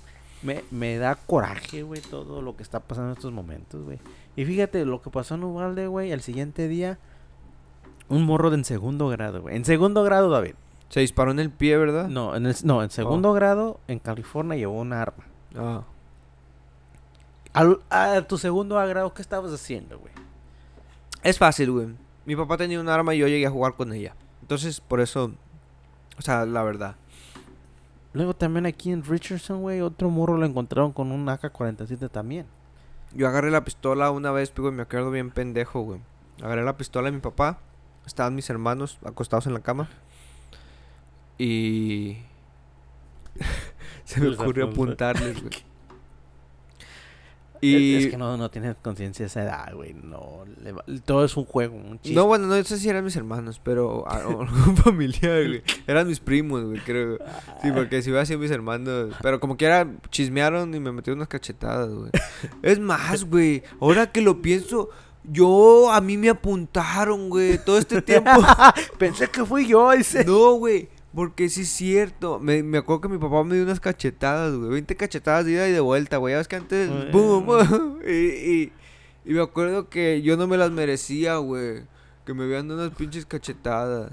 Me, 0.42 0.64
me 0.70 0.96
da 0.96 1.14
coraje, 1.16 1.83
güey, 1.83 2.00
todo 2.00 2.40
lo 2.42 2.57
que 2.57 2.62
está 2.62 2.81
pasando 2.81 3.11
en 3.11 3.16
estos 3.16 3.33
momentos, 3.33 3.85
güey. 3.85 3.98
Y 4.37 4.44
fíjate, 4.44 4.85
lo 4.87 5.03
que 5.03 5.11
pasó 5.11 5.35
en 5.35 5.44
Uvalde, 5.44 5.87
güey, 5.87 6.11
el 6.12 6.22
siguiente 6.22 6.66
día, 6.68 6.98
Un 8.09 8.24
morro 8.24 8.50
de 8.50 8.57
en 8.57 8.64
segundo 8.64 9.09
grado, 9.09 9.42
güey. 9.42 9.55
En 9.57 9.64
segundo 9.64 10.03
grado, 10.03 10.31
David. 10.31 10.55
Se 10.88 11.00
disparó 11.00 11.31
en 11.31 11.38
el 11.38 11.50
pie, 11.50 11.76
¿verdad? 11.76 12.09
No, 12.09 12.35
en, 12.35 12.46
el- 12.46 12.57
no, 12.64 12.83
en 12.83 12.90
segundo 12.90 13.33
grado, 13.33 13.79
en 13.87 13.98
California, 14.00 14.57
llevó 14.57 14.81
un 14.81 14.92
arma. 14.92 15.24
Ah. 15.55 15.83
Al- 17.53 17.81
a 17.90 18.22
tu 18.22 18.38
segundo 18.38 18.76
grado, 18.76 19.12
¿qué 19.14 19.22
estabas 19.22 19.53
haciendo, 19.53 19.98
güey? 19.98 20.12
Es 21.22 21.38
fácil, 21.38 21.70
güey. 21.70 21.88
Mi 22.26 22.37
papá 22.37 22.56
tenía 22.56 22.80
un 22.80 22.88
arma 22.88 23.14
y 23.14 23.18
yo 23.18 23.28
llegué 23.28 23.46
a 23.46 23.50
jugar 23.50 23.74
con 23.74 23.92
ella. 23.92 24.14
Entonces, 24.42 24.80
por 24.80 25.00
eso. 25.00 25.33
O 26.18 26.22
sea, 26.22 26.44
la 26.44 26.62
verdad. 26.62 26.96
Luego 28.12 28.35
también 28.35 28.66
aquí 28.66 28.90
en 28.90 29.04
Richardson, 29.04 29.61
güey, 29.61 29.80
otro 29.80 30.11
morro 30.11 30.37
lo 30.37 30.44
encontraron 30.44 30.92
con 30.92 31.12
un 31.12 31.28
AK-47 31.28 32.11
también. 32.11 32.46
Yo 33.14 33.28
agarré 33.28 33.50
la 33.50 33.64
pistola 33.64 34.11
una 34.11 34.33
vez, 34.33 34.52
güey, 34.56 34.72
me 34.72 34.83
acuerdo 34.83 35.11
bien 35.11 35.30
pendejo, 35.30 35.83
güey. 35.83 36.00
Agarré 36.42 36.64
la 36.64 36.76
pistola 36.76 37.06
de 37.06 37.12
mi 37.12 37.20
papá. 37.20 37.61
Estaban 38.06 38.35
mis 38.35 38.50
hermanos 38.50 38.98
acostados 39.04 39.46
en 39.46 39.54
la 39.54 39.61
cama. 39.61 39.88
Y. 41.38 42.18
Se 44.04 44.20
me 44.20 44.28
ocurrió 44.28 44.66
apuntarles, 44.66 45.40
güey. 45.40 45.69
Es, 47.62 47.68
Y. 47.68 47.96
es 47.96 48.07
que 48.09 48.16
no, 48.16 48.37
no 48.37 48.51
tienes 48.51 48.75
conciencia 48.83 49.25
de 49.25 49.27
esa 49.29 49.42
edad, 49.42 49.75
güey. 49.75 49.92
No, 49.94 50.44
le 50.62 50.73
va- 50.73 50.85
todo 51.05 51.25
es 51.25 51.37
un 51.37 51.44
juego, 51.44 51.77
un 51.77 52.01
chiste. 52.01 52.14
No, 52.14 52.27
bueno, 52.27 52.46
no 52.46 52.62
sé 52.64 52.79
si 52.79 52.88
eran 52.88 53.05
mis 53.05 53.16
hermanos, 53.16 53.61
pero 53.62 54.09
a- 54.09 54.27
o 54.27 54.40
algún 54.42 54.77
familiar, 54.77 55.46
güey. 55.46 55.62
Eran 55.87 56.07
mis 56.09 56.20
primos, 56.20 56.64
güey, 56.64 56.81
creo. 56.81 57.18
Sí, 57.62 57.70
porque 57.73 58.01
si 58.03 58.11
hubiera 58.11 58.25
sido 58.27 58.38
mis 58.38 58.51
hermanos. 58.51 59.14
Pero 59.23 59.40
como 59.40 59.57
quiera, 59.57 59.87
chismearon 60.11 60.75
y 60.75 60.81
me 60.81 60.92
metieron 60.92 61.18
unas 61.18 61.29
cachetadas, 61.29 61.90
güey. 61.90 62.11
Es 62.62 62.79
más, 62.79 63.25
güey, 63.25 63.62
ahora 63.81 64.11
que 64.11 64.23
lo 64.23 64.40
pienso, 64.40 64.88
yo, 65.25 65.90
a 65.92 66.01
mí 66.01 66.16
me 66.16 66.31
apuntaron, 66.31 67.29
güey, 67.29 67.59
todo 67.62 67.77
este 67.79 68.01
tiempo. 68.03 68.31
Pensé 68.99 69.29
que 69.29 69.44
fui 69.44 69.66
yo, 69.66 69.90
dice. 69.92 70.25
No, 70.25 70.55
güey, 70.55 70.88
porque 71.14 71.49
sí 71.49 71.62
es 71.62 71.68
cierto. 71.68 72.38
Me, 72.38 72.62
me 72.62 72.79
acuerdo 72.79 73.03
que 73.03 73.09
mi 73.09 73.18
papá 73.18 73.42
me 73.44 73.55
dio 73.55 73.64
unas 73.64 73.81
cachetadas, 73.81 74.55
güey. 74.55 74.70
20 74.70 74.96
cachetadas 74.96 75.44
de 75.44 75.53
ida 75.53 75.68
y 75.68 75.73
de 75.73 75.81
vuelta, 75.81 76.18
güey. 76.18 76.33
Ya 76.33 76.38
ves 76.38 76.49
que 76.49 76.57
antes. 76.57 77.12
Bum, 77.12 77.46
y, 78.07 78.11
y, 78.11 78.73
y 79.25 79.33
me 79.33 79.42
acuerdo 79.42 79.88
que 79.88 80.23
yo 80.23 80.37
no 80.37 80.46
me 80.46 80.57
las 80.57 80.70
merecía, 80.70 81.37
güey. 81.37 81.83
Que 82.25 82.35
me 82.35 82.44
habían 82.44 82.68
dado 82.68 82.83
unas 82.85 82.96
pinches 82.96 83.27
cachetadas. 83.27 84.12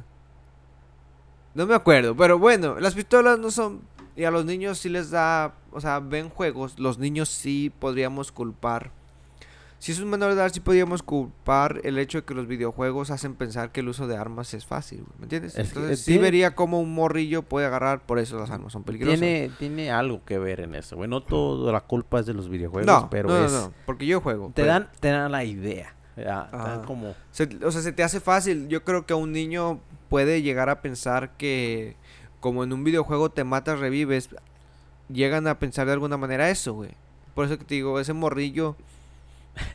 No 1.53 1.65
me 1.65 1.75
acuerdo, 1.75 2.15
pero 2.15 2.37
bueno, 2.37 2.79
las 2.79 2.93
pistolas 2.93 3.39
no 3.39 3.51
son. 3.51 3.81
Y 4.15 4.23
a 4.23 4.31
los 4.31 4.45
niños 4.45 4.79
sí 4.79 4.89
les 4.89 5.11
da. 5.11 5.55
O 5.71 5.79
sea, 5.79 5.99
ven 5.99 6.29
juegos. 6.29 6.79
Los 6.79 6.97
niños 6.97 7.29
sí 7.29 7.71
podríamos 7.79 8.31
culpar. 8.31 8.91
Si 9.79 9.91
es 9.91 9.99
un 9.99 10.09
menor 10.09 10.29
de 10.33 10.35
edad, 10.41 10.51
sí 10.51 10.59
podríamos 10.59 11.03
culpar 11.03 11.81
el 11.83 11.99
hecho 11.99 12.17
de 12.17 12.23
que 12.25 12.33
los 12.33 12.47
videojuegos 12.47 13.11
hacen 13.11 13.35
pensar 13.35 13.71
que 13.71 13.81
el 13.81 13.89
uso 13.89 14.07
de 14.07 14.17
armas 14.17 14.53
es 14.55 14.65
fácil, 14.65 15.03
¿me 15.19 15.25
entiendes? 15.25 15.55
Es 15.55 15.67
Entonces 15.67 15.99
eh, 15.99 16.03
sí 16.03 16.17
vería 16.17 16.55
cómo 16.55 16.79
un 16.81 16.93
morrillo 16.95 17.43
puede 17.43 17.67
agarrar, 17.67 18.01
por 18.01 18.17
eso 18.17 18.39
las 18.39 18.49
armas 18.49 18.73
son 18.73 18.83
peligrosas. 18.83 19.19
Tiene, 19.19 19.51
tiene 19.59 19.91
algo 19.91 20.25
que 20.25 20.39
ver 20.39 20.61
en 20.61 20.73
eso, 20.73 20.95
güey. 20.95 21.07
No 21.07 21.21
toda 21.21 21.71
la 21.71 21.81
culpa 21.81 22.19
es 22.19 22.25
de 22.25 22.33
los 22.33 22.49
videojuegos, 22.49 22.87
no, 22.87 23.09
pero 23.11 23.29
no, 23.29 23.37
no, 23.39 23.45
es... 23.45 23.51
no, 23.51 23.71
porque 23.85 24.07
yo 24.07 24.19
juego. 24.19 24.47
Te, 24.47 24.63
pero- 24.63 24.67
dan, 24.73 24.89
te 24.99 25.09
dan 25.09 25.31
la 25.31 25.43
idea. 25.43 25.93
ya, 26.15 26.47
te 26.49 26.57
dan 26.57 26.83
como... 26.83 27.13
se- 27.31 27.47
o 27.63 27.71
sea, 27.71 27.81
se 27.83 27.91
te 27.91 28.03
hace 28.03 28.19
fácil. 28.19 28.67
Yo 28.69 28.83
creo 28.83 29.05
que 29.05 29.13
un 29.13 29.31
niño 29.31 29.79
puede 30.09 30.41
llegar 30.41 30.69
a 30.69 30.81
pensar 30.81 31.37
que 31.37 31.95
como 32.39 32.63
en 32.63 32.73
un 32.73 32.83
videojuego 32.83 33.29
te 33.29 33.43
matas, 33.43 33.77
revives, 33.79 34.29
llegan 35.09 35.45
a 35.47 35.59
pensar 35.59 35.85
de 35.85 35.93
alguna 35.93 36.17
manera 36.17 36.49
eso, 36.49 36.73
güey. 36.73 36.91
Por 37.35 37.45
eso 37.45 37.59
que 37.59 37.65
te 37.65 37.75
digo, 37.75 37.99
ese 37.99 38.13
morrillo, 38.13 38.75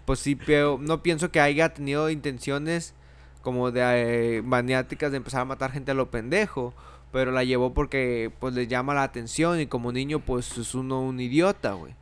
pues 0.05 0.19
sí, 0.21 0.37
pero 0.37 0.79
no 0.81 1.03
pienso 1.03 1.31
que 1.31 1.41
haya 1.41 1.73
tenido 1.75 2.11
intenciones 2.11 2.95
como 3.43 3.71
de 3.71 4.39
eh, 4.39 4.43
maniáticas 4.43 5.11
de 5.11 5.17
empezar 5.19 5.41
a 5.41 5.45
matar 5.45 5.73
gente 5.73 5.91
a 5.91 5.95
lo 5.95 6.11
pendejo. 6.11 6.75
Pero 7.13 7.31
la 7.31 7.45
llevó 7.45 7.75
porque 7.75 8.33
pues 8.41 8.55
le 8.55 8.67
llama 8.69 8.95
la 8.95 9.03
atención 9.03 9.61
y 9.61 9.67
como 9.67 9.93
niño 9.93 10.21
pues 10.21 10.57
es 10.57 10.75
uno 10.75 11.03
un 11.03 11.21
idiota, 11.21 11.73
güey. 11.73 11.95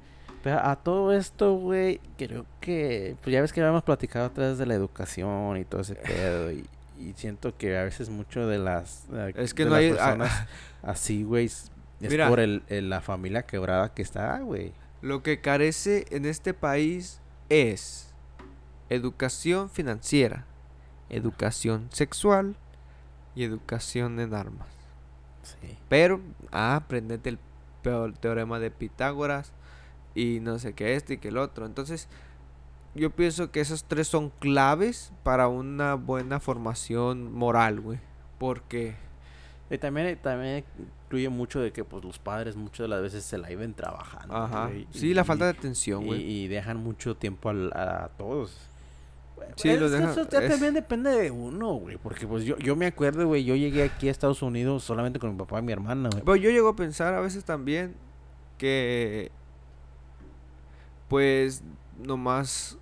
Pero 0.45 0.61
a 0.61 0.77
todo 0.77 1.13
esto, 1.13 1.55
güey, 1.55 2.01
creo 2.17 2.47
que... 2.61 3.17
Pues 3.23 3.35
ya 3.35 3.41
ves 3.43 3.53
que 3.53 3.61
habíamos 3.61 3.83
platicado 3.83 4.27
a 4.27 4.31
través 4.33 4.57
de 4.57 4.67
la 4.67 4.75
educación 4.75 5.57
y 5.57 5.65
todo 5.65 5.81
ese 5.81 5.95
pedo. 5.97 6.53
Y, 6.53 6.65
y 6.99 7.13
siento 7.17 7.57
que 7.59 7.77
a 7.77 7.83
veces 7.83 8.09
mucho 8.09 8.47
de 8.47 8.59
las... 8.59 9.07
eh, 9.13 9.33
Es 9.37 9.53
que 9.53 9.65
de 9.65 9.71
no 9.71 9.75
las 9.77 9.83
hay- 9.85 9.91
ah, 9.91 9.95
personas 9.97 10.47
así, 10.85 11.25
güey, 11.25 11.47
es 11.47 11.71
Mira. 11.99 12.29
por 12.29 12.39
el, 12.39 12.63
el- 12.69 12.89
la 12.89 13.01
familia 13.01 13.43
quebrada 13.43 13.93
que 13.93 14.03
está, 14.03 14.39
güey. 14.39 14.73
Lo 15.03 15.23
que 15.25 15.41
carece 15.41 16.07
en 16.11 16.25
este 16.25 16.55
país 16.55 17.21
es 17.51 18.15
educación 18.89 19.69
financiera, 19.69 20.47
educación 21.11 21.89
sexual 21.93 22.57
y 23.35 23.45
educación 23.45 24.19
en 24.21 24.33
armas. 24.35 24.69
Sí. 25.43 25.77
Pero, 25.89 26.21
ah, 26.53 26.77
aprendete 26.77 27.29
el 27.31 27.39
peo- 27.83 28.13
teorema 28.15 28.59
de 28.59 28.71
Pitágoras 28.71 29.53
y 30.15 30.39
no 30.41 30.59
sé 30.59 30.73
qué 30.75 30.95
este 30.95 31.15
y 31.15 31.19
que 31.19 31.29
el 31.29 31.39
otro. 31.39 31.67
Entonces, 31.67 32.09
yo 32.95 33.11
pienso 33.11 33.51
que 33.53 33.61
esos 33.61 33.85
tres 33.85 34.09
son 34.09 34.31
claves 34.41 35.13
para 35.23 35.49
una 35.49 35.95
buena 35.95 36.41
formación 36.41 37.33
moral, 37.33 37.81
güey. 37.81 38.01
Porque, 38.39 38.97
Y 39.71 39.79
también, 39.79 40.19
también 40.21 40.65
incluye 41.11 41.29
mucho 41.29 41.59
de 41.61 41.73
que 41.73 41.83
pues 41.83 42.05
los 42.05 42.21
padres 42.21 42.55
muchas 42.55 42.85
de 42.85 42.89
las 42.89 43.03
veces 43.03 43.25
se 43.25 43.37
la 43.37 43.51
iban 43.51 43.75
trabajando. 43.75 44.33
ajá, 44.33 44.71
sí, 44.93 45.09
y- 45.09 45.15
la 45.15 45.25
falta 45.25 45.47
de 45.47 45.51
atención, 45.51 46.07
güey. 46.07 46.23
y 46.23 46.47
dejan 46.47 46.77
mucho 46.77 47.17
tiempo 47.17 47.49
al- 47.51 47.73
a, 47.73 48.11
todos. 48.17 48.57
Sí, 49.57 49.71
Es 49.71 49.81
los 49.81 49.91
que 49.91 49.97
dejan- 49.97 50.11
Eso 50.13 50.29
ya 50.29 50.39
es- 50.39 50.51
también 50.53 50.73
depende 50.75 51.11
de 51.11 51.31
uno, 51.33 51.73
güey. 51.75 51.97
Porque 51.97 52.29
pues 52.29 52.45
yo, 52.45 52.57
yo 52.59 52.77
me 52.77 52.87
acuerdo, 52.87 53.27
güey, 53.27 53.43
yo 53.45 53.57
llegué 53.57 53.83
aquí 53.83 54.07
a 54.07 54.13
Estados 54.13 54.41
Unidos 54.43 54.85
solamente 54.85 55.19
con 55.19 55.31
mi 55.33 55.37
papá 55.37 55.59
y 55.59 55.63
mi 55.63 55.73
hermana, 55.73 56.11
güey. 56.13 56.23
Pero 56.23 56.37
yo 56.37 56.51
llego 56.51 56.69
a 56.69 56.77
pensar 56.77 57.13
a 57.15 57.21
veces 57.21 57.43
también 57.45 57.97
que 58.57 59.33
pues 61.09 61.63
nomás 61.99 62.79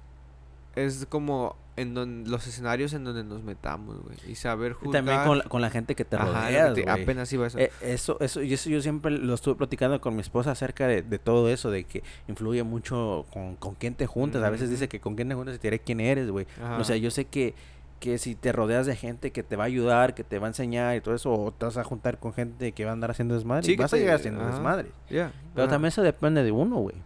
es 0.76 1.06
como 1.06 1.56
en 1.78 1.94
don- 1.94 2.24
los 2.26 2.46
escenarios 2.46 2.92
en 2.92 3.04
donde 3.04 3.24
nos 3.24 3.42
metamos, 3.42 4.00
güey, 4.02 4.16
y 4.28 4.34
saber 4.34 4.72
Y 4.72 4.74
juzgar. 4.74 4.92
también 5.04 5.24
con 5.26 5.38
la, 5.38 5.44
con 5.44 5.60
la 5.62 5.70
gente 5.70 5.94
que 5.94 6.04
te 6.04 6.16
güey. 6.16 6.84
apenas 6.88 7.32
iba 7.32 7.44
a 7.44 7.46
eso. 7.48 7.58
Eh, 7.58 7.70
eso, 7.82 8.18
eso, 8.20 8.42
y 8.42 8.52
eso 8.52 8.68
yo 8.70 8.80
siempre 8.82 9.10
lo 9.12 9.34
estuve 9.34 9.54
platicando 9.54 10.00
con 10.00 10.14
mi 10.14 10.20
esposa 10.20 10.50
acerca 10.50 10.86
de, 10.86 11.02
de 11.02 11.18
todo 11.18 11.48
eso, 11.48 11.70
de 11.70 11.84
que 11.84 12.02
influye 12.28 12.62
mucho 12.62 13.26
con, 13.32 13.56
con 13.56 13.74
quién 13.74 13.94
te 13.94 14.06
juntas. 14.06 14.42
A 14.42 14.50
veces 14.50 14.70
dice 14.70 14.88
que 14.88 15.00
con 15.00 15.14
quién 15.16 15.28
te 15.28 15.34
juntas 15.34 15.54
y 15.54 15.58
te 15.58 15.68
diré 15.68 15.78
quién 15.78 16.00
eres, 16.00 16.30
güey. 16.30 16.46
O 16.78 16.84
sea, 16.84 16.96
yo 16.96 17.10
sé 17.10 17.24
que, 17.26 17.54
que 18.00 18.18
si 18.18 18.34
te 18.36 18.52
rodeas 18.52 18.86
de 18.86 18.94
gente 18.96 19.32
que 19.32 19.42
te 19.42 19.56
va 19.56 19.64
a 19.64 19.66
ayudar, 19.66 20.14
que 20.14 20.22
te 20.24 20.38
va 20.38 20.46
a 20.46 20.50
enseñar 20.50 20.96
y 20.96 21.00
todo 21.00 21.14
eso, 21.14 21.32
o 21.32 21.52
te 21.52 21.64
vas 21.64 21.76
a 21.76 21.84
juntar 21.84 22.18
con 22.18 22.32
gente 22.32 22.72
que 22.72 22.84
va 22.84 22.90
a 22.90 22.92
andar 22.94 23.10
haciendo 23.10 23.34
desmadre, 23.34 23.64
Sí, 23.64 23.76
vas 23.76 23.92
a 23.92 23.96
llegar 23.96 24.16
haciendo 24.16 24.40
ajá. 24.42 24.50
desmadre. 24.52 24.88
Pero 25.08 25.24
ajá. 25.56 25.68
también 25.68 25.88
eso 25.88 26.02
depende 26.02 26.42
de 26.44 26.52
uno, 26.52 26.76
güey. 26.76 26.96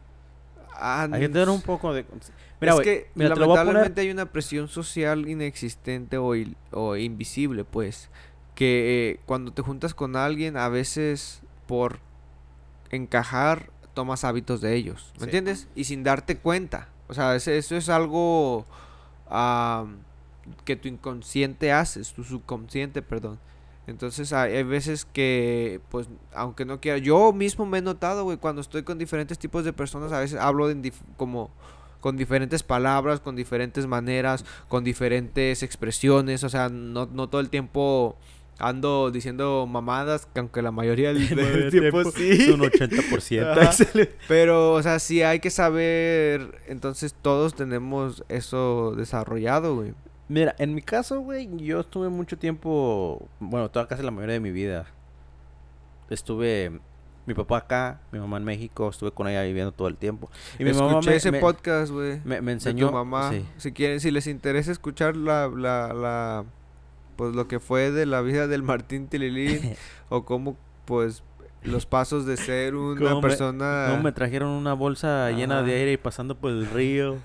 Hay 0.80 1.20
que 1.20 1.28
tener 1.28 1.48
un 1.48 1.62
poco 1.62 1.92
de... 1.92 2.04
Mira, 2.60 2.74
es 2.74 2.80
que 2.80 3.10
mira, 3.14 3.34
poner... 3.34 3.48
lamentablemente 3.48 4.00
hay 4.02 4.10
una 4.10 4.26
presión 4.26 4.68
social 4.68 5.28
inexistente 5.28 6.16
o, 6.18 6.34
il- 6.34 6.56
o 6.70 6.96
invisible, 6.96 7.64
pues, 7.64 8.08
que 8.54 9.10
eh, 9.10 9.20
cuando 9.26 9.52
te 9.52 9.62
juntas 9.62 9.94
con 9.94 10.16
alguien, 10.16 10.56
a 10.56 10.68
veces 10.68 11.42
por 11.66 12.00
encajar 12.90 13.70
tomas 13.94 14.24
hábitos 14.24 14.60
de 14.60 14.74
ellos, 14.74 15.10
¿me 15.14 15.18
Sí. 15.20 15.24
entiendes? 15.24 15.68
Y 15.74 15.84
sin 15.84 16.02
darte 16.04 16.36
cuenta. 16.38 16.88
O 17.08 17.14
sea, 17.14 17.34
eso 17.36 17.50
es 17.76 17.88
algo 17.88 18.66
am, 19.28 19.98
que 20.64 20.76
tu 20.76 20.88
inconsciente 20.88 21.72
haces, 21.72 22.12
tu 22.12 22.24
subconsciente, 22.24 23.02
perdón. 23.02 23.38
Entonces 23.86 24.32
hay, 24.32 24.54
hay 24.54 24.62
veces 24.62 25.04
que, 25.04 25.80
pues, 25.90 26.08
aunque 26.32 26.64
no 26.64 26.80
quiera, 26.80 26.98
yo 26.98 27.32
mismo 27.32 27.66
me 27.66 27.78
he 27.78 27.82
notado, 27.82 28.24
güey, 28.24 28.38
cuando 28.38 28.60
estoy 28.60 28.84
con 28.84 28.98
diferentes 28.98 29.38
tipos 29.38 29.64
de 29.64 29.72
personas, 29.72 30.12
a 30.12 30.20
veces 30.20 30.38
hablo 30.38 30.68
como 31.16 31.50
con 32.00 32.16
diferentes 32.16 32.62
palabras, 32.62 33.20
con 33.20 33.36
diferentes 33.36 33.86
maneras, 33.86 34.44
con 34.68 34.84
diferentes 34.84 35.62
expresiones, 35.62 36.44
o 36.44 36.48
sea, 36.48 36.68
no, 36.68 37.06
no 37.06 37.28
todo 37.28 37.40
el 37.40 37.48
tiempo 37.48 38.16
ando 38.58 39.10
diciendo 39.10 39.66
mamadas, 39.66 40.26
que 40.26 40.40
aunque 40.40 40.62
la 40.62 40.70
mayoría 40.70 41.12
del, 41.12 41.28
del 41.36 41.70
tiempo 41.70 42.04
sí. 42.10 42.30
Es 42.30 42.48
un 42.48 42.60
80%. 42.60 43.58
Ajá. 43.58 44.08
Pero, 44.28 44.72
o 44.72 44.82
sea, 44.82 44.98
sí 44.98 45.22
hay 45.22 45.40
que 45.40 45.50
saber, 45.50 46.60
entonces 46.66 47.14
todos 47.20 47.54
tenemos 47.54 48.24
eso 48.28 48.94
desarrollado, 48.96 49.76
güey. 49.76 49.94
Mira, 50.32 50.54
en 50.58 50.74
mi 50.74 50.80
caso, 50.80 51.20
güey, 51.20 51.46
yo 51.58 51.80
estuve 51.80 52.08
mucho 52.08 52.38
tiempo, 52.38 53.28
bueno, 53.38 53.70
toda 53.70 53.86
casi 53.86 54.02
la 54.02 54.10
mayoría 54.10 54.32
de 54.32 54.40
mi 54.40 54.50
vida. 54.50 54.86
Estuve, 56.08 56.80
mi 57.26 57.34
papá 57.34 57.58
acá, 57.58 58.00
mi 58.12 58.18
mamá 58.18 58.38
en 58.38 58.44
México, 58.44 58.88
estuve 58.88 59.10
con 59.12 59.28
ella 59.28 59.42
viviendo 59.42 59.72
todo 59.72 59.88
el 59.88 59.96
tiempo. 59.98 60.30
Y 60.58 60.64
mi 60.64 60.72
mamá 60.72 60.88
Escuché 60.92 61.10
me, 61.10 61.16
ese 61.16 61.32
me- 61.32 61.38
podcast, 61.38 61.92
güey. 61.92 62.22
me, 62.24 62.36
enseñó, 62.50 62.86
tu 62.86 62.94
mamá. 62.94 63.30
sí. 63.30 63.44
Si 63.58 63.72
quieren, 63.72 64.00
si 64.00 64.10
les 64.10 64.26
interesa 64.26 64.72
escuchar 64.72 65.16
la, 65.16 65.48
la, 65.48 65.92
la, 65.92 66.44
pues 67.16 67.34
lo 67.34 67.46
que 67.46 67.60
fue 67.60 67.90
de 67.90 68.06
la 68.06 68.22
vida 68.22 68.46
del 68.46 68.62
Martín 68.62 69.08
Tililín 69.08 69.74
o 70.08 70.24
cómo, 70.24 70.56
pues, 70.86 71.22
los 71.62 71.84
pasos 71.84 72.24
de 72.24 72.38
ser 72.38 72.74
una 72.74 73.20
persona. 73.20 73.88
No, 73.88 74.02
me 74.02 74.12
trajeron 74.12 74.48
una 74.48 74.72
bolsa 74.72 75.30
llena 75.30 75.62
de 75.62 75.74
aire 75.74 75.92
y 75.92 75.96
pasando 75.98 76.36
por 76.38 76.50
el 76.52 76.66
río. 76.70 77.18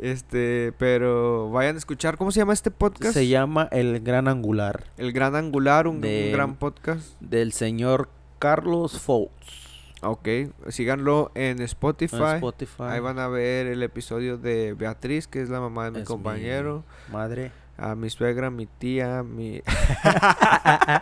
Este, 0.00 0.72
pero 0.78 1.50
vayan 1.50 1.76
a 1.76 1.78
escuchar. 1.78 2.16
¿Cómo 2.16 2.30
se 2.32 2.40
llama 2.40 2.52
este 2.52 2.70
podcast? 2.70 3.14
Se 3.14 3.28
llama 3.28 3.68
El 3.70 4.00
Gran 4.00 4.28
Angular. 4.28 4.84
El 4.98 5.12
Gran 5.12 5.36
Angular, 5.36 5.86
un, 5.86 6.00
gran 6.00 6.56
podcast. 6.56 7.18
Del 7.20 7.52
señor 7.52 8.08
Carlos 8.38 8.98
Fouts. 9.00 9.62
Ok, 10.02 10.28
síganlo 10.68 11.30
en 11.34 11.62
Spotify. 11.62 12.16
En 12.16 12.34
Spotify. 12.36 12.82
Ahí 12.82 13.00
van 13.00 13.18
a 13.18 13.28
ver 13.28 13.66
el 13.66 13.82
episodio 13.82 14.36
de 14.36 14.74
Beatriz, 14.74 15.26
que 15.26 15.40
es 15.40 15.48
la 15.48 15.60
mamá 15.60 15.86
de 15.86 15.90
mi 15.92 15.98
Es 16.00 16.04
compañero. 16.04 16.84
Madre. 17.10 17.52
A 17.78 17.94
mi 17.94 18.10
suegra, 18.10 18.50
mi 18.50 18.66
tía, 18.66 19.22
mi... 19.22 19.56
Eh, 19.56 19.62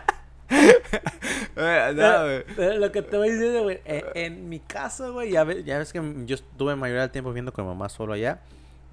no. 1.95 2.53
Pero 2.55 2.77
lo 2.79 2.91
que 2.91 3.01
te 3.01 3.17
voy 3.17 3.31
diciendo, 3.31 3.63
güey, 3.63 3.79
en, 3.85 4.03
en 4.15 4.49
mi 4.49 4.59
caso, 4.59 5.13
güey, 5.13 5.31
ya, 5.31 5.43
ves- 5.43 5.65
ya 5.65 5.77
ves 5.77 5.91
que 5.93 6.01
yo 6.25 6.35
estuve 6.35 6.75
mayoría 6.75 7.01
del 7.01 7.11
tiempo 7.11 7.29
viviendo 7.29 7.51
con 7.51 7.65
mi 7.65 7.71
mamá 7.71 7.89
solo 7.89 8.13
allá. 8.13 8.39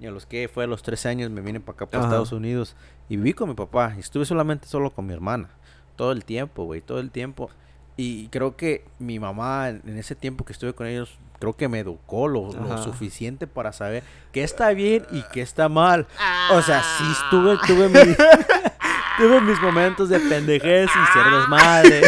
Y 0.01 0.07
a 0.07 0.11
los 0.11 0.25
que 0.25 0.49
fue 0.51 0.63
a 0.63 0.67
los 0.67 0.81
13 0.81 1.09
años 1.09 1.29
me 1.29 1.41
vine 1.41 1.59
para 1.59 1.75
acá, 1.75 1.85
para 1.85 1.99
Ajá. 1.99 2.07
Estados 2.07 2.31
Unidos. 2.31 2.75
Y 3.07 3.17
viví 3.17 3.33
con 3.33 3.49
mi 3.49 3.55
papá. 3.55 3.93
Y 3.95 3.99
estuve 3.99 4.25
solamente 4.25 4.67
solo 4.67 4.89
con 4.89 5.05
mi 5.05 5.13
hermana. 5.13 5.49
Todo 5.95 6.11
el 6.11 6.25
tiempo, 6.25 6.63
güey, 6.63 6.81
todo 6.81 6.99
el 6.99 7.11
tiempo. 7.11 7.51
Y 7.97 8.27
creo 8.29 8.55
que 8.57 8.83
mi 8.97 9.19
mamá, 9.19 9.69
en 9.69 9.97
ese 9.99 10.15
tiempo 10.15 10.43
que 10.43 10.53
estuve 10.53 10.73
con 10.73 10.87
ellos, 10.87 11.19
creo 11.39 11.55
que 11.55 11.67
me 11.67 11.79
educó 11.79 12.27
lo, 12.27 12.51
suficiente 12.81 13.45
para 13.45 13.73
saber 13.73 14.03
qué 14.31 14.43
está 14.43 14.71
bien 14.71 15.05
y 15.11 15.21
qué 15.33 15.41
está 15.41 15.69
mal. 15.69 16.07
O 16.51 16.61
sea, 16.63 16.81
sí 16.97 17.03
estuve, 17.11 17.59
tuve, 17.67 17.89
mi- 17.89 18.15
tuve 19.17 19.41
mis 19.41 19.61
momentos 19.61 20.09
de 20.09 20.19
pendejez 20.19 20.89
y 20.89 21.13
ser 21.13 21.31
desmadre. 21.31 22.01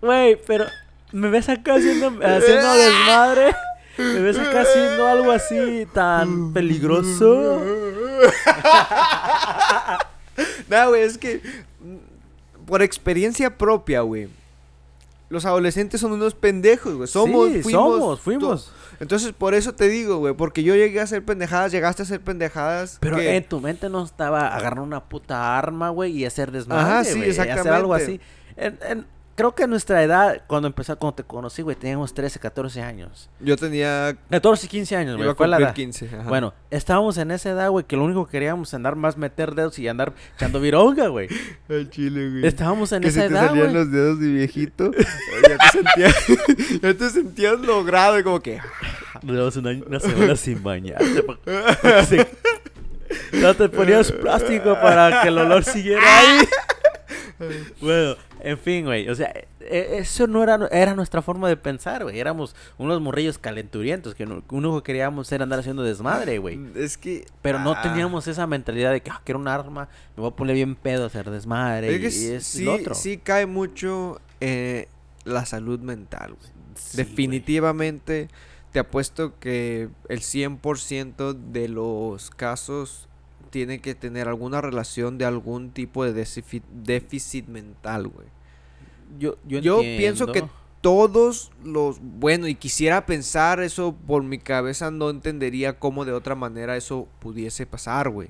Güey, 0.00 0.36
pero 0.44 0.66
me 1.12 1.28
ves 1.28 1.48
acá 1.48 1.74
haciendo, 1.74 2.08
haciendo 2.08 2.74
desmadre. 2.74 3.54
Me 4.00 4.20
ves 4.20 4.38
acá 4.38 4.62
haciendo 4.62 5.06
algo 5.06 5.30
así 5.32 5.86
tan 5.92 6.52
peligroso. 6.52 7.60
No, 10.68 10.88
güey, 10.90 11.02
es 11.02 11.18
que 11.18 11.40
mm, 11.80 12.64
por 12.66 12.82
experiencia 12.82 13.58
propia, 13.58 14.00
güey. 14.02 14.28
Los 15.28 15.44
adolescentes 15.44 16.00
son 16.00 16.12
unos 16.12 16.34
pendejos, 16.34 16.94
güey. 16.94 17.08
Somos, 17.08 17.48
Sí, 17.50 17.62
fuimos. 17.62 17.98
somos, 17.98 18.20
fuimos. 18.20 18.66
to- 18.66 18.72
Entonces, 19.00 19.32
por 19.32 19.54
eso 19.54 19.74
te 19.74 19.88
digo, 19.88 20.18
güey. 20.18 20.34
Porque 20.34 20.62
yo 20.62 20.74
llegué 20.74 21.00
a 21.00 21.04
hacer 21.04 21.24
pendejadas, 21.24 21.72
llegaste 21.72 22.02
a 22.02 22.04
hacer 22.04 22.20
pendejadas. 22.20 22.98
Pero 23.00 23.16
que- 23.16 23.36
en 23.36 23.44
tu 23.44 23.60
mente 23.60 23.88
no 23.88 24.04
estaba 24.04 24.54
agarrar 24.54 24.80
una 24.80 25.00
puta 25.04 25.56
arma, 25.58 25.90
güey, 25.90 26.12
y 26.16 26.24
hacer 26.24 26.50
desmadre, 26.52 26.82
Ajá, 26.84 27.04
sí, 27.04 27.16
güey, 27.18 27.28
y 27.28 27.30
Hacer 27.32 27.68
algo 27.68 27.94
así. 27.94 28.20
exactamente. 28.56 28.86
En- 28.88 28.98
en- 28.98 29.06
creo 29.40 29.54
que 29.54 29.66
nuestra 29.66 30.02
edad, 30.02 30.42
cuando 30.46 30.68
empecé, 30.68 30.94
cuando 30.96 31.14
te 31.14 31.24
conocí, 31.24 31.62
güey, 31.62 31.74
teníamos 31.74 32.12
13, 32.12 32.38
14 32.40 32.82
años. 32.82 33.30
Yo 33.40 33.56
tenía. 33.56 34.14
14 34.28 34.66
y 34.66 34.68
15 34.68 34.96
años, 34.96 35.14
Iba 35.14 35.16
güey, 35.24 35.30
a 35.30 35.34
fue 35.34 35.48
la 35.48 35.56
cumplir 35.56 35.66
edad. 35.68 35.74
15. 35.74 36.06
ajá. 36.20 36.28
Bueno, 36.28 36.52
estábamos 36.70 37.16
en 37.16 37.30
esa 37.30 37.48
edad, 37.48 37.70
güey, 37.70 37.86
que 37.86 37.96
lo 37.96 38.04
único 38.04 38.26
que 38.26 38.32
queríamos 38.32 38.68
es 38.68 38.74
andar 38.74 38.96
más 38.96 39.16
meter 39.16 39.54
dedos 39.54 39.78
y 39.78 39.88
andar 39.88 40.12
echando 40.36 40.60
vironga, 40.60 41.08
güey. 41.08 41.28
Al 41.70 41.88
chile, 41.88 42.28
güey. 42.28 42.46
Estábamos 42.46 42.92
en 42.92 43.00
que 43.00 43.08
esa 43.08 43.22
se 43.22 43.28
te 43.28 43.32
edad, 43.34 43.46
salían 43.46 43.64
güey. 43.70 43.74
los 43.78 43.90
dedos 43.90 44.20
de 44.20 44.26
viejito. 44.28 44.90
ya, 45.48 45.56
te 45.56 45.78
sentías, 45.78 46.26
ya 46.82 46.94
te 46.94 47.10
sentías 47.10 47.60
logrado 47.60 48.18
y 48.18 48.22
como 48.22 48.40
que. 48.40 48.60
Duramos 49.22 49.56
una, 49.56 49.70
una 49.86 50.00
semana 50.00 50.36
sin 50.36 50.62
bañarte. 50.62 51.24
se- 52.06 52.28
No 53.32 53.54
te 53.54 53.68
ponías 53.70 54.12
plástico 54.12 54.74
para 54.74 55.22
que 55.22 55.28
el 55.28 55.38
olor 55.38 55.64
siguiera 55.64 56.02
ahí. 56.18 56.38
Bueno, 57.80 58.16
en 58.42 58.58
fin, 58.58 58.84
güey. 58.84 59.08
O 59.08 59.14
sea, 59.14 59.28
e- 59.28 59.46
e- 59.60 59.98
eso 59.98 60.26
no 60.26 60.42
era, 60.42 60.68
era 60.70 60.94
nuestra 60.94 61.22
forma 61.22 61.48
de 61.48 61.56
pensar, 61.56 62.02
güey. 62.04 62.18
Éramos 62.18 62.54
unos 62.78 63.00
morrillos 63.00 63.38
calenturientos 63.38 64.14
que 64.14 64.26
no- 64.26 64.42
que 64.46 64.82
queríamos 64.82 65.30
era 65.32 65.44
andar 65.44 65.60
haciendo 65.60 65.82
desmadre, 65.82 66.38
güey. 66.38 66.58
Es 66.74 66.96
que. 66.98 67.26
Pero 67.42 67.58
no 67.58 67.72
ah, 67.72 67.82
teníamos 67.82 68.26
esa 68.28 68.46
mentalidad 68.46 68.92
de 68.92 69.00
que 69.00 69.10
ah, 69.10 69.20
quiero 69.24 69.38
un 69.38 69.48
arma, 69.48 69.88
me 70.16 70.22
voy 70.22 70.30
a 70.32 70.36
poner 70.36 70.54
bien 70.54 70.74
pedo 70.74 71.04
a 71.04 71.06
hacer 71.06 71.30
desmadre. 71.30 71.94
Es 71.94 72.00
que 72.00 72.20
y, 72.20 72.30
es 72.34 72.44
sí, 72.46 72.64
lo 72.64 72.74
otro. 72.74 72.94
sí 72.94 73.18
cae 73.18 73.46
mucho 73.46 74.20
eh, 74.40 74.88
la 75.24 75.44
salud 75.46 75.80
mental, 75.80 76.34
güey. 76.34 76.50
Sí, 76.74 76.96
Definitivamente 76.96 78.28
te 78.72 78.78
apuesto 78.78 79.38
que 79.38 79.88
el 80.08 80.20
100% 80.20 81.34
de 81.34 81.68
los 81.68 82.30
casos 82.30 83.08
tiene 83.50 83.80
que 83.80 83.94
tener 83.94 84.28
alguna 84.28 84.60
relación 84.60 85.18
de 85.18 85.24
algún 85.24 85.70
tipo 85.70 86.04
de 86.04 86.12
déficit, 86.12 87.46
mental, 87.48 88.08
güey. 88.08 88.28
Yo, 89.18 89.36
yo, 89.46 89.58
Yo 89.58 89.80
pienso 89.80 90.30
que 90.32 90.44
todos 90.80 91.50
los... 91.64 91.98
Bueno, 92.00 92.46
y 92.46 92.54
quisiera 92.54 93.06
pensar 93.06 93.60
eso 93.60 93.94
por 94.06 94.22
mi 94.22 94.38
cabeza, 94.38 94.90
no 94.90 95.10
entendería 95.10 95.78
cómo 95.78 96.04
de 96.04 96.12
otra 96.12 96.34
manera 96.34 96.76
eso 96.76 97.08
pudiese 97.18 97.66
pasar, 97.66 98.08
güey. 98.08 98.28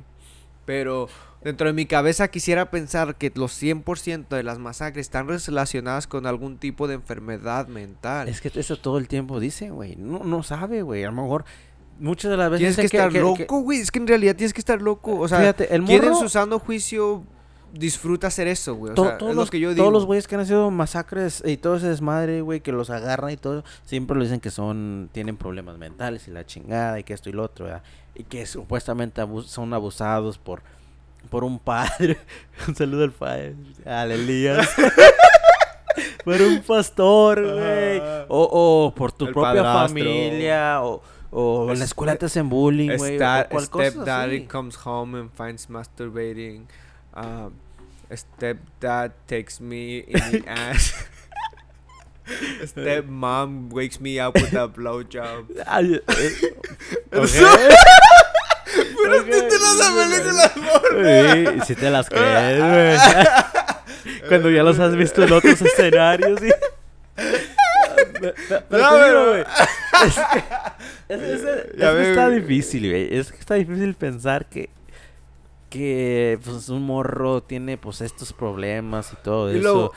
Pero 0.64 1.08
dentro 1.42 1.66
de 1.66 1.72
mi 1.72 1.86
cabeza 1.86 2.28
quisiera 2.28 2.70
pensar 2.70 3.16
que 3.16 3.32
los 3.34 3.60
100% 3.60 4.28
de 4.28 4.42
las 4.42 4.58
masacres 4.58 5.06
están 5.06 5.28
relacionadas 5.28 6.06
con 6.06 6.26
algún 6.26 6.58
tipo 6.58 6.86
de 6.88 6.94
enfermedad 6.94 7.66
mental. 7.68 8.28
Es 8.28 8.40
que 8.40 8.50
eso 8.54 8.76
todo 8.76 8.98
el 8.98 9.08
tiempo 9.08 9.40
dicen, 9.40 9.74
güey. 9.74 9.96
No, 9.96 10.20
no 10.20 10.42
sabe, 10.42 10.82
güey. 10.82 11.04
A 11.04 11.10
lo 11.10 11.22
mejor 11.22 11.44
muchas 12.00 12.30
de 12.32 12.36
las 12.36 12.50
veces 12.50 12.74
Tienes 12.76 12.90
que 12.90 12.96
estar 12.96 13.12
que- 13.12 13.20
loco, 13.20 13.60
güey. 13.60 13.78
Es 13.80 13.90
que 13.92 13.98
en 14.00 14.06
realidad 14.08 14.34
tienes 14.34 14.52
que 14.52 14.60
estar 14.60 14.80
loco. 14.82 15.18
O 15.18 15.28
sea, 15.28 15.38
Fíjate, 15.38 15.74
el 15.74 15.84
¿quién 15.84 16.02
en 16.02 16.10
morro- 16.10 16.20
su 16.20 16.28
sano 16.28 16.58
juicio 16.58 17.22
disfruta 17.72 18.26
hacer 18.26 18.48
eso, 18.48 18.74
güey? 18.74 18.92
O 18.92 18.96
sea, 18.96 19.16
todos, 19.18 19.30
es 19.30 19.36
lo 19.36 19.42
los, 19.42 19.50
que 19.50 19.60
yo 19.60 19.68
todos 19.68 19.76
digo. 19.76 19.90
los 19.92 20.04
güeyes 20.06 20.26
que 20.26 20.34
han 20.34 20.44
sido 20.46 20.70
masacres 20.72 21.42
y 21.46 21.56
todo 21.56 21.76
ese 21.76 21.86
desmadre, 21.88 22.40
güey, 22.40 22.60
que 22.60 22.72
los 22.72 22.90
agarran 22.90 23.30
y 23.30 23.36
todo, 23.36 23.62
siempre 23.84 24.16
le 24.18 24.24
dicen 24.24 24.40
que 24.40 24.50
son, 24.50 25.08
tienen 25.12 25.36
problemas 25.36 25.78
mentales 25.78 26.26
y 26.26 26.32
la 26.32 26.44
chingada 26.44 26.98
y 26.98 27.04
que 27.04 27.12
esto 27.14 27.28
y 27.28 27.32
lo 27.32 27.44
otro, 27.44 27.66
¿verdad? 27.66 27.82
Y 28.16 28.24
que 28.24 28.44
supuestamente 28.46 29.22
abus- 29.22 29.46
son 29.46 29.72
abusados 29.72 30.36
por, 30.36 30.62
por 31.30 31.44
un 31.44 31.60
padre. 31.60 32.18
un 32.66 32.74
saludo 32.74 33.04
al 33.04 33.12
padre, 33.12 33.54
al 33.86 34.10
Elías. 34.10 34.68
por 36.24 36.40
un 36.40 36.60
pastor, 36.62 37.40
güey. 37.42 38.00
O, 38.28 38.48
o 38.88 38.94
por 38.94 39.12
tu 39.12 39.26
propia 39.26 39.62
padrastro. 39.62 39.88
familia. 39.88 40.82
O, 40.82 41.02
o 41.30 41.62
en 41.70 41.78
la 41.78 41.84
Es- 41.84 41.90
escuela 41.90 42.16
te 42.16 42.26
hacen 42.26 42.48
bullying, 42.48 42.96
güey. 42.96 43.18
Stepdaddy 43.18 44.46
comes 44.46 44.76
home 44.84 45.18
and 45.18 45.30
finds 45.36 45.68
masturbating. 45.68 46.66
Um, 47.14 47.52
stepdad 48.10 49.12
takes 49.26 49.60
me 49.60 49.98
in 50.08 50.30
the 50.32 50.44
ass. 50.48 50.94
Stepmom 52.64 53.70
wakes 53.72 54.00
me 54.00 54.20
up 54.20 54.34
with 54.36 54.54
a 54.54 54.68
blowjob. 54.68 55.46
Eh, 57.12 57.16
ok. 57.16 57.28
Puros 58.94 59.20
Ok, 59.20 59.26
títulos 59.26 59.78
de 59.78 59.84
sí, 59.84 59.92
películas 59.96 60.52
porno. 60.52 61.60
Sí, 61.60 61.66
si 61.66 61.74
te 61.74 61.90
las 61.90 62.08
crees, 62.08 62.60
güey. 62.60 62.96
Cuando 64.28 64.50
ya 64.50 64.62
los 64.62 64.78
has 64.78 64.94
visto 64.94 65.24
en 65.24 65.32
otros 65.32 65.60
escenarios. 65.60 66.40
Pero 68.20 68.34
te 68.34 68.54
No, 68.78 68.90
pero- 68.90 69.28
güey, 69.30 69.44
Es 71.10 71.18
que, 71.20 71.32
es, 71.34 71.40
es- 71.42 71.64
es 71.74 71.76
Ya 71.78 71.92
que 71.94 72.10
está 72.10 72.28
difícil, 72.30 72.88
güey. 72.88 73.14
Es 73.16 73.32
que 73.32 73.38
está 73.38 73.54
difícil 73.54 73.94
pensar 73.94 74.48
que 74.48 74.70
que 75.68 76.38
pues 76.44 76.68
un 76.68 76.82
morro 76.82 77.42
tiene 77.44 77.78
pues 77.78 78.00
estos 78.00 78.32
problemas 78.32 79.12
y 79.12 79.16
todo 79.22 79.52
Y 79.52 79.58
eso 79.58 79.62
luego- 79.62 79.92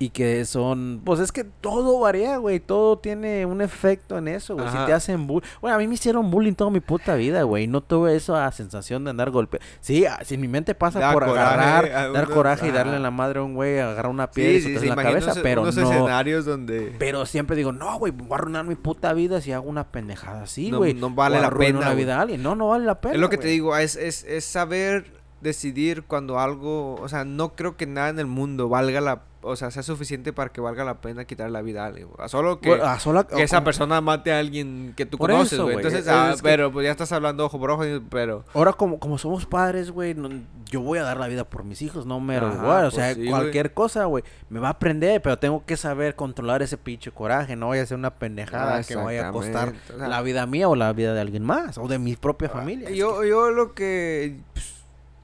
y 0.00 0.10
que 0.10 0.44
son 0.44 1.00
pues 1.04 1.18
es 1.18 1.32
que 1.32 1.42
todo 1.42 1.98
varía, 1.98 2.36
güey, 2.36 2.60
todo 2.60 2.98
tiene 2.98 3.44
un 3.46 3.60
efecto 3.60 4.16
en 4.16 4.28
eso, 4.28 4.54
güey. 4.54 4.68
Si 4.70 4.76
te 4.86 4.92
hacen 4.92 5.26
bullying, 5.26 5.48
bueno, 5.60 5.74
a 5.74 5.78
mí 5.80 5.88
me 5.88 5.94
hicieron 5.94 6.30
bullying 6.30 6.52
toda 6.54 6.70
mi 6.70 6.78
puta 6.78 7.16
vida, 7.16 7.42
güey, 7.42 7.66
no 7.66 7.80
tuve 7.80 8.14
esa 8.14 8.48
sensación 8.52 9.02
de 9.02 9.10
andar 9.10 9.30
golpe. 9.32 9.58
Sí, 9.80 10.06
ah, 10.06 10.20
si 10.24 10.38
mi 10.38 10.46
mente 10.46 10.76
pasa 10.76 11.00
Da 11.00 11.12
por 11.12 11.26
coraje 11.26 11.40
agarrar, 11.52 12.12
dar 12.12 12.28
coraje 12.28 12.66
y 12.66 12.68
ajá. 12.68 12.78
darle 12.78 12.96
en 12.96 13.02
la 13.02 13.10
madre 13.10 13.40
a 13.40 13.42
un 13.42 13.54
güey, 13.54 13.80
agarrar 13.80 14.12
una 14.12 14.30
piedra 14.30 14.52
y 14.52 14.60
Sí, 14.60 14.60
sí, 14.60 14.74
soltarse 14.74 14.86
sí, 14.86 14.90
en 14.92 14.96
la 14.96 15.02
cabeza, 15.02 15.32
unos- 15.32 15.38
pero 15.42 15.62
unos 15.62 15.76
no 15.76 15.90
escenarios 15.90 16.44
donde 16.44 16.94
pero 16.98 17.26
siempre 17.26 17.56
digo, 17.56 17.72
no, 17.72 17.98
güey, 17.98 18.12
voy 18.12 18.28
a 18.30 18.34
arruinar 18.36 18.64
mi 18.66 18.76
puta 18.76 19.12
vida 19.14 19.40
si 19.40 19.50
hago 19.50 19.68
una 19.68 19.88
pendejada 19.88 20.42
así, 20.44 20.70
güey. 20.70 20.94
no 20.94 21.10
vale 21.10 21.38
O 21.38 21.42
la 21.42 21.50
pena, 21.50 21.80
la 21.80 21.86
güey. 21.86 21.96
vida 22.04 22.18
a 22.18 22.20
alguien. 22.22 22.40
No, 22.40 22.54
no 22.54 22.68
vale 22.68 22.84
la 22.84 23.00
pena. 23.00 23.14
Es 23.14 23.20
lo 23.20 23.30
que 23.30 23.36
te 23.38 23.48
digo, 23.48 23.76
es, 23.76 23.96
es, 23.96 24.22
es 24.22 24.44
saber 24.44 25.18
decidir 25.40 26.02
cuando 26.04 26.38
algo, 26.38 26.94
o 26.96 27.08
sea, 27.08 27.24
no 27.24 27.54
creo 27.54 27.76
que 27.76 27.86
nada 27.86 28.08
en 28.10 28.18
el 28.18 28.26
mundo 28.26 28.68
valga 28.68 29.00
la, 29.00 29.22
o 29.40 29.54
sea, 29.54 29.70
sea 29.70 29.82
suficiente 29.84 30.32
para 30.32 30.50
que 30.50 30.60
valga 30.60 30.84
la 30.84 31.00
pena 31.00 31.24
quitar 31.24 31.48
la 31.50 31.62
vida 31.62 31.84
a 31.84 31.86
alguien. 31.86 32.08
güey. 32.08 32.28
Solo 32.28 32.60
que, 32.60 32.70
Bueno, 32.70 32.84
a 32.84 32.98
sola- 32.98 33.24
que 33.26 33.42
esa 33.42 33.62
persona 33.62 34.00
mate 34.00 34.32
a 34.32 34.38
alguien 34.40 34.94
que 34.96 35.06
tú 35.06 35.16
Por 35.16 35.30
conoces, 35.30 35.60
güey. 35.60 35.76
Entonces, 35.76 36.00
es- 36.00 36.08
ah, 36.08 36.30
es 36.34 36.42
que- 36.42 36.48
pero 36.48 36.72
pues 36.72 36.84
ya 36.84 36.90
estás 36.90 37.12
hablando 37.12 37.44
ojo 37.46 37.58
por 37.58 37.70
ojo, 37.70 37.84
pero... 38.10 38.44
Ahora, 38.52 38.72
como, 38.72 38.98
como 38.98 39.16
somos 39.16 39.46
padres, 39.46 39.90
güey, 39.92 40.14
no- 40.14 40.28
yo 40.70 40.80
voy 40.80 40.98
a 40.98 41.02
dar 41.04 41.18
la 41.18 41.28
vida 41.28 41.44
por 41.44 41.62
mis 41.64 41.82
hijos, 41.82 42.04
no 42.04 42.18
me 42.20 42.36
Ajá, 42.36 42.52
igual. 42.52 42.78
O 42.86 42.90
pues 42.90 42.94
sea, 42.94 43.14
sí, 43.14 43.28
cualquier 43.28 43.72
cosa, 43.74 44.04
güey, 44.06 44.24
me 44.50 44.58
va 44.60 44.68
a 44.68 44.72
aprender, 44.72 45.22
pero 45.22 45.38
tengo 45.38 45.64
que 45.64 45.76
saber 45.76 46.16
controlar 46.16 46.62
ese 46.62 46.76
pinche 46.76 47.10
coraje. 47.12 47.54
No 47.54 47.68
vaya 47.68 47.82
a 47.82 47.86
ser 47.86 47.96
una 47.96 48.10
pendejada 48.14 48.78
Ah, 48.78 48.82
que 48.82 48.96
vaya 48.96 49.28
a 49.28 49.32
costar 49.32 49.68
exactamente, 49.68 49.92
o 49.94 49.98
sea, 49.98 50.08
la 50.08 50.20
vida 50.22 50.46
mía 50.46 50.68
o 50.68 50.74
la 50.74 50.92
vida 50.92 51.14
de 51.14 51.20
alguien 51.20 51.44
más, 51.44 51.78
o 51.78 51.86
de 51.86 51.98
mi 52.00 52.16
propia 52.16 52.48
familia. 52.48 52.88
Es 52.90 52.96
Yo, 52.96 53.24
yo 53.24 53.50
lo 53.52 53.72
que 53.72 54.36
pues, 54.52 54.74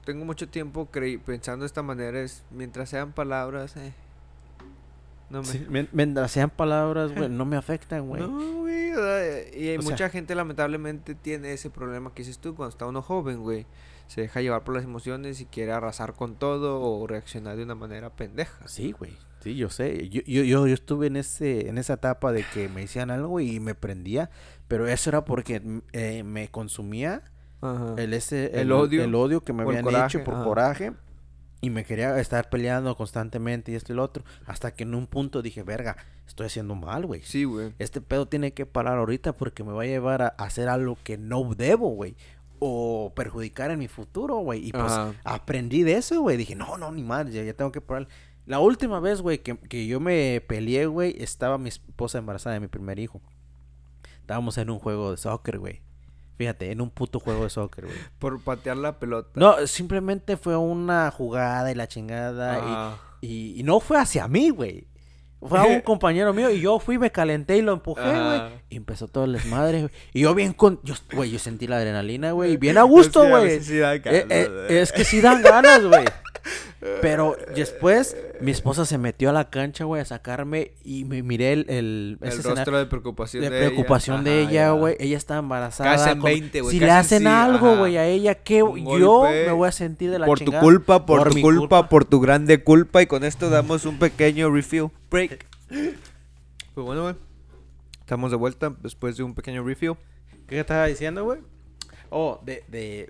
tengo 0.05 0.23
mucho 0.23 0.47
tiempo 0.47 0.87
pensando 1.25 1.63
de 1.63 1.67
esta 1.67 1.81
manera 1.83 2.19
es, 2.21 2.43
mientras 2.51 2.89
sean 2.89 3.11
palabras, 3.11 3.75
eh, 3.75 3.91
no 5.29 5.41
me... 5.41 5.47
Sí, 5.47 5.65
men- 5.69 5.89
mientras 5.91 6.31
sean 6.31 6.49
palabras, 6.49 7.13
güey, 7.15 7.29
no 7.29 7.45
me 7.45 7.57
afectan, 7.57 8.07
güey. 8.07 8.21
No, 8.21 8.61
güey, 8.61 8.89
y 8.89 9.75
O 9.77 9.81
sea- 9.81 9.91
mucha 9.91 10.09
gente 10.09 10.35
lamentablemente 10.35 11.15
tiene 11.15 11.53
ese 11.53 11.69
problema 11.69 12.13
que 12.13 12.21
dices 12.23 12.39
tú 12.39 12.55
cuando 12.55 12.69
está 12.69 12.85
uno 12.85 13.01
joven, 13.01 13.41
güey. 13.41 13.65
Se 14.07 14.21
deja 14.21 14.39
llevar 14.41 14.63
por 14.63 14.75
las 14.75 14.83
emociones 14.83 15.41
y 15.41 15.45
quiere 15.45 15.71
arrasar 15.71 16.13
con 16.13 16.35
todo 16.35 16.79
o 16.81 17.07
reaccionar 17.07 17.57
de 17.57 17.63
una 17.63 17.73
manera 17.75 18.11
pendeja. 18.11 18.67
Sí, 18.67 18.91
güey. 18.91 19.17
Sí, 19.39 19.55
yo 19.55 19.69
sé. 19.69 20.09
Yo, 20.09 20.21
yo, 20.27 20.43
yo, 20.43 20.67
yo 20.67 20.73
estuve 20.73 21.07
en 21.07 21.15
ese, 21.17 21.69
en 21.69 21.77
esa 21.79 21.93
etapa 21.93 22.31
de 22.31 22.43
que 22.53 22.69
me 22.69 22.81
decían 22.81 23.09
algo 23.09 23.39
y 23.39 23.59
me 23.59 23.73
prendía, 23.75 24.29
pero 24.67 24.87
eso 24.87 25.09
era 25.09 25.25
porque 25.25 25.81
eh, 25.93 26.23
me 26.23 26.49
consumía 26.49 27.23
Ajá. 27.61 27.95
el 27.97 28.13
ese 28.13 28.59
El 28.61 28.71
odio 28.71 29.03
el 29.03 29.15
odio 29.15 29.41
que 29.43 29.53
me 29.53 29.63
habían 29.63 29.83
coraje, 29.83 30.17
hecho 30.19 30.23
por 30.23 30.35
ajá. 30.35 30.43
coraje 30.43 30.93
y 31.65 31.71
me 31.71 31.83
quería 31.83 32.19
estar 32.19 32.47
peleando 32.51 32.95
constantemente 32.95 33.71
y 33.71 33.75
esto 33.75 33.91
y 33.91 33.95
lo 33.95 34.03
otro 34.03 34.23
hasta 34.45 34.75
que 34.75 34.83
en 34.83 34.93
un 34.93 35.07
punto 35.07 35.41
dije 35.41 35.63
verga 35.63 35.97
estoy 36.27 36.45
haciendo 36.45 36.75
mal 36.75 37.07
güey. 37.07 37.23
Sí, 37.23 37.43
güey. 37.43 37.73
este 37.79 38.01
pedo 38.01 38.27
tiene 38.27 38.53
que 38.53 38.67
parar 38.67 38.99
ahorita 38.99 39.33
porque 39.33 39.63
me 39.63 39.71
va 39.71 39.81
a 39.81 39.87
llevar 39.87 40.21
a 40.21 40.27
hacer 40.27 40.69
algo 40.69 40.95
que 41.03 41.17
no 41.17 41.43
debo 41.55 41.89
güey 41.89 42.15
o 42.59 43.11
perjudicar 43.15 43.71
en 43.71 43.79
mi 43.79 43.87
futuro 43.87 44.35
güey 44.37 44.67
y 44.67 44.71
pues 44.71 44.91
Ajá. 44.91 45.13
aprendí 45.23 45.81
de 45.81 45.93
eso 45.97 46.21
güey. 46.21 46.37
Dije 46.37 46.55
no 46.55 46.77
no 46.77 46.91
ni 46.91 47.01
madre 47.03 47.33
ya, 47.33 47.41
ya 47.41 47.53
tengo 47.53 47.71
que 47.71 47.81
parar 47.81 48.07
la 48.45 48.59
última 48.59 48.99
vez 48.99 49.21
güey 49.21 49.39
que, 49.39 49.57
que 49.57 49.87
yo 49.87 49.99
me 49.99 50.43
peleé 50.47 50.85
güey 50.85 51.15
estaba 51.17 51.57
mi 51.57 51.69
esposa 51.69 52.19
embarazada 52.19 52.53
de 52.53 52.59
mi 52.59 52.67
primer 52.67 52.99
hijo. 52.99 53.21
Estábamos 54.19 54.59
en 54.59 54.69
un 54.69 54.77
juego 54.77 55.09
de 55.09 55.17
soccer 55.17 55.57
güey 55.57 55.81
Fíjate, 56.37 56.71
en 56.71 56.81
un 56.81 56.89
puto 56.89 57.19
juego 57.19 57.43
de 57.43 57.49
soccer, 57.49 57.85
güey. 57.85 57.97
Por 58.19 58.41
patear 58.41 58.77
la 58.77 58.99
pelota. 58.99 59.29
No, 59.35 59.65
simplemente 59.67 60.35
fue 60.37 60.57
una 60.57 61.09
jugada 61.11 61.71
y 61.71 61.75
la 61.75 61.87
chingada. 61.87 62.57
y- 62.57 62.61
Ah. 62.63 62.97
Y, 63.21 63.59
y 63.59 63.63
no 63.63 63.79
fue 63.79 63.97
hacia 63.97 64.27
mí, 64.27 64.49
güey. 64.49 64.87
Fue 65.41 65.59
a 65.59 65.63
un 65.63 65.79
compañero 65.81 66.33
mío 66.33 66.49
y 66.49 66.59
yo 66.59 66.79
fui, 66.79 66.97
me 66.97 67.11
calenté 67.11 67.57
y 67.57 67.61
lo 67.61 67.73
empujé, 67.73 68.01
güey. 68.01 68.41
Y 68.69 68.77
empezó 68.77 69.07
todo 69.07 69.25
el 69.25 69.33
desmadre, 69.33 69.79
güey. 69.81 69.91
Y 70.13 70.21
yo 70.21 70.33
bien 70.35 70.53
con... 70.53 70.79
Yo, 70.83 70.93
güey, 71.13 71.31
yo 71.31 71.39
sentí 71.39 71.67
la 71.67 71.77
adrenalina, 71.77 72.31
güey. 72.31 72.53
y 72.53 72.57
Bien 72.57 72.77
a 72.79 72.83
gusto, 72.83 73.27
güey. 73.27 73.61
sí 73.63 73.79
Eh, 73.79 74.01
eh, 74.05 74.49
güey. 74.67 74.77
es 74.79 74.91
que 74.91 75.03
sí 75.03 75.21
dan 75.21 75.41
ganas, 75.41 75.83
güey. 75.85 76.05
Pero 77.01 77.35
después 77.55 78.15
mi 78.41 78.51
esposa 78.51 78.85
se 78.85 78.97
metió 78.97 79.29
a 79.31 79.33
la 79.33 79.49
cancha, 79.49 79.85
güey, 79.85 80.01
a 80.01 80.05
sacarme 80.05 80.71
y 80.83 81.03
me 81.05 81.23
miré 81.23 81.53
el... 81.53 81.65
El, 81.69 82.17
El 82.21 82.27
ese 82.27 82.37
escena- 82.39 82.55
rostro 82.55 82.77
de 82.77 82.85
preocupación 82.85 83.41
de 83.43 83.49
preocupación 83.49 84.23
de 84.23 84.41
ella, 84.41 84.71
güey. 84.71 84.95
Ella 84.99 85.17
está 85.17 85.37
embarazada. 85.37 85.91
Casi 85.91 86.09
en 86.11 86.19
como- 86.19 86.25
20, 86.25 86.61
güey, 86.61 86.71
Si 86.73 86.79
le 86.79 86.91
hacen 86.91 87.21
sí, 87.23 87.27
algo, 87.27 87.77
güey, 87.77 87.97
a 87.97 88.05
ella, 88.05 88.35
¿qué? 88.35 88.61
Un 88.61 88.85
Yo 88.99 89.17
golpe 89.19 89.45
me 89.47 89.51
voy 89.53 89.67
a 89.67 89.71
sentir 89.71 90.11
de 90.11 90.19
la 90.19 90.25
Por 90.27 90.37
tu 90.39 90.45
chingada. 90.45 90.61
culpa, 90.63 91.05
por, 91.05 91.29
tu 91.29 91.35
mi 91.35 91.41
culpa, 91.41 91.89
por 91.89 92.05
tu 92.05 92.19
grande 92.19 92.63
culpa. 92.63 93.01
Y 93.01 93.07
con 93.07 93.23
esto 93.23 93.49
damos 93.49 93.85
un 93.85 93.97
pequeño 93.97 94.51
refill 94.51 94.89
break. 95.09 95.45
Pues 95.67 96.85
bueno, 96.85 97.03
güey. 97.03 97.15
Estamos 98.01 98.29
de 98.29 98.37
vuelta 98.37 98.75
después 98.83 99.17
de 99.17 99.23
un 99.23 99.33
pequeño 99.33 99.63
refill. 99.63 99.93
¿Qué 100.47 100.59
estaba 100.59 100.85
diciendo, 100.85 101.23
güey? 101.23 101.39
Oh, 102.11 102.39
de, 102.45 102.63
de... 102.67 103.09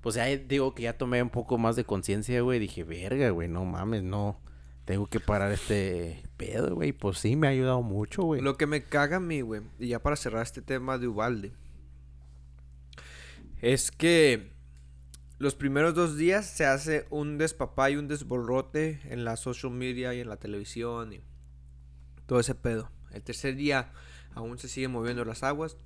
Pues 0.00 0.14
ya 0.14 0.24
digo 0.24 0.74
que 0.74 0.84
ya 0.84 0.96
tomé 0.96 1.22
un 1.22 1.30
poco 1.30 1.58
más 1.58 1.76
de 1.76 1.84
conciencia, 1.84 2.40
güey. 2.40 2.58
Dije, 2.58 2.84
verga, 2.84 3.30
güey, 3.30 3.48
no 3.48 3.64
mames, 3.64 4.02
no. 4.02 4.40
Tengo 4.84 5.06
que 5.06 5.20
parar 5.20 5.52
este 5.52 6.22
pedo, 6.36 6.74
güey. 6.76 6.92
Pues 6.92 7.18
sí, 7.18 7.36
me 7.36 7.46
ha 7.46 7.50
ayudado 7.50 7.82
mucho, 7.82 8.22
güey. 8.22 8.40
Lo 8.40 8.56
que 8.56 8.66
me 8.66 8.84
caga 8.84 9.16
a 9.16 9.20
mí, 9.20 9.40
güey, 9.40 9.62
y 9.78 9.88
ya 9.88 10.02
para 10.02 10.16
cerrar 10.16 10.42
este 10.42 10.62
tema 10.62 10.98
de 10.98 11.08
Ubalde, 11.08 11.52
es 13.60 13.90
que 13.90 14.52
los 15.38 15.54
primeros 15.54 15.94
dos 15.94 16.16
días 16.16 16.46
se 16.46 16.64
hace 16.64 17.06
un 17.10 17.38
despapá 17.38 17.90
y 17.90 17.96
un 17.96 18.08
desborrote 18.08 19.00
en 19.04 19.24
la 19.24 19.36
social 19.36 19.72
media 19.72 20.14
y 20.14 20.20
en 20.20 20.28
la 20.28 20.36
televisión 20.36 21.12
y 21.12 21.20
todo 22.26 22.40
ese 22.40 22.54
pedo. 22.54 22.90
El 23.12 23.22
tercer 23.22 23.56
día 23.56 23.92
aún 24.34 24.58
se 24.58 24.68
siguen 24.68 24.92
moviendo 24.92 25.24
las 25.24 25.42
aguas. 25.42 25.76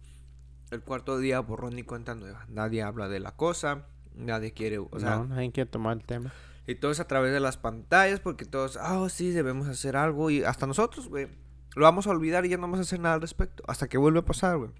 El 0.71 0.81
cuarto 0.81 1.19
día 1.19 1.41
borrón 1.41 1.79
y 1.79 1.83
cuenta 1.83 2.15
nueva. 2.15 2.47
Nadie 2.49 2.83
habla 2.83 3.09
de 3.09 3.21
la 3.21 3.37
cosa, 3.37 3.87
nadie 4.15 4.53
quiere, 4.53 4.79
o 4.79 4.89
sea, 4.99 5.17
no, 5.17 5.27
nadie 5.27 5.53
quiere 5.53 5.71
tomar 5.71 5.97
el 5.97 6.05
tema. 6.05 6.33
y 6.67 6.75
todo 6.75 6.91
es 6.91 7.01
a 7.01 7.07
través 7.07 7.33
de 7.33 7.41
las 7.41 7.57
pantallas 7.57 8.21
porque 8.21 8.45
todos, 8.45 8.79
ah, 8.81 9.07
sí, 9.09 9.31
debemos 9.31 9.69
hacer 9.69 9.97
algo. 9.97 10.31
Y 10.31 10.45
hasta 10.45 10.67
nosotros, 10.67 11.09
güey, 11.09 11.29
lo 11.75 11.85
vamos 11.85 12.07
a 12.07 12.11
olvidar 12.11 12.45
y 12.45 12.51
ya 12.51 12.57
no 12.57 12.63
vamos 12.63 12.79
a 12.79 12.83
hacer 12.83 13.01
nada 13.01 13.15
al 13.15 13.21
respecto. 13.21 13.63
Hasta 13.67 13.89
que 13.89 13.99
vuelve 13.99 14.21
a 14.21 14.25
pasar, 14.25 14.59
güey. 14.59 14.71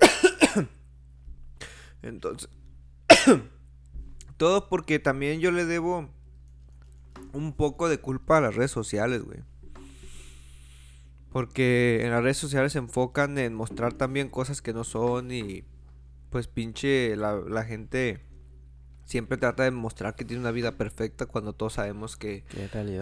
Entonces, 2.02 2.48
todo 4.36 4.68
porque 4.68 4.98
también 4.98 5.40
yo 5.40 5.50
le 5.50 5.64
debo 5.64 6.08
un 7.32 7.52
poco 7.52 7.88
de 7.88 7.98
culpa 7.98 8.38
a 8.38 8.40
las 8.40 8.54
redes 8.54 8.70
sociales, 8.70 9.22
güey. 9.22 9.40
Porque 11.30 12.00
en 12.02 12.10
las 12.10 12.22
redes 12.22 12.38
sociales 12.38 12.72
se 12.72 12.78
enfocan 12.78 13.38
en 13.38 13.54
mostrar 13.54 13.92
también 13.92 14.28
cosas 14.28 14.62
que 14.62 14.72
no 14.72 14.82
son 14.82 15.30
y 15.30 15.64
pues 16.30 16.46
pinche 16.48 17.14
la, 17.16 17.34
la 17.36 17.64
gente 17.64 18.24
siempre 19.04 19.36
trata 19.36 19.64
de 19.64 19.72
mostrar 19.72 20.14
que 20.14 20.24
tiene 20.24 20.40
una 20.40 20.52
vida 20.52 20.76
perfecta 20.76 21.26
cuando 21.26 21.52
todos 21.52 21.72
sabemos 21.74 22.16
que 22.16 22.44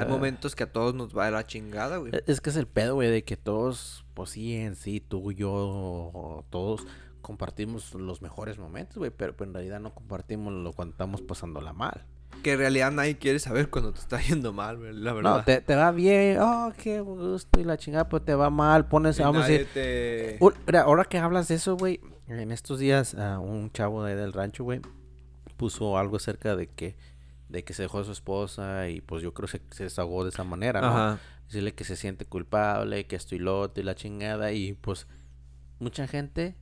hay 0.01 0.07
momentos 0.09 0.57
que 0.57 0.63
a 0.65 0.73
todos 0.73 0.95
nos 0.95 1.17
va 1.17 1.27
de 1.27 1.33
la 1.33 1.47
chingada, 1.47 1.99
güey. 1.99 2.15
E- 2.15 2.25
Es 2.27 2.41
que 2.41 2.49
es 2.51 2.57
el 2.57 2.67
pedo, 2.67 2.95
güey, 2.95 3.11
de 3.11 3.25
que 3.25 3.37
todos, 3.37 4.07
pues 4.15 4.31
sí, 4.31 4.55
en 4.57 4.75
sí, 4.75 5.01
tú, 5.01 5.33
yo, 5.33 6.45
todos 6.51 6.87
compartimos 7.21 7.93
los 7.95 8.23
mejores 8.23 8.59
momentos, 8.59 8.97
güey, 8.97 9.11
pero, 9.11 9.37
pero 9.37 9.49
en 9.51 9.55
realidad 9.55 9.81
no 9.81 9.95
compartimos 9.95 10.53
lo 10.53 10.73
cuando 10.73 10.93
estamos 10.93 11.21
pasándola 11.21 11.73
mal. 11.75 12.07
Que 12.43 12.53
en 12.53 12.59
realidad 12.59 12.91
nadie 12.93 13.19
quiere 13.19 13.39
saber 13.39 13.69
cuando 13.69 13.93
te 13.93 14.01
está 14.01 14.19
yendo 14.21 14.53
mal, 14.55 14.79
güey, 14.79 14.95
la 14.95 15.13
verdad. 15.13 15.37
No, 15.39 15.45
te, 15.45 15.61
te 15.61 15.75
va 15.75 15.91
bien, 15.93 16.39
oh, 16.41 16.73
qué 16.83 17.01
gusto 17.01 17.61
y 17.61 17.65
la 17.65 17.77
chingada, 17.77 18.09
pero 18.09 18.23
te 18.23 18.35
va 18.35 18.49
mal, 18.49 18.87
pones, 18.89 19.19
Y 19.19 19.23
vamos 19.23 19.45
a 19.45 19.49
decir, 19.49 19.69
te- 19.75 20.79
ahora 20.79 21.05
que 21.05 21.19
hablas 21.19 21.49
de 21.49 21.57
eso, 21.57 21.77
güey, 21.77 22.01
en 22.29 22.53
estos 22.53 22.79
días 22.79 23.15
ah, 23.15 23.39
un 23.39 23.71
chavo 23.73 24.05
de 24.05 24.13
ahí 24.13 24.19
del 24.19 24.33
rancho, 24.33 24.65
güey, 24.65 24.81
puso 25.57 25.99
algo 25.99 26.17
acerca 26.17 26.57
de 26.57 26.69
que, 26.69 26.97
de 27.49 27.65
que 27.65 27.75
se 27.75 27.83
dejó 27.83 28.01
a 28.01 28.05
su 28.05 28.13
esposa 28.13 28.89
y 28.89 29.01
pues 29.01 29.23
yo 29.23 29.35
creo 29.35 29.49
que 29.49 29.59
se, 29.59 29.63
se 29.71 29.85
desahogó 29.85 30.25
de 30.25 30.31
esa 30.31 30.45
manera, 30.45 30.81
¿no? 30.81 30.89
Ajá. 30.89 31.19
Decirle 31.47 31.75
que 31.75 31.85
se 31.85 31.97
siente 31.97 32.27
culpable, 32.27 33.07
que 33.07 33.17
esto 33.17 33.35
y 33.35 33.39
lo 33.39 33.61
otro 33.61 33.83
y 33.83 33.85
la 33.85 33.95
chingada 33.95 34.53
y 34.53 34.75
pues 34.75 35.07
mucha 35.79 36.07
gente 36.07 36.57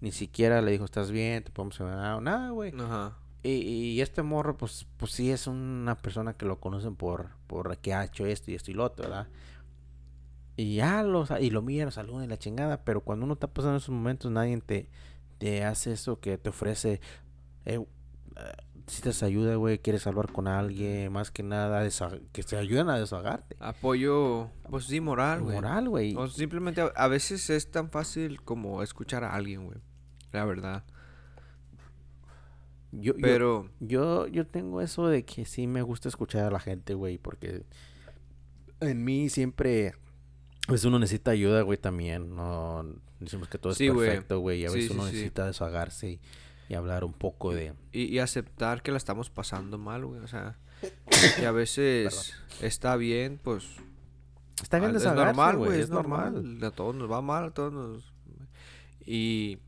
ni 0.00 0.12
siquiera 0.12 0.62
le 0.62 0.70
dijo, 0.70 0.84
estás 0.84 1.10
bien, 1.10 1.44
te 1.44 1.50
podemos 1.50 1.80
ayudar, 1.80 2.14
o 2.14 2.20
nada, 2.20 2.50
güey. 2.50 2.72
Ajá. 2.78 3.16
Y, 3.42 3.50
y 3.50 4.00
este 4.00 4.22
morro, 4.22 4.56
pues, 4.56 4.86
pues 4.96 5.12
sí 5.12 5.30
es 5.30 5.46
una 5.46 5.96
persona 5.96 6.34
que 6.34 6.46
lo 6.46 6.60
conocen 6.60 6.94
por, 6.94 7.30
por 7.46 7.76
que 7.78 7.94
ha 7.94 8.04
hecho 8.04 8.26
esto 8.26 8.50
y 8.50 8.54
esto 8.54 8.70
y 8.70 8.74
lo 8.74 8.84
otro, 8.84 9.04
¿verdad? 9.04 9.28
Y 10.60 10.74
ya 10.76 11.02
lo, 11.02 11.24
sa- 11.26 11.40
y 11.40 11.50
lo 11.50 11.62
mira, 11.62 11.84
lo 11.86 11.90
saluda 11.90 12.24
y 12.24 12.28
la 12.28 12.36
chingada, 12.38 12.84
pero 12.84 13.00
cuando 13.00 13.24
uno 13.24 13.34
está 13.34 13.46
pasando 13.46 13.78
esos 13.78 13.90
momentos, 13.94 14.30
nadie 14.30 14.58
te, 14.60 14.88
te 15.38 15.64
hace 15.64 15.92
eso 15.92 16.20
que 16.20 16.36
te 16.38 16.50
ofrece, 16.50 17.00
eh, 17.64 17.82
si 18.86 19.00
te 19.02 19.24
ayuda, 19.24 19.54
güey, 19.54 19.78
quieres 19.78 20.06
hablar 20.06 20.32
con 20.32 20.48
alguien, 20.48 21.12
más 21.12 21.30
que 21.30 21.42
nada, 21.44 21.88
que 22.32 22.42
te 22.42 22.56
ayuden 22.56 22.88
a 22.90 22.98
desahogarte. 22.98 23.56
Apoyo, 23.60 24.50
pues 24.68 24.84
sí, 24.86 25.00
moral, 25.00 25.42
güey. 25.42 25.54
Moral, 25.54 25.88
güey. 25.88 26.14
O 26.16 26.26
simplemente 26.28 26.80
a, 26.80 26.86
a 26.96 27.06
veces 27.08 27.48
es 27.50 27.70
tan 27.70 27.90
fácil 27.90 28.42
como 28.42 28.82
escuchar 28.82 29.22
a 29.24 29.34
alguien, 29.34 29.64
güey. 29.64 29.78
La 30.32 30.44
verdad. 30.44 30.84
Yo, 32.92 33.14
yo- 33.14 33.20
Pero, 33.22 33.70
Yo, 33.78 34.26
yo 34.26 34.46
tengo 34.46 34.80
eso 34.80 35.06
de 35.06 35.24
que 35.24 35.44
sí 35.44 35.66
me 35.66 35.82
gusta 35.82 36.08
escuchar 36.08 36.44
a 36.44 36.50
la 36.50 36.58
gente, 36.60 36.94
güey, 36.94 37.18
porque 37.18 37.64
en 38.80 39.04
mí 39.04 39.28
siempre, 39.28 39.94
pues 40.70 40.84
uno 40.84 40.98
necesita 40.98 41.32
ayuda, 41.32 41.62
güey, 41.62 41.76
también, 41.76 42.34
no 42.34 42.86
decimos 43.18 43.48
que 43.48 43.58
todo 43.58 43.72
es 43.72 43.78
Sí, 43.78 43.90
perfecto, 43.90 44.38
güey, 44.38 44.60
y 44.60 44.66
a 44.66 44.70
veces 44.70 44.86
sí, 44.86 44.94
uno 44.94 45.04
necesita 45.04 45.46
desahogarse 45.46 46.10
y, 46.12 46.20
y 46.68 46.74
hablar 46.74 47.04
un 47.04 47.12
poco 47.12 47.52
de... 47.52 47.74
y, 47.92 48.04
y 48.04 48.20
aceptar 48.20 48.82
que 48.82 48.92
la 48.92 48.96
estamos 48.96 49.30
pasando 49.30 49.76
mal, 49.78 50.06
güey. 50.06 50.20
O 50.20 50.28
sea, 50.28 50.56
que 51.36 51.44
a 51.44 51.52
veces 51.52 52.34
está 52.62 52.96
bien, 52.96 53.40
pues 53.42 53.66
Está 54.62 54.78
bien 54.78 54.92
Ah, 54.92 54.96
es 54.96 55.02
desahogarse, 55.02 55.26
normal, 55.26 55.56
güey, 55.56 55.80
es 55.80 55.90
normal. 55.90 56.58
A 56.62 56.70
todos 56.70 56.94
nos 56.94 57.10
va 57.10 57.20
mal, 57.20 57.46
a 57.46 57.50
todos 57.50 57.72
nos... 57.72 58.12
Y 59.04 59.58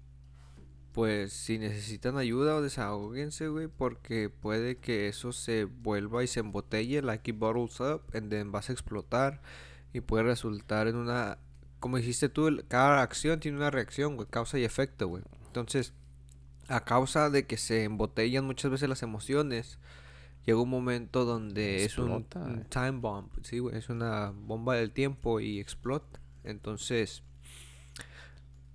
pues 0.93 1.33
si 1.33 1.59
necesitan 1.59 2.19
ayuda 2.19 2.55
o 2.55 2.63
desahóguense, 2.63 3.49
güey, 3.49 3.67
porque 3.67 4.29
puede 4.29 4.77
que 4.77 5.09
eso 5.09 5.33
se 5.33 5.65
vuelva 5.65 6.23
y 6.23 6.27
se 6.27 6.41
embotelle, 6.41 7.03
like 7.03 7.31
it 7.31 7.39
bottles 7.39 7.81
up, 7.81 8.03
and 8.15 8.31
then 8.31 8.53
vas 8.53 8.69
a 8.69 8.73
explotar 8.73 9.41
y 9.93 10.01
puede 10.01 10.25
resultar 10.25 10.89
en 10.89 10.97
una... 10.97 11.39
Como 11.81 11.97
dijiste 11.97 12.29
tú, 12.29 12.63
cada 12.69 13.03
acción 13.03 13.41
tiene 13.41 13.59
una 13.59 13.71
reacción, 13.71 14.17
güey, 14.17 14.29
causa 14.29 14.59
y 14.59 14.65
efecto, 14.65 15.09
güey. 15.09 15.23
Entonces, 15.47 15.93
a 16.69 16.85
causa 16.85 17.29
de 17.29 17.47
que 17.47 17.57
se 17.57 17.85
embotellan 17.85 18.45
muchas 18.45 18.71
veces 18.71 18.89
las 18.89 19.03
emociones, 19.03 19.79
llega 20.47 20.61
un 20.61 20.71
momento 20.71 21.25
donde 21.25 21.85
es 21.85 21.99
un 21.99 22.27
eh. 22.35 22.65
time 22.69 22.93
bomb, 22.93 23.31
sí, 23.43 23.59
güey, 23.59 23.77
es 23.77 23.89
una 23.89 24.31
bomba 24.31 24.77
del 24.77 24.93
tiempo 24.93 25.41
y 25.41 25.61
explota. 25.61 26.21
Entonces, 26.45 27.23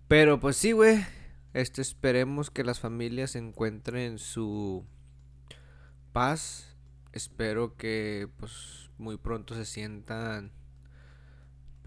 pero 0.08 0.40
pues 0.40 0.56
sí, 0.56 0.72
güey, 0.72 1.06
este 1.54 1.82
esperemos 1.82 2.50
que 2.50 2.64
las 2.64 2.80
familias 2.80 3.36
encuentren 3.36 4.20
su 4.20 4.86
paz. 6.14 6.76
Espero 7.12 7.76
que 7.76 8.30
pues 8.38 8.90
muy 8.98 9.18
pronto 9.18 9.56
se 9.56 9.66
sientan 9.66 10.52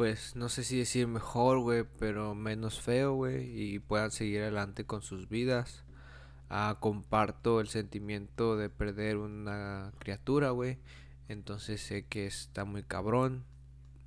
pues, 0.00 0.34
no 0.34 0.48
sé 0.48 0.64
si 0.64 0.78
decir 0.78 1.06
mejor, 1.08 1.58
güey, 1.60 1.84
pero 1.98 2.34
menos 2.34 2.80
feo, 2.80 3.12
güey, 3.12 3.74
y 3.74 3.80
puedan 3.80 4.10
seguir 4.10 4.40
adelante 4.40 4.86
con 4.86 5.02
sus 5.02 5.28
vidas. 5.28 5.84
Ah, 6.48 6.78
comparto 6.80 7.60
el 7.60 7.68
sentimiento 7.68 8.56
de 8.56 8.70
perder 8.70 9.18
una 9.18 9.92
criatura, 9.98 10.52
güey. 10.52 10.78
Entonces 11.28 11.82
sé 11.82 12.06
que 12.06 12.26
está 12.26 12.64
muy 12.64 12.82
cabrón. 12.82 13.44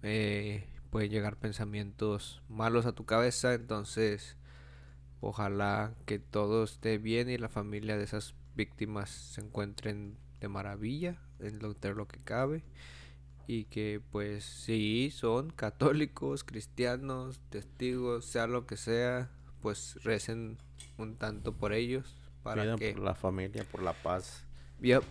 Eh, 0.02 0.68
pueden 0.90 1.12
llegar 1.12 1.38
pensamientos 1.38 2.42
malos 2.50 2.88
a 2.88 2.94
tu 2.94 3.06
cabeza. 3.06 3.54
Entonces, 3.54 4.36
ojalá 5.22 5.94
que 6.08 6.18
todo 6.18 6.64
esté 6.64 6.98
bien 6.98 7.30
y 7.30 7.38
la 7.38 7.50
familia 7.50 7.98
de 7.98 8.06
esas 8.06 8.34
víctimas 8.56 9.12
se 9.12 9.42
encuentren 9.42 10.18
de 10.40 10.48
maravilla 10.48 11.20
entre 11.40 11.94
lo 11.94 12.08
que 12.08 12.18
cabe. 12.18 12.64
Y 13.48 13.66
que 13.66 14.02
pues 14.12 14.44
sí, 14.44 15.12
son 15.14 15.50
católicos, 15.50 16.44
cristianos, 16.44 17.42
testigos, 17.50 18.26
sea 18.26 18.48
lo 18.48 18.66
que 18.66 18.78
sea, 18.78 19.30
pues 19.62 19.98
recen 20.04 20.58
un 20.98 21.18
tanto 21.18 21.54
por 21.54 21.74
ellos. 21.74 22.16
Para 22.44 22.76
que... 22.76 22.94
por 22.94 23.04
la 23.04 23.16
familia, 23.16 23.66
por 23.70 23.82
la 23.82 23.94
paz. 23.94 24.46
Yo 24.80 25.02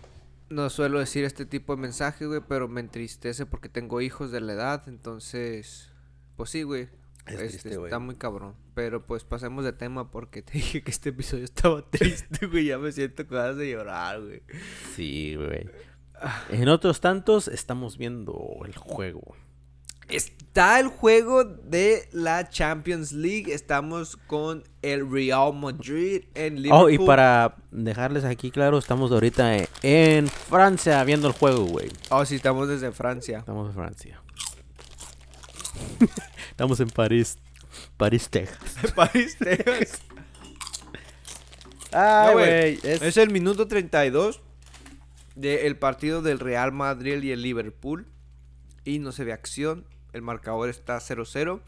no 0.49 0.69
suelo 0.69 0.99
decir 0.99 1.23
este 1.23 1.45
tipo 1.45 1.75
de 1.75 1.81
mensajes, 1.81 2.27
güey, 2.27 2.41
pero 2.47 2.67
me 2.67 2.81
entristece 2.81 3.45
porque 3.45 3.69
tengo 3.69 4.01
hijos 4.01 4.31
de 4.31 4.41
la 4.41 4.53
edad, 4.53 4.83
entonces, 4.87 5.91
pues 6.35 6.49
sí, 6.51 6.63
güey. 6.63 6.89
Es 7.25 7.39
este, 7.39 7.69
triste, 7.69 7.83
está 7.83 7.99
muy 7.99 8.15
cabrón. 8.15 8.55
Pero 8.75 9.05
pues 9.05 9.23
pasemos 9.23 9.63
de 9.63 9.71
tema 9.71 10.11
porque 10.11 10.41
te 10.41 10.53
dije 10.59 10.83
que 10.83 10.91
este 10.91 11.09
episodio 11.09 11.45
estaba 11.45 11.89
triste, 11.89 12.47
güey. 12.47 12.65
Ya 12.65 12.77
me 12.77 12.91
siento 12.91 13.25
con 13.27 13.37
ganas 13.37 13.57
de 13.57 13.71
llorar, 13.71 14.21
güey. 14.21 14.43
Sí, 14.95 15.35
güey. 15.35 15.69
En 16.49 16.69
otros 16.69 17.01
tantos 17.01 17.47
estamos 17.47 17.97
viendo 17.97 18.59
el 18.65 18.75
juego. 18.75 19.35
Está 20.09 20.79
el 20.79 20.87
juego 20.87 21.43
de 21.43 22.07
la 22.11 22.49
Champions 22.49 23.11
League. 23.13 23.51
Estamos 23.53 24.17
con 24.27 24.63
el 24.81 25.09
Real 25.09 25.53
Madrid 25.53 26.25
en 26.35 26.61
Liverpool. 26.61 26.85
Oh, 26.85 26.89
y 26.89 26.97
para 26.99 27.55
dejarles 27.71 28.23
aquí 28.23 28.51
claro, 28.51 28.77
estamos 28.77 29.11
ahorita 29.11 29.57
en, 29.81 30.27
Francia 30.27 31.03
viendo 31.03 31.27
el 31.27 31.33
juego, 31.33 31.65
güey. 31.65 31.89
Oh, 32.09 32.25
sí, 32.25 32.35
estamos 32.35 32.67
desde 32.67 32.91
Francia. 32.91 33.39
Estamos 33.39 33.69
en 33.69 33.73
Francia. 33.73 34.21
estamos 36.51 36.79
en 36.79 36.89
París. 36.89 37.37
París, 37.97 38.29
Texas. 38.29 38.59
París, 38.95 39.37
Texas. 39.39 40.01
Ay, 41.91 42.27
No, 42.27 42.33
güey. 42.33 42.79
Es... 42.83 43.01
Es... 43.01 43.17
el 43.17 43.31
minuto 43.31 43.67
32 43.67 44.42
del 45.35 45.75
partido 45.77 46.21
del 46.21 46.39
Real 46.39 46.71
Madrid 46.71 47.21
y 47.23 47.31
el 47.31 47.41
Liverpool. 47.41 48.07
Y 48.85 48.99
no 48.99 49.11
se 49.11 49.23
ve 49.23 49.33
acción. 49.33 49.85
El 50.11 50.21
marcador 50.21 50.69
está 50.69 50.97
0-0. 50.99 51.61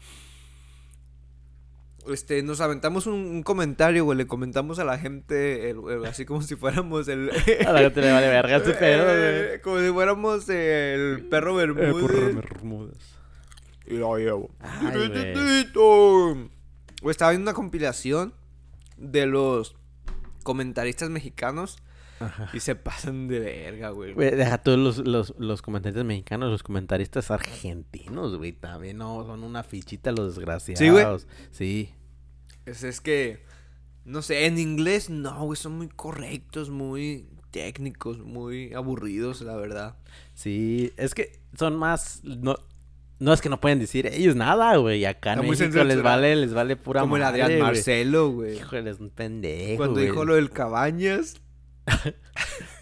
Este, 2.08 2.40
nos 2.44 2.60
aventamos 2.60 3.08
un, 3.08 3.14
un 3.14 3.42
comentario, 3.42 4.04
güey. 4.04 4.16
Le 4.16 4.28
comentamos 4.28 4.78
a 4.78 4.84
la 4.84 4.96
gente, 4.96 5.70
el- 5.70 5.80
el- 5.90 6.04
así 6.06 6.24
como 6.24 6.40
si 6.42 6.54
fuéramos 6.54 7.08
el. 7.08 7.30
A 7.66 7.72
la 7.72 7.80
gente 7.80 8.00
le 8.00 8.12
vale 8.12 8.28
verga 8.28 8.58
este 8.58 8.74
pedo, 8.74 9.02
güey. 9.04 9.16
Eh, 9.56 9.60
Como 9.60 9.80
si 9.80 9.88
fuéramos 9.90 10.48
el 10.48 11.26
perro 11.28 11.60
Eh, 11.60 11.66
Bermúdez. 11.66 12.00
por 12.02 12.14
Bermúdez. 12.44 12.98
Y 13.86 13.94
lo 13.96 14.16
llevo. 14.18 14.50
Ay. 14.60 15.66
Güey, 15.74 17.10
Estaba 17.10 17.32
viendo 17.32 17.50
una 17.50 17.54
compilación 17.56 18.34
de 18.96 19.26
los 19.26 19.74
comentaristas 20.44 21.10
mexicanos 21.10 21.76
Ajá. 22.20 22.50
y 22.52 22.60
se 22.60 22.74
pasan 22.76 23.28
de 23.28 23.40
verga, 23.40 23.90
güey. 23.90 24.12
Güey, 24.14 24.30
deja 24.34 24.58
todos 24.58 24.78
los, 24.78 24.98
los, 25.06 25.34
los 25.38 25.62
comentaristas 25.62 26.04
mexicanos, 26.04 26.50
los 26.50 26.62
comentaristas 26.62 27.30
argentinos, 27.30 28.36
güey, 28.36 28.52
también, 28.52 28.98
no, 28.98 29.24
son 29.26 29.42
una 29.44 29.62
fichita 29.62 30.12
los 30.12 30.34
desgraciados. 30.36 31.26
Sí, 31.50 31.90
Es, 32.64 32.82
es 32.84 33.00
que, 33.00 33.44
no 34.04 34.22
sé, 34.22 34.46
en 34.46 34.58
inglés 34.58 35.10
no, 35.10 35.44
güey, 35.44 35.56
son 35.56 35.76
muy 35.76 35.88
correctos, 35.88 36.70
muy 36.70 37.28
técnicos, 37.50 38.18
muy 38.18 38.72
aburridos, 38.74 39.40
la 39.42 39.56
verdad. 39.56 39.96
sí, 40.34 40.92
es 40.96 41.14
que 41.14 41.40
son 41.58 41.76
más, 41.76 42.20
no, 42.24 42.56
no 43.18 43.32
es 43.32 43.40
que 43.40 43.48
no 43.48 43.60
pueden 43.60 43.78
decir 43.78 44.06
ellos 44.06 44.36
nada, 44.36 44.76
güey, 44.76 45.04
acá 45.06 45.32
en 45.34 45.48
México 45.48 45.82
les 45.84 46.02
vale, 46.02 46.36
les 46.36 46.52
vale 46.52 46.76
pura 46.76 47.00
Como 47.00 47.16
el 47.16 47.22
Adrián 47.22 47.48
güey. 47.48 47.62
Marcelo, 47.62 48.30
güey. 48.30 48.56
Híjole, 48.58 48.90
es 48.90 49.00
un 49.00 49.08
pendejo, 49.10 49.76
Cuando 49.78 49.94
güey. 49.94 50.06
dijo 50.06 50.24
lo 50.26 50.34
del 50.34 50.50
Cabañas. 50.50 51.40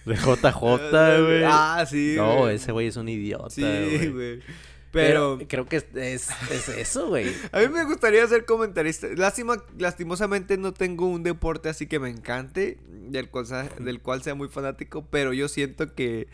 De 0.05 0.17
JJ, 0.17 0.61
güey. 0.61 1.43
Ah, 1.47 1.85
sí. 1.89 2.15
no, 2.17 2.49
ese 2.49 2.73
güey 2.73 2.89
es 2.89 2.97
un 2.97 3.09
idiota, 3.09 3.51
Sí, 3.51 3.63
güey. 3.63 4.09
güey. 4.11 4.41
Pero, 4.91 5.37
Pero, 5.39 5.49
creo 5.49 5.67
que 5.67 5.77
es, 5.77 5.87
es, 5.97 6.29
es 6.53 6.69
eso, 6.69 7.09
güey. 7.09 7.27
A 7.51 7.59
mí 7.59 7.69
me 7.69 7.85
gustaría 7.85 8.25
ser 8.29 8.45
comentarista. 8.45 9.09
Lástima, 9.17 9.57
lastimosamente 9.77 10.57
no 10.57 10.73
tengo 10.73 11.07
un 11.07 11.25
deporte 11.25 11.69
así 11.69 11.89
que 11.89 11.99
me 11.99 12.11
encante, 12.11 12.79
del 12.89 13.29
cual, 13.29 13.47
sea, 13.47 13.65
del 13.81 14.01
cual 14.01 14.23
sea 14.23 14.37
muy 14.37 14.47
fanático, 14.49 15.05
pero 15.11 15.33
yo 15.33 15.49
siento 15.49 15.95
que 15.97 16.29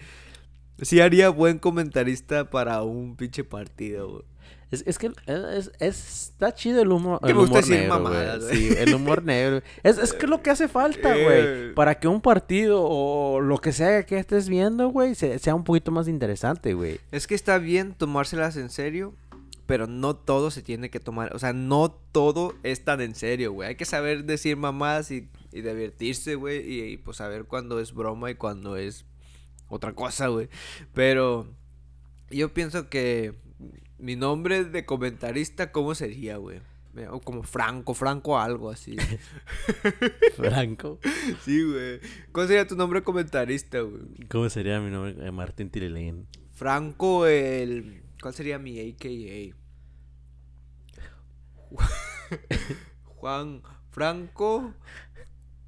sí 0.82 1.00
haría 1.00 1.30
buen 1.30 1.58
comentarista 1.58 2.50
para 2.50 2.82
un 2.82 3.16
pinche 3.16 3.44
partido, 3.44 4.10
güey. 4.10 4.24
Es, 4.70 4.84
es 4.86 4.98
que 4.98 5.10
es, 5.26 5.72
es- 5.80 6.28
está 6.30 6.54
chido 6.54 6.80
el 6.82 6.92
humor, 6.92 7.18
Que 7.20 7.32
el 7.32 7.38
humor 7.38 7.56
decir 7.56 7.74
negro, 7.80 7.94
mamadas, 7.98 8.44
güey. 8.44 8.66
güey. 8.68 8.70
Sí, 8.70 8.76
el 8.78 8.94
humor 8.94 9.24
negro. 9.24 9.62
Es, 9.82 9.98
es 9.98 10.12
que 10.12 10.26
es 10.26 10.30
lo 10.30 10.42
que 10.42 10.50
hace 10.50 10.68
falta, 10.68 11.16
Eh. 11.18 11.24
güey. 11.24 11.74
Para 11.74 11.98
que 11.98 12.06
un 12.08 12.20
partido 12.20 12.82
o 12.84 13.40
lo 13.40 13.58
que 13.58 13.72
sea 13.72 14.04
que 14.06 14.18
estés 14.18 14.48
viendo, 14.48 14.88
güey, 14.88 15.14
se- 15.16 15.38
sea 15.40 15.54
un 15.54 15.64
poquito 15.64 15.90
más 15.90 16.06
interesante, 16.08 16.74
güey. 16.74 17.00
Es 17.10 17.26
que 17.26 17.34
está 17.34 17.58
bien 17.58 17.94
tomárselas 17.94 18.56
en 18.56 18.70
serio, 18.70 19.14
pero 19.66 19.86
no 19.88 20.14
todo 20.16 20.50
se 20.52 20.62
tiene 20.62 20.88
que 20.90 21.00
tomar. 21.00 21.34
O 21.34 21.38
sea, 21.38 21.52
no 21.52 21.90
todo 22.12 22.54
es 22.62 22.84
tan 22.84 23.00
en 23.00 23.14
serio, 23.14 23.52
güey. 23.52 23.70
Hay 23.70 23.74
que 23.76 23.84
saber 23.84 24.24
decir 24.24 24.56
mamadas 24.56 25.10
y, 25.10 25.28
y 25.52 25.62
divertirse, 25.62 26.34
güey. 26.36 26.58
Y, 26.68 26.80
y, 26.92 26.96
pues 26.96 27.16
saber 27.16 27.44
cuándo 27.44 27.80
es 27.80 27.92
broma 27.92 28.30
y 28.30 28.34
cuándo 28.36 28.76
es 28.76 29.04
otra 29.68 29.92
cosa, 29.94 30.28
güey. 30.28 30.48
Pero 30.92 31.46
yo 32.30 32.52
pienso 32.54 32.88
que 32.88 33.34
mi 34.00 34.16
nombre 34.16 34.64
de 34.64 34.84
comentarista, 34.84 35.72
¿cómo 35.72 35.94
sería, 35.94 36.36
güey? 36.36 36.60
O 37.10 37.20
como 37.20 37.44
Franco, 37.44 37.94
Franco 37.94 38.38
algo 38.38 38.70
así. 38.70 38.96
Franco. 40.36 40.98
sí, 41.44 41.62
güey. 41.62 42.00
¿Cuál 42.32 42.48
sería 42.48 42.66
tu 42.66 42.76
nombre 42.76 43.02
comentarista, 43.02 43.80
güey? 43.80 44.02
¿Cómo 44.28 44.48
sería 44.50 44.80
mi 44.80 44.90
nombre? 44.90 45.14
Eh, 45.24 45.30
Martín 45.30 45.70
Tirilín. 45.70 46.26
Franco 46.52 47.26
el... 47.26 48.02
¿Cuál 48.20 48.34
sería 48.34 48.58
mi 48.58 48.78
AKA? 48.80 49.56
Juan 53.04 53.62
Franco 53.90 54.74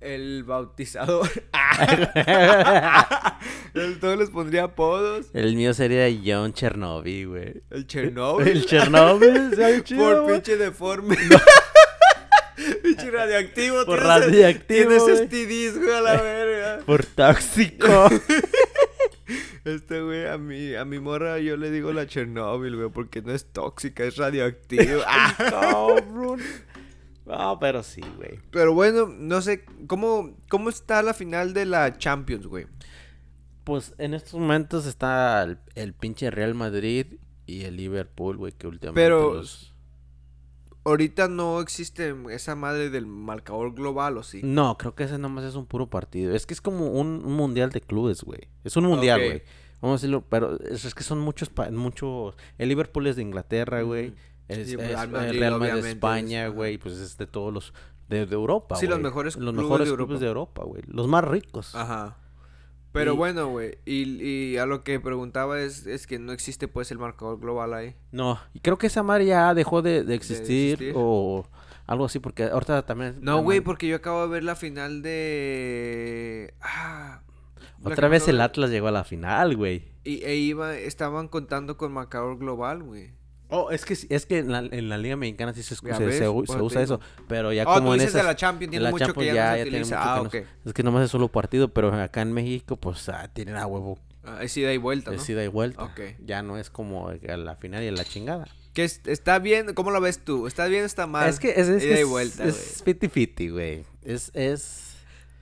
el 0.03 0.45
bautizador. 0.45 1.29
Todos 4.01 4.19
les 4.19 4.31
pondría 4.31 4.65
apodos. 4.65 5.27
El 5.33 5.57
mío 5.57 5.73
sería 5.75 6.07
John 6.25 6.53
Chernobyl, 6.53 7.29
güey. 7.29 7.63
El 7.71 7.87
Chernobyl. 7.87 8.49
El 8.49 8.67
Chernobyl, 8.67 9.53
¿sabes 9.57 9.85
chido, 9.85 10.23
Por 10.25 10.33
pinche 10.33 10.57
deforme. 10.57 11.17
pinche 12.83 13.11
radioactivo. 13.11 13.85
Por 13.87 14.01
tienes- 14.01 14.07
radioactivo, 14.07 15.07
Tienes. 15.07 15.29
STDs, 15.29 15.79
güey, 15.83 15.95
a 15.95 16.01
la 16.01 16.23
verga. 16.23 16.79
Por 16.85 17.05
tóxico. 17.07 18.09
Este 19.65 20.03
güey, 20.03 20.27
a 20.27 20.39
mi, 20.39 20.75
a 20.75 20.85
mi 20.85 20.99
morra 20.99 21.39
yo 21.39 21.57
le 21.57 21.71
digo 21.71 21.93
la 21.93 22.07
Chernobyl, 22.07 22.77
güey, 22.77 22.91
porque 22.91 23.23
no 23.23 23.33
es 23.33 23.47
tóxica, 23.53 24.05
es 24.05 24.17
radioactiva. 24.17 25.05
Ah. 25.07 25.35
Cabrón. 25.39 26.41
No, 27.27 27.59
pero 27.61 27.83
sí, 27.83 28.01
güey. 28.17 28.41
Pero 28.51 28.75
bueno, 28.75 29.07
no 29.07 29.41
sé, 29.43 29.65
¿cómo, 29.87 30.37
¿cómo 30.49 30.69
está 30.71 31.03
la 31.03 31.15
final 31.15 31.55
de 31.55 31.67
la 31.67 31.97
Champions, 31.97 32.47
güey? 32.47 32.67
Pues 33.65 33.95
en 33.99 34.15
estos 34.15 34.41
momentos 34.41 34.87
está 34.87 35.43
el, 35.45 35.59
el 35.77 35.95
pinche 35.95 36.31
Real 36.33 36.55
Madrid 36.55 37.19
y 37.47 37.63
el 37.63 37.77
Liverpool, 37.77 38.37
güey, 38.37 38.53
que 38.53 38.67
últimamente 38.67 39.01
Pero- 39.03 39.35
los- 39.35 39.69
Ahorita 40.85 41.29
no 41.29 41.61
existe 41.61 42.13
esa 42.31 42.57
madre 42.57 42.91
del 42.91 43.07
marcador 43.07 43.73
global, 43.73 44.19
¿o 44.19 44.25
sí? 44.25 44.41
No, 44.43 44.77
creo 44.79 44.97
que 44.97 45.05
ese 45.05 45.17
nomás 45.17 45.45
es 45.45 45.55
un 45.55 45.65
puro 45.67 45.89
partido. 45.89 46.35
Es 46.35 46.45
que 46.45 46.55
es 46.55 46.61
como 46.61 46.89
un, 46.89 47.25
un 47.25 47.35
mundial 47.35 47.71
de 47.71 47.81
clubes, 47.81 48.25
güey. 48.25 48.41
Es 48.65 48.77
un 48.77 48.87
mundial, 48.87 49.21
güey. 49.25 49.43
Vamos 49.81 49.95
a 49.95 49.99
decirlo, 50.01 50.25
pero 50.29 50.59
es, 50.61 50.85
es 50.85 50.93
que 50.97 51.05
son 51.05 51.21
muchos, 51.21 51.51
pa- 51.51 51.71
muchos... 51.71 52.35
El 52.59 52.69
Liverpool 52.69 53.07
es 53.07 53.15
de 53.15 53.23
Inglaterra, 53.23 53.83
güey. 53.83 54.13
Es, 54.49 54.69
Sí, 54.69 54.75
es- 54.75 54.79
Real 54.81 55.15
el 55.27 55.39
Real 55.39 55.59
Madrid 55.59 55.83
de 55.83 55.91
España, 55.91 56.47
es- 56.47 56.53
güey. 56.53 56.79
Pues 56.79 56.95
es 56.99 57.17
de 57.19 57.27
todos 57.27 57.53
los... 57.53 57.73
De, 58.09 58.27
de 58.27 58.35
Europa, 58.35 58.77
Sí, 58.77 58.87
los 58.87 59.01
mejores 59.01 59.37
Los 59.37 59.53
clubes 59.55 59.63
mejores 59.65 59.89
de 59.89 59.95
clubes 59.97 60.21
Europa. 60.21 60.21
de 60.21 60.29
Europa, 60.29 60.65
güey. 60.65 60.83
Los 60.87 61.09
más 61.09 61.25
ricos. 61.25 61.75
Ajá. 61.75 62.19
Pero 62.93 63.15
Y- 63.15 63.17
bueno, 63.17 63.49
güey, 63.49 63.79
y, 63.87 64.23
y 64.23 64.59
a 64.59 64.67
lo 64.67 64.85
que 64.85 65.01
preguntaba 65.01 65.59
es, 65.63 65.87
es 65.87 66.07
que 66.07 66.19
no 66.19 66.33
existe 66.33 66.69
pues 66.69 66.91
el 66.91 66.99
marcador 66.99 67.41
global 67.41 67.73
ahí. 67.73 67.95
No, 68.11 68.39
y 68.53 68.61
creo 68.61 68.77
que 68.77 68.89
esa 68.89 69.03
madre 69.03 69.25
ya 69.27 69.55
dejó 69.55 69.81
de, 69.81 70.05
de 70.05 70.15
existir, 70.15 70.73
existir. 70.75 70.93
o 70.95 71.47
algo 71.87 72.05
así, 72.05 72.19
porque 72.19 72.45
ahorita 72.45 72.85
también... 72.85 73.17
No, 73.23 73.43
güey, 73.43 73.61
porque 73.63 73.89
yo 73.89 73.97
acabo 73.97 74.23
de 74.25 74.29
ver 74.29 74.45
la 74.45 74.57
final 74.57 75.01
de... 75.01 76.53
Ah, 76.61 77.23
Otra 77.83 78.09
vez 78.09 78.29
el 78.29 78.41
Atlas 78.43 78.69
llegó 78.71 78.89
a 78.89 78.93
la 78.93 79.05
final, 79.05 79.57
güey. 79.57 79.89
Y 80.05 80.23
e 80.25 80.37
iba, 80.37 80.77
estaban 80.77 81.29
contando 81.29 81.77
con 81.79 81.93
marcador 81.93 82.37
global, 82.39 82.83
güey. 82.83 83.13
Oh, 83.55 83.71
es 83.71 83.85
que, 83.85 83.93
es 84.09 84.27
que 84.27 84.39
en 84.39 84.51
la, 84.51 84.61
en 84.61 84.89
la 84.89 84.97
Liga 84.99 85.15
Mexicana 85.17 85.53
sí 85.53 85.63
se, 85.63 85.75
Ya 85.87 85.97
se, 85.97 86.29
usa 86.29 86.83
eso. 86.83 87.01
Pero 87.29 87.53
ya 87.53 87.65
Oh, 87.65 87.75
como 87.75 87.89
tú 87.89 87.93
en 87.95 87.99
dices 88.01 88.15
de 88.15 88.19
esas- 88.21 88.27
la 88.27 88.35
Champions, 88.37 88.69
en 88.69 88.71
tiene 88.71 88.83
la 88.85 88.91
mucho 88.91 89.05
Champions 89.07 89.29
que 89.29 89.35
ya, 89.35 89.51
no 89.51 89.57
se 89.57 89.63
utiliza. 89.63 89.97
mucho 89.99 90.27
Ah, 90.27 90.31
que 90.31 90.41
no 90.41 90.47
Es 90.71 90.73
que 90.75 90.83
nomás 90.83 91.05
es 91.05 91.11
solo 91.11 91.29
partido, 91.29 91.69
pero 91.69 91.93
acá 91.93 92.23
en 92.23 92.33
México, 92.33 92.77
pues 92.77 93.09
ah, 93.11 93.29
tienen 93.33 93.57
a 93.57 93.67
huevo. 93.67 93.99
Ah, 94.25 94.39
es 94.43 94.57
ida 94.57 94.73
y 94.73 94.79
vuelta, 94.79 95.11
¿no? 95.11 95.17
Es 95.17 95.29
ida 95.29 95.45
y 95.45 95.49
vuelta. 95.49 95.93
Ya 96.25 96.43
no 96.43 96.57
es 96.57 96.71
como 96.71 97.09
a 97.09 97.37
la 97.37 97.57
final 97.57 97.83
y 97.83 97.89
a 97.89 97.93
la 97.93 98.05
chingada. 98.05 98.49
Que 98.73 98.85
es- 98.85 99.03
está 99.05 99.39
bien, 99.39 99.75
¿cómo 99.75 99.91
lo 99.91 100.01
ves 100.01 100.21
tú? 100.25 100.47
¿Está 100.47 100.67
bien 100.67 100.85
o 100.85 100.87
está 100.87 101.07
mal? 101.07 101.29
Es 101.29 101.39
que 101.39 101.51
es, 101.51 101.69
es, 101.69 101.83
ida 101.85 101.95
que 101.95 102.01
y 102.01 102.03
es- 102.05 102.09
vuelta, 102.09 102.45
es 102.45 102.83
50-50, 102.87 103.53
güey. 103.53 103.85
Es, 104.03 104.31
es... 104.35 104.95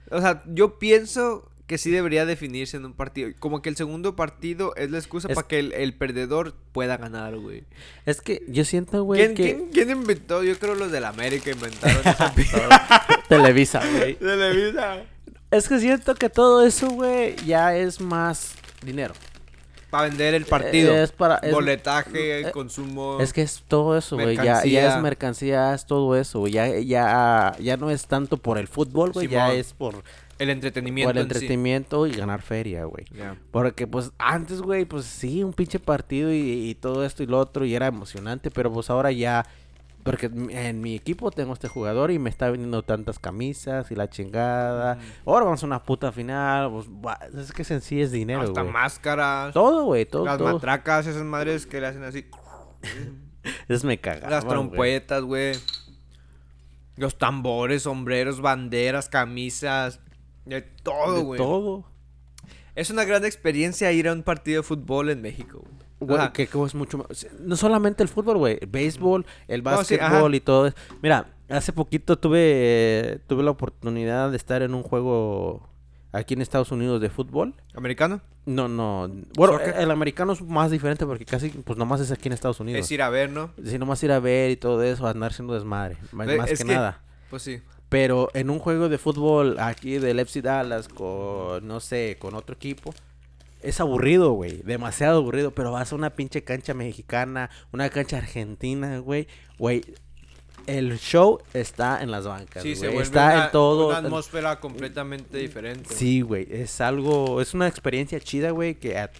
O 0.09 0.19
sea, 0.19 0.43
yo 0.47 0.77
pienso 0.79 1.49
que 1.71 1.77
sí 1.77 1.89
debería 1.89 2.25
definirse 2.25 2.75
en 2.75 2.83
un 2.83 2.91
partido. 2.91 3.29
Como 3.39 3.61
que 3.61 3.69
el 3.69 3.77
segundo 3.77 4.13
partido 4.13 4.75
es 4.75 4.91
la 4.91 4.97
excusa 4.97 5.29
Es- 5.29 5.35
para 5.35 5.47
que 5.47 5.57
el, 5.57 5.71
el 5.71 5.93
perdedor 5.93 6.53
pueda 6.73 6.97
ganar, 6.97 7.37
güey. 7.37 7.63
Es 8.05 8.19
que 8.19 8.43
yo 8.49 8.65
siento, 8.65 9.03
güey, 9.05 9.21
¿Quién, 9.21 9.35
que... 9.35 9.43
quién, 9.55 9.69
quién 9.71 9.89
inventó? 9.89 10.43
Yo 10.43 10.59
creo 10.59 10.75
los 10.75 10.91
del 10.91 11.05
América 11.05 11.49
inventaron 11.49 12.01
esa 12.05 12.33
Televisa, 13.29 13.81
güey. 13.97 14.15
Televisa. 14.19 14.97
Es 15.49 15.69
que 15.69 15.79
siento 15.79 16.13
que 16.15 16.29
todo 16.29 16.65
eso, 16.65 16.89
güey, 16.89 17.37
ya 17.45 17.73
es 17.73 18.01
más 18.01 18.55
dinero. 18.83 19.13
Para 19.89 20.09
vender 20.09 20.33
el 20.33 20.43
partido. 20.45 20.93
Es 20.93 21.13
para... 21.13 21.35
es- 21.37 21.53
Boletaje, 21.53 22.41
eh, 22.41 22.51
consumo. 22.51 23.21
Es 23.21 23.31
que 23.31 23.43
es 23.43 23.63
todo 23.65 23.97
eso, 23.97 24.17
güey. 24.17 24.35
Ya, 24.35 24.65
ya 24.65 24.93
es 24.93 25.01
mercancía, 25.01 25.73
es 25.73 25.85
todo 25.85 26.17
eso, 26.17 26.39
güey. 26.39 26.51
Ya, 26.51 26.67
ya, 26.79 27.55
ya 27.61 27.77
no 27.77 27.89
es 27.91 28.07
tanto 28.07 28.35
por 28.35 28.57
el 28.57 28.67
fútbol, 28.67 29.13
güey. 29.13 29.29
Ya 29.29 29.53
es 29.53 29.71
por, 29.71 30.03
el 30.41 30.49
entretenimiento. 30.49 31.09
por 31.09 31.17
el 31.17 31.23
en 31.23 31.29
sí. 31.29 31.35
entretenimiento 31.35 32.07
y 32.07 32.11
ganar 32.13 32.41
feria, 32.41 32.85
güey. 32.85 33.05
Porque, 33.51 33.87
pues, 33.87 34.11
antes, 34.17 34.61
güey, 34.61 34.85
pues 34.85 35.05
sí, 35.05 35.43
un 35.43 35.53
pinche 35.53 35.79
partido 35.79 36.31
y, 36.33 36.69
y 36.69 36.75
todo 36.75 37.05
esto 37.05 37.23
y 37.23 37.27
lo 37.27 37.37
otro 37.39 37.65
y 37.65 37.75
era 37.75 37.87
emocionante, 37.87 38.51
pero 38.51 38.71
pues 38.71 38.89
ahora 38.89 39.11
ya... 39.11 39.45
Porque 40.03 40.31
en- 40.33 40.81
mi 40.81 40.95
equipo 40.95 41.29
tengo 41.29 41.53
este 41.53 41.67
jugador 41.67 42.09
y 42.09 42.17
me 42.17 42.31
está 42.31 42.49
vendiendo 42.49 42.81
tantas 42.81 43.19
camisas 43.19 43.91
y 43.91 43.95
la 43.95 44.09
chingada. 44.09 44.97
Ahora 45.27 45.45
vamos 45.45 45.61
a 45.61 45.65
una 45.67 45.83
puta 45.83 46.11
final. 46.11 46.71
Pues, 46.71 46.87
es 47.37 47.51
que 47.51 47.71
en 47.71 47.81
sí 47.81 48.01
es 48.01 48.11
dinero, 48.11 48.41
Hasta 48.41 48.61
güey. 48.61 48.73
máscaras. 48.73 49.53
Todo, 49.53 49.83
güey, 49.85 50.05
todo, 50.07 50.25
las 50.25 50.39
todo. 50.39 50.53
matracas, 50.53 51.05
esas 51.05 51.21
madres 51.21 51.67
que 51.67 51.79
le 51.79 51.85
hacen 51.85 52.03
así. 52.03 52.25
Es 53.67 53.83
me 53.83 53.99
caga. 53.99 54.27
Las 54.27 54.47
trompetas, 54.47 55.21
güey. 55.23 55.53
Los 56.95 57.17
tambores, 57.17 57.83
sombreros, 57.83 58.41
banderas, 58.41 59.07
camisas. 59.09 59.99
De 60.45 60.61
todo, 60.61 61.21
güey. 61.23 61.37
Todo. 61.37 61.85
Es 62.75 62.89
una 62.89 63.03
gran 63.03 63.25
experiencia 63.25 63.91
ir 63.91 64.07
a 64.07 64.13
un 64.13 64.23
partido 64.23 64.61
de 64.61 64.67
fútbol 64.67 65.09
en 65.09 65.21
México, 65.21 65.63
güey. 65.99 66.31
Que, 66.31 66.47
que 66.47 66.63
es 66.65 66.75
mucho 66.75 66.97
más. 66.99 67.27
No 67.39 67.55
solamente 67.55 68.01
el 68.01 68.09
fútbol, 68.09 68.37
güey. 68.37 68.57
El 68.61 68.67
béisbol, 68.67 69.25
el 69.47 69.61
No, 69.63 69.83
sí, 69.83 69.97
básquetbol 69.97 70.33
y 70.35 70.39
todo. 70.39 70.67
eso. 70.67 70.75
Mira, 71.01 71.27
hace 71.49 71.73
poquito 71.73 72.17
tuve, 72.17 72.39
eh, 72.41 73.19
tuve 73.27 73.43
la 73.43 73.51
oportunidad 73.51 74.31
de 74.31 74.37
estar 74.37 74.61
en 74.61 74.73
un 74.73 74.83
juego 74.83 75.69
aquí 76.13 76.33
en 76.33 76.41
Estados 76.41 76.71
Unidos 76.71 77.01
de 77.01 77.09
fútbol. 77.09 77.53
¿Americano? 77.75 78.21
No, 78.45 78.67
no. 78.67 79.07
Bueno, 79.35 79.53
¿Soccer? 79.53 79.75
el 79.77 79.91
americano 79.91 80.33
es 80.33 80.41
más 80.41 80.71
diferente 80.71 81.05
porque 81.05 81.25
casi, 81.25 81.49
pues 81.49 81.77
nomás 81.77 82.01
es 82.01 82.11
aquí 82.11 82.27
en 82.29 82.33
Estados 82.33 82.59
Unidos. 82.59 82.79
Es 82.85 82.91
ir 82.91 83.01
a 83.03 83.09
ver, 83.09 83.29
¿no? 83.29 83.51
Sí, 83.63 83.77
nomás 83.77 84.01
ir 84.03 84.11
a 84.11 84.19
ver 84.19 84.49
y 84.49 84.55
todo 84.55 84.81
eso, 84.81 85.05
andar 85.07 85.33
siendo 85.33 85.53
desmadre. 85.53 85.97
Más, 86.11 86.25
Ve, 86.25 86.37
más 86.37 86.49
es 86.49 86.59
que, 86.59 86.65
que- 86.65 86.73
nada. 86.73 87.01
Pues 87.29 87.43
sí. 87.43 87.61
Pero 87.91 88.29
en 88.33 88.49
un 88.49 88.59
juego 88.59 88.87
de 88.87 88.97
fútbol 88.97 89.59
aquí 89.59 89.99
del 89.99 90.19
FC 90.19 90.41
Dallas 90.41 90.87
con, 90.87 91.67
no 91.67 91.81
sé, 91.81 92.15
con 92.17 92.35
otro 92.35 92.55
equipo, 92.55 92.93
es 93.61 93.81
aburrido, 93.81 94.31
güey. 94.31 94.61
Demasiado 94.63 95.17
aburrido. 95.17 95.51
Pero 95.51 95.73
vas 95.73 95.91
a 95.91 95.95
una 95.95 96.11
pinche 96.11 96.41
cancha 96.45 96.73
mexicana, 96.73 97.49
una 97.73 97.89
cancha 97.89 98.19
argentina, 98.19 98.99
güey. 98.99 99.27
Güey, 99.57 99.83
el 100.67 100.97
show 100.99 101.39
está 101.53 102.01
en 102.01 102.11
las 102.11 102.25
bancas, 102.25 102.63
Sí, 102.63 102.75
se 102.75 102.95
Está 102.99 103.25
una, 103.33 103.45
en 103.45 103.51
todo. 103.51 103.87
una 103.89 103.97
atmósfera 103.97 104.59
completamente 104.59 105.37
diferente. 105.37 105.93
Sí, 105.93 106.21
güey. 106.21 106.47
Es 106.49 106.81
algo, 106.81 107.41
es 107.41 107.53
una 107.53 107.67
experiencia 107.67 108.19
chida, 108.19 108.51
güey, 108.51 108.75
que 108.75 108.97
a- 108.97 109.11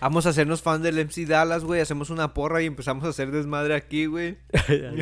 Vamos 0.00 0.26
a 0.26 0.30
hacernos 0.30 0.62
fan 0.62 0.82
del 0.82 0.98
MC 0.98 1.26
Dallas, 1.26 1.64
güey. 1.64 1.80
Hacemos 1.80 2.10
una 2.10 2.34
porra 2.34 2.62
y 2.62 2.66
empezamos 2.66 3.04
a 3.04 3.08
hacer 3.08 3.30
desmadre 3.30 3.74
aquí, 3.74 4.06
güey. 4.06 4.36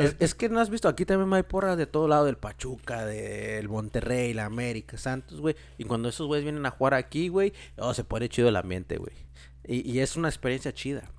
Es, 0.00 0.16
es 0.18 0.34
que 0.34 0.48
no 0.48 0.60
has 0.60 0.70
visto, 0.70 0.88
aquí 0.88 1.04
también 1.04 1.32
hay 1.32 1.42
porras 1.42 1.76
de 1.78 1.86
todo 1.86 2.08
lado, 2.08 2.24
del 2.26 2.36
Pachuca, 2.36 3.04
del 3.06 3.68
Monterrey, 3.68 4.34
la 4.34 4.44
América, 4.44 4.98
Santos, 4.98 5.40
güey. 5.40 5.56
Y 5.78 5.84
cuando 5.84 6.08
esos 6.08 6.26
güeyes 6.26 6.44
vienen 6.44 6.66
a 6.66 6.70
jugar 6.70 6.94
aquí, 6.94 7.28
güey, 7.28 7.52
oh, 7.76 7.94
se 7.94 8.04
pone 8.04 8.28
chido 8.28 8.48
el 8.48 8.56
ambiente, 8.56 8.98
güey. 8.98 9.12
Y, 9.66 9.88
y 9.90 10.00
es 10.00 10.16
una 10.16 10.28
experiencia 10.28 10.72
chida. 10.72 11.10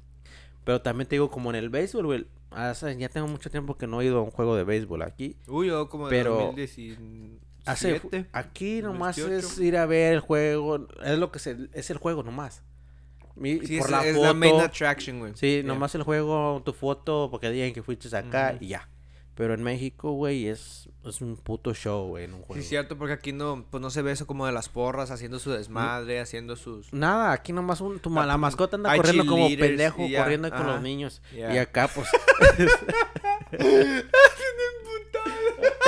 Pero 0.64 0.82
también 0.82 1.08
te 1.08 1.16
digo, 1.16 1.32
como 1.32 1.49
en 1.49 1.56
el 1.56 1.70
béisbol, 1.70 2.06
güey, 2.06 2.26
hace- 2.52 2.97
ya 2.97 3.10
tengo 3.10 3.28
mucho 3.28 3.49
tiempo 3.49 3.78
que 3.78 3.88
no 3.88 4.02
he 4.02 4.06
ido 4.06 4.20
a 4.20 4.22
un 4.22 4.32
juego 4.32 4.56
de 4.56 4.64
béisbol 4.64 5.02
aquí. 5.02 5.38
Uy, 5.47 5.68
yo 5.68 5.89
como 5.89 6.08
de 6.10 6.18
Pero 6.18 6.36
2017. 6.36 7.39
Hace, 7.66 8.02
aquí 8.32 8.82
nomás 8.82 9.16
18. 9.18 9.38
es 9.38 9.60
ir 9.60 9.78
a 9.78 9.86
ver 9.86 10.14
el 10.14 10.20
juego, 10.20 10.88
es 11.04 11.18
lo 11.20 11.32
que 11.32 11.38
se, 11.39 11.70
es 11.74 11.89
el 11.91 11.97
juego 11.97 12.24
nomás. 12.24 12.64
Mi- 13.36 13.60
Sí, 13.66 13.78
por 13.78 13.86
es, 13.88 13.91
la 13.91 14.06
es 14.06 14.16
foto, 14.16 14.26
la 14.28 14.34
main 14.34 14.60
attraction, 14.60 15.20
güey. 15.20 15.34
Sí, 15.36 15.58
Ya. 15.58 15.64
nomás 15.64 15.93
el 15.95 16.04
juego, 16.04 16.62
tu 16.66 16.74
foto, 16.74 17.30
porque 17.32 17.49
digan 17.52 17.72
que 17.74 17.82
fuiste 17.84 18.16
acá 18.16 18.54
Ujú. 18.56 18.66
y 18.66 18.68
ya. 18.70 18.89
Pero 19.42 19.56
en 19.56 19.64
México, 19.64 20.12
güey, 20.12 20.48
es, 20.50 20.88
es 21.04 21.20
un 21.20 21.36
puto 21.36 21.74
show, 21.74 22.10
güey, 22.10 22.26
en 22.26 22.36
un 22.36 22.44
Sí, 22.54 22.60
es 22.60 22.70
cierto, 22.70 22.96
porque 22.96 23.14
aquí 23.14 23.34
no, 23.34 23.66
pues 23.72 23.82
no 23.82 23.89
se 23.89 24.04
ve 24.04 24.12
eso 24.12 24.28
como 24.28 24.46
de 24.46 24.52
las 24.52 24.70
porras, 24.70 25.10
haciendo 25.10 25.39
su 25.39 25.50
desmadre, 25.50 26.20
haciendo 26.20 26.56
sus... 26.56 26.94
Nada, 26.94 27.32
aquí 27.32 27.52
nomás 27.52 27.82
un, 27.82 28.00
tu, 28.00 28.16
Ah, 28.20 28.28
la 28.28 28.38
mascota 28.38 28.76
anda 28.76 28.96
corriendo 28.96 29.26
como 29.26 29.48
pendejo, 29.58 30.08
corriendo 30.16 30.52
con 30.52 30.68
los 30.68 30.80
niños. 30.84 31.24
Y 31.34 31.58
acá, 31.58 31.88
pues... 31.88 32.08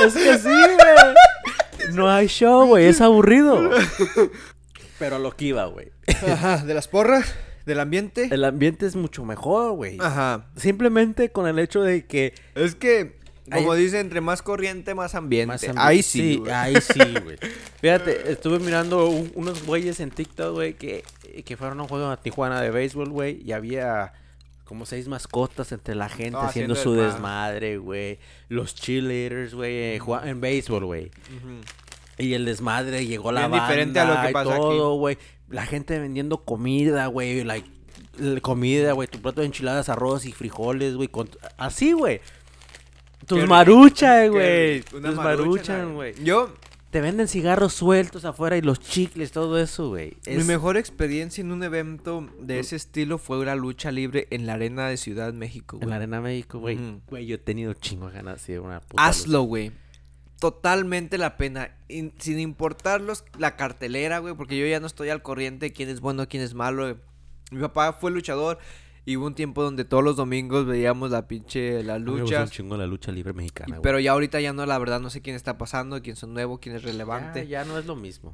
es 0.03 0.13
que 0.15 0.37
sí, 0.39 0.49
güey. 0.49 1.93
No 1.93 2.09
hay 2.09 2.25
show, 2.25 2.65
güey, 2.65 2.85
es 2.85 3.01
aburrido. 3.01 3.69
Pero 4.97 5.19
lo 5.19 5.35
que 5.35 5.45
iba, 5.45 5.65
güey. 5.65 5.91
Ajá, 6.27 6.57
de 6.57 6.73
las 6.73 6.87
porras, 6.87 7.35
del 7.67 7.79
ambiente. 7.79 8.29
El 8.31 8.45
ambiente 8.45 8.87
es 8.87 8.95
mucho 8.95 9.23
mejor, 9.25 9.73
güey. 9.73 9.99
Ajá. 10.01 10.47
Simplemente 10.55 11.31
con 11.31 11.45
el 11.45 11.59
hecho 11.59 11.83
de 11.83 12.07
que... 12.07 12.33
Es 12.55 12.73
que, 12.73 13.21
Ahí- 13.51 13.61
como 13.63 13.75
dice, 13.75 13.99
entre 13.99 14.21
más 14.21 14.41
corriente, 14.41 14.95
más 14.95 15.15
ambiente. 15.15 15.67
Más 15.67 15.77
Ahí 15.77 16.01
sí, 16.01 16.37
güey. 16.37 16.51
ahí 16.51 16.75
sí, 16.81 16.99
güey. 17.23 17.37
Fíjate, 17.81 18.31
estuve 18.31 18.59
mirando 18.59 19.07
un- 19.09 19.31
unos 19.35 19.65
güeyes 19.65 19.99
en 19.99 20.11
TikTok, 20.11 20.53
güey, 20.53 20.73
que, 20.75 21.03
que 21.45 21.57
fueron 21.57 21.79
a 21.79 21.83
un 21.83 21.89
juego 21.89 22.07
a 22.07 22.17
Tijuana 22.17 22.61
de 22.61 22.71
béisbol, 22.71 23.09
güey, 23.09 23.41
y 23.45 23.51
había 23.51 24.13
como 24.63 24.85
seis 24.85 25.07
mascotas 25.09 25.71
entre 25.73 25.93
la 25.93 26.07
gente 26.09 26.37
Ah, 26.41 26.47
haciendo, 26.47 26.73
haciendo 26.73 26.75
su 26.75 26.93
desmadre. 26.93 27.77
güey. 27.77 28.17
Los 28.47 28.75
cheerleaders, 28.75 29.53
güey, 29.53 29.73
eh, 29.75 29.99
en 30.23 30.39
béisbol, 30.41 30.85
güey. 30.85 31.11
Y 32.17 32.33
el 32.33 32.45
desmadre, 32.45 33.05
llegó 33.05 33.31
la 33.31 33.41
Bien 33.41 33.51
banda 33.51 33.67
diferente 33.67 33.99
a 33.99 34.05
lo 34.05 34.21
que 34.21 34.29
y 34.29 34.33
pasa 34.33 34.51
aquí. 34.51 34.59
todo, 34.61 34.95
güey. 34.95 35.17
La 35.49 35.65
gente 35.65 35.99
vendiendo 35.99 36.37
comida, 36.43 37.07
güey, 37.07 37.43
like, 37.43 37.69
comida, 38.41 38.93
güey, 38.93 39.07
tu 39.07 39.19
plato 39.21 39.41
de 39.41 39.47
enchiladas, 39.47 39.89
arroz 39.89 40.25
y 40.25 40.31
frijoles, 40.31 40.95
güey, 40.95 41.07
con- 41.09 41.29
así, 41.57 41.91
güey. 41.91 42.21
Tus 43.27 43.39
Qué 43.39 43.45
güey. 44.29 44.83
una 44.93 45.09
Tus 45.09 45.17
maruchan, 45.17 45.23
maruchan, 45.23 45.93
güey. 45.95 46.23
Yo, 46.23 46.53
Te 46.91 47.01
venden 47.01 47.27
cigarros 47.27 47.73
sueltos 47.73 48.23
afuera 48.25 48.55
y 48.57 48.61
los 48.61 48.79
chicles, 48.79 49.31
todo 49.31 49.57
eso, 49.59 49.89
güey. 49.89 50.17
mi 50.27 50.43
mejor 50.43 50.77
experiencia 50.77 51.41
en 51.41 51.51
un 51.51 51.63
evento 51.63 52.27
de 52.39 52.59
ese 52.59 52.75
estilo 52.75 53.17
fue 53.17 53.43
la 53.45 53.55
lucha 53.55 53.91
libre 53.91 54.27
en 54.29 54.45
la 54.45 54.53
arena 54.53 54.87
de 54.87 54.97
Ciudad 54.97 55.33
México, 55.33 55.77
En 55.81 55.89
la 55.89 55.95
güey. 55.95 55.97
Arena 56.03 56.21
México, 56.21 56.59
güey. 56.59 56.77
Güey, 57.07 57.25
yo 57.25 57.35
he 57.35 57.39
tenido 57.39 57.73
chingo 57.73 58.07
de 58.09 58.13
ganas 58.13 58.45
de 58.45 58.53
ir 58.53 58.59
a 58.59 58.61
una 58.61 58.79
puta. 58.81 59.03
Hazlo, 59.05 59.41
güey. 59.43 59.71
Totalmente 60.39 61.17
la 61.17 61.37
pena. 61.37 61.71
In- 61.87 62.13
sin 62.19 62.39
importar 62.39 62.99
los, 63.01 63.23
la 63.37 63.55
cartelera, 63.55 64.19
güey. 64.19 64.35
Porque 64.35 64.57
yo 64.59 64.65
ya 64.67 64.79
no 64.79 64.87
estoy 64.87 65.09
al 65.09 65.21
corriente 65.21 65.67
de 65.67 65.73
quién 65.73 65.89
es 65.89 65.99
bueno, 66.01 66.27
quién 66.27 66.43
es 66.43 66.53
malo. 66.53 66.83
güey. 66.83 66.95
Mi 67.51 67.61
papá 67.61 67.93
fue 67.93 68.11
luchador. 68.11 68.59
Y 69.05 69.17
hubo 69.17 69.27
un 69.27 69.35
tiempo 69.35 69.63
donde 69.63 69.83
todos 69.83 70.03
los 70.03 70.15
domingos 70.15 70.65
veíamos 70.65 71.11
la 71.11 71.27
pinche, 71.27 71.83
la 71.83 71.95
A 71.95 71.99
mí 71.99 72.11
me 72.11 72.19
lucha. 72.19 72.43
un 72.43 72.49
chingo 72.49 72.77
la 72.77 72.87
lucha 72.87 73.11
libre 73.11 73.33
mexicana, 73.33 73.79
pero 73.83 73.99
ya 73.99 74.11
ahorita 74.13 74.39
ya 74.39 74.53
no, 74.53 74.65
la 74.65 74.77
verdad, 74.77 75.01
no 75.01 75.09
sé 75.09 75.21
quién 75.21 75.35
está 75.35 75.57
pasando, 75.57 76.01
quién 76.01 76.15
son 76.15 76.33
nuevos, 76.33 76.59
quién 76.59 76.75
es 76.75 76.83
relevante. 76.83 77.47
Ya, 77.47 77.63
ya 77.63 77.65
no 77.65 77.77
es 77.77 77.85
lo 77.85 77.95
mismo. 77.95 78.33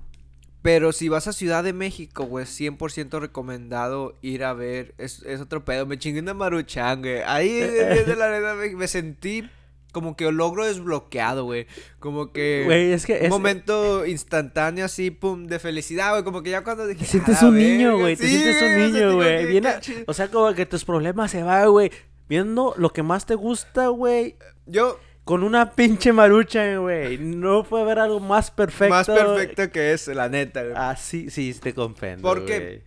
Pero 0.62 0.92
si 0.92 1.08
vas 1.08 1.26
a 1.28 1.34
Ciudad 1.34 1.64
de 1.64 1.72
México, 1.72 2.26
güey, 2.26 2.46
100% 2.46 3.20
recomendado 3.20 4.18
ir 4.22 4.44
a 4.44 4.54
ver. 4.54 4.94
Es, 4.98 5.24
es 5.24 5.40
otro 5.40 5.64
pedo. 5.64 5.86
Me 5.86 5.98
chingué 5.98 6.20
una 6.20 6.34
maruchan, 6.34 7.00
güey. 7.02 7.22
Ahí 7.26 7.50
desde 7.50 8.16
la 8.18 8.26
arena 8.26 8.56
me, 8.56 8.76
me 8.76 8.88
sentí 8.90 9.50
como 9.92 10.16
que 10.16 10.32
logro 10.32 10.66
desbloqueado, 10.66 11.46
güey. 11.46 11.68
Como 12.00 12.32
que. 12.32 12.64
Güey, 12.66 12.92
es 12.94 13.06
que 13.06 13.14
un 13.20 13.24
es- 13.26 13.30
momento 13.30 14.06
instantáneo 14.06 14.86
así, 14.86 15.12
pum, 15.12 15.48
de 15.48 15.60
felicidad, 15.60 16.12
güey. 16.12 16.24
Como 16.24 16.44
que 16.44 16.52
ya 16.52 16.64
cuando 16.64 16.86
dije. 16.88 17.00
Te 17.02 17.06
sientes 17.06 17.42
"A 17.42 17.48
un 17.48 17.58
niño, 17.58 17.90
verga", 17.90 18.02
güey. 18.02 18.16
Te 18.16 18.28
sientes 18.28 18.62
un 18.62 18.94
niño, 18.94 19.16
güey. 19.16 19.62
O 20.08 20.14
sea, 20.14 20.28
como 20.30 20.54
que 20.54 20.66
tus 20.66 20.86
problemas 20.86 21.32
se 21.32 21.44
van, 21.44 21.70
güey. 21.70 21.92
Viendo 22.28 22.74
lo 22.78 22.92
que 22.92 23.02
más 23.04 23.26
te 23.26 23.36
gusta, 23.36 23.88
güey. 23.88 24.36
Yo, 24.66 25.00
Con 25.24 25.44
una 25.44 25.72
pinche 25.74 26.12
marucha, 26.12 26.78
güey. 26.78 27.18
No 27.20 27.64
puede 27.64 27.84
haber 27.84 28.00
algo 28.00 28.20
más 28.20 28.50
perfecto. 28.50 28.94
más 28.94 29.06
perfecto 29.08 29.70
que 29.72 29.94
es, 29.94 30.08
la 30.08 30.28
neta, 30.30 30.62
güey. 30.64 30.74
Ah, 30.76 30.96
sí, 30.96 31.30
sí, 31.30 31.54
te 31.54 31.74
comprendo. 31.74 32.22
Porque-. 32.28 32.84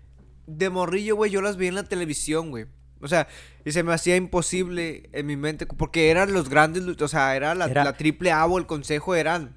De 0.48 0.68
morrillo, 0.70 1.14
güey, 1.14 1.30
yo 1.30 1.40
las 1.40 1.56
vi 1.56 1.68
en 1.68 1.76
la 1.76 1.84
televisión, 1.84 2.50
güey. 2.50 2.66
O 3.02 3.08
sea, 3.08 3.26
y 3.64 3.72
se 3.72 3.82
me 3.82 3.92
hacía 3.92 4.16
imposible 4.16 5.08
en 5.12 5.26
mi 5.26 5.36
mente, 5.36 5.66
porque 5.66 6.10
eran 6.10 6.32
los 6.32 6.48
grandes, 6.48 6.84
o 7.00 7.08
sea, 7.08 7.34
era 7.36 7.54
la, 7.54 7.66
Era- 7.66 7.84
la 7.84 7.92
triple 7.96 8.30
A 8.32 8.46
o 8.46 8.58
el 8.58 8.66
consejo 8.66 9.14
eran, 9.14 9.56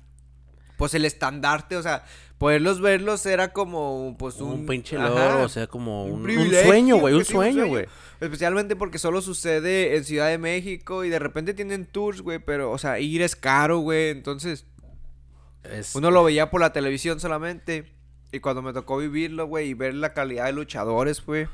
pues 0.78 0.93
el 0.96 1.06
estandarte, 1.06 1.78
o 1.78 1.84
sea, 1.84 2.04
poderlos 2.39 2.82
verlos 2.82 3.26
era 3.26 3.54
como, 3.54 4.16
pues 4.20 4.41
un... 4.41 4.52
un 4.52 4.66
pinche 4.66 4.98
ajá, 4.98 5.10
logro, 5.10 5.43
o 5.43 5.50
sea, 5.50 5.68
como 5.68 6.06
un 6.06 6.28
un, 6.30 6.50
sueño, 6.52 6.98
güey, 6.98 7.14
un 7.14 7.24
sueño, 7.24 7.54
sueño. 7.62 7.68
güey. 7.68 7.86
Especialmente 8.20 8.76
porque 8.76 8.98
solo 8.98 9.22
sucede 9.22 9.96
en 9.96 10.04
Ciudad 10.06 10.28
de 10.30 10.38
México 10.38 11.04
y 11.04 11.10
de 11.10 11.20
repente 11.20 11.54
tienen 11.54 11.86
tours, 11.86 12.22
güey, 12.22 12.39
pero, 12.39 12.72
o 12.72 12.78
sea, 12.78 13.00
ir 13.00 13.22
es 13.22 13.36
caro, 13.36 13.80
güey, 13.80 14.10
entonces... 14.10 14.66
Es- 15.64 15.96
Uno 15.96 16.12
lo 16.12 16.24
veía 16.24 16.50
por 16.50 16.62
la 16.62 16.74
televisión 16.74 17.20
solamente. 17.20 17.91
Y 18.32 18.39
cuando 18.39 18.62
me 18.62 18.74
tocó 18.74 18.98
vivirlo, 18.98 19.46
güey, 19.48 19.70
y 19.70 19.74
ver 19.74 19.93
la 19.93 20.14
calidad 20.14 20.46
de 20.46 20.52
luchadores, 20.54 21.26
güey. 21.26 21.48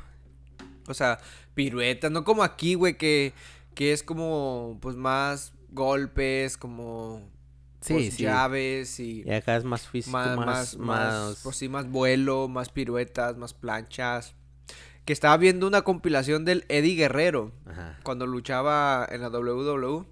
O 0.87 0.93
sea, 0.93 1.19
piruetas, 1.53 2.11
no 2.11 2.23
como 2.23 2.43
aquí, 2.43 2.75
güey, 2.75 2.97
que, 2.97 3.33
que 3.75 3.93
es 3.93 4.03
como, 4.03 4.77
pues, 4.81 4.95
más 4.95 5.53
golpes, 5.69 6.57
como... 6.57 7.29
Sí, 7.81 7.93
pues, 7.93 8.13
sí. 8.13 8.23
llaves 8.23 8.99
y... 8.99 9.23
Y 9.25 9.31
acá 9.31 9.55
es 9.55 9.63
más 9.63 9.87
físico, 9.87 10.15
más, 10.15 10.37
más, 10.37 10.45
más, 10.45 10.77
más, 10.77 11.39
pues 11.41 11.55
sí, 11.55 11.67
más 11.67 11.89
vuelo, 11.89 12.47
más 12.47 12.69
piruetas, 12.69 13.37
más 13.37 13.53
planchas. 13.53 14.35
Que 15.05 15.13
estaba 15.13 15.35
viendo 15.37 15.65
una 15.65 15.81
compilación 15.81 16.45
del 16.45 16.63
Eddie 16.69 16.95
Guerrero 16.95 17.51
Ajá. 17.65 17.99
cuando 18.03 18.27
luchaba 18.27 19.07
en 19.09 19.21
la 19.21 19.29
WWE. 19.29 20.05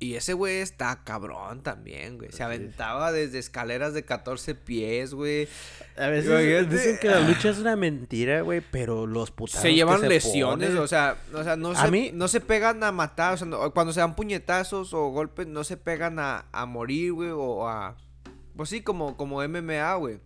Y 0.00 0.16
ese 0.16 0.32
güey 0.34 0.56
está 0.56 1.02
cabrón 1.04 1.62
también, 1.62 2.18
güey. 2.18 2.30
Se 2.32 2.42
aventaba 2.42 3.12
desde 3.12 3.38
escaleras 3.38 3.94
de 3.94 4.04
14 4.04 4.54
pies, 4.54 5.14
güey. 5.14 5.48
A 5.96 6.08
veces 6.08 6.68
dicen 6.68 6.98
que 7.00 7.08
la 7.08 7.20
lucha 7.28 7.48
es 7.50 7.58
una 7.58 7.76
mentira, 7.76 8.42
güey, 8.42 8.60
pero 8.60 9.06
los 9.06 9.30
putazos 9.30 9.62
Se 9.62 9.68
que 9.68 9.74
llevan 9.76 10.00
se 10.00 10.08
lesiones, 10.08 10.70
ponen- 10.72 10.78
o 10.78 10.86
sea, 10.88 11.16
o 11.32 11.42
sea, 11.44 11.56
no 11.56 11.74
se, 11.74 11.90
mí- 11.90 12.10
no 12.12 12.28
se 12.28 12.40
pegan 12.40 12.82
a 12.82 12.92
matar, 12.92 13.34
o 13.34 13.36
sea, 13.36 13.46
no- 13.46 13.70
cuando 13.72 13.92
se 13.92 14.00
dan 14.00 14.14
puñetazos 14.16 14.92
o 14.92 15.08
golpes, 15.10 15.46
no 15.46 15.62
se 15.64 15.76
pegan 15.76 16.18
a, 16.18 16.46
a 16.52 16.66
morir, 16.66 17.12
güey, 17.12 17.30
o 17.32 17.66
a... 17.68 17.96
Pues 18.56 18.68
sí, 18.70 18.82
como, 18.82 19.16
como 19.16 19.42
MMA, 19.46 19.94
güey. 19.94 20.20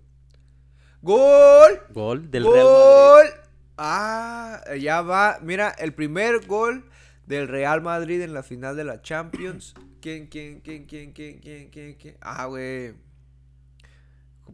¡Gol! 1.03 1.81
Gol 1.91 2.31
del 2.31 2.43
¡Gol! 2.45 2.55
Real 2.55 2.66
Madrid. 2.66 3.31
Ah, 3.77 4.61
ya 4.81 5.03
va. 5.03 5.39
Mira, 5.43 5.71
el 5.79 5.95
primer 5.95 6.45
gol 6.47 6.88
del 7.29 7.47
Real 7.47 7.83
Madrid 7.83 8.22
en 8.22 8.33
la 8.33 8.43
final 8.43 8.74
de 8.74 8.85
la 8.85 9.03
Champions. 9.03 9.74
¿Quién, 10.01 10.26
quién, 10.29 10.61
quién, 10.61 10.87
quién, 10.87 11.12
quién, 11.12 11.39
quién, 11.41 11.68
quién, 11.68 11.95
quién? 11.95 12.16
Ah, 12.20 12.47
güey. 12.47 12.95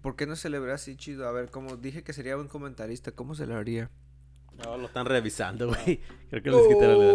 ¿Por 0.03 0.17
qué 0.17 0.27
no 0.27 0.35
celebré 0.35 0.73
así 0.73 0.97
chido? 0.97 1.29
A 1.29 1.33
ver, 1.33 1.51
como 1.51 1.77
dije 1.77 2.03
que 2.03 2.13
sería 2.13 2.35
buen 2.35 2.49
comentarista, 2.49 3.13
¿cómo 3.13 3.37
celebraría? 3.37 3.91
No, 4.63 4.77
lo 4.77 4.87
están 4.87 5.07
revisando, 5.07 5.69
güey. 5.69 6.01
Creo 6.31 6.43
que 6.43 6.51
les 6.51 6.67
quitaron 6.67 7.03
el... 7.03 7.15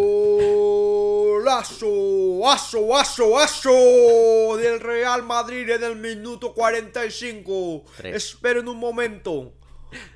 Golazo, 1.40 2.48
aso, 2.48 2.96
aso, 2.96 3.38
aso 3.38 4.56
del 4.56 4.80
Real 4.80 5.22
Madrid 5.22 5.68
en 5.68 5.84
el 5.84 5.96
minuto 5.96 6.54
45. 6.54 7.84
Tres. 7.96 8.16
Esperen 8.16 8.66
un 8.66 8.78
momento. 8.78 9.54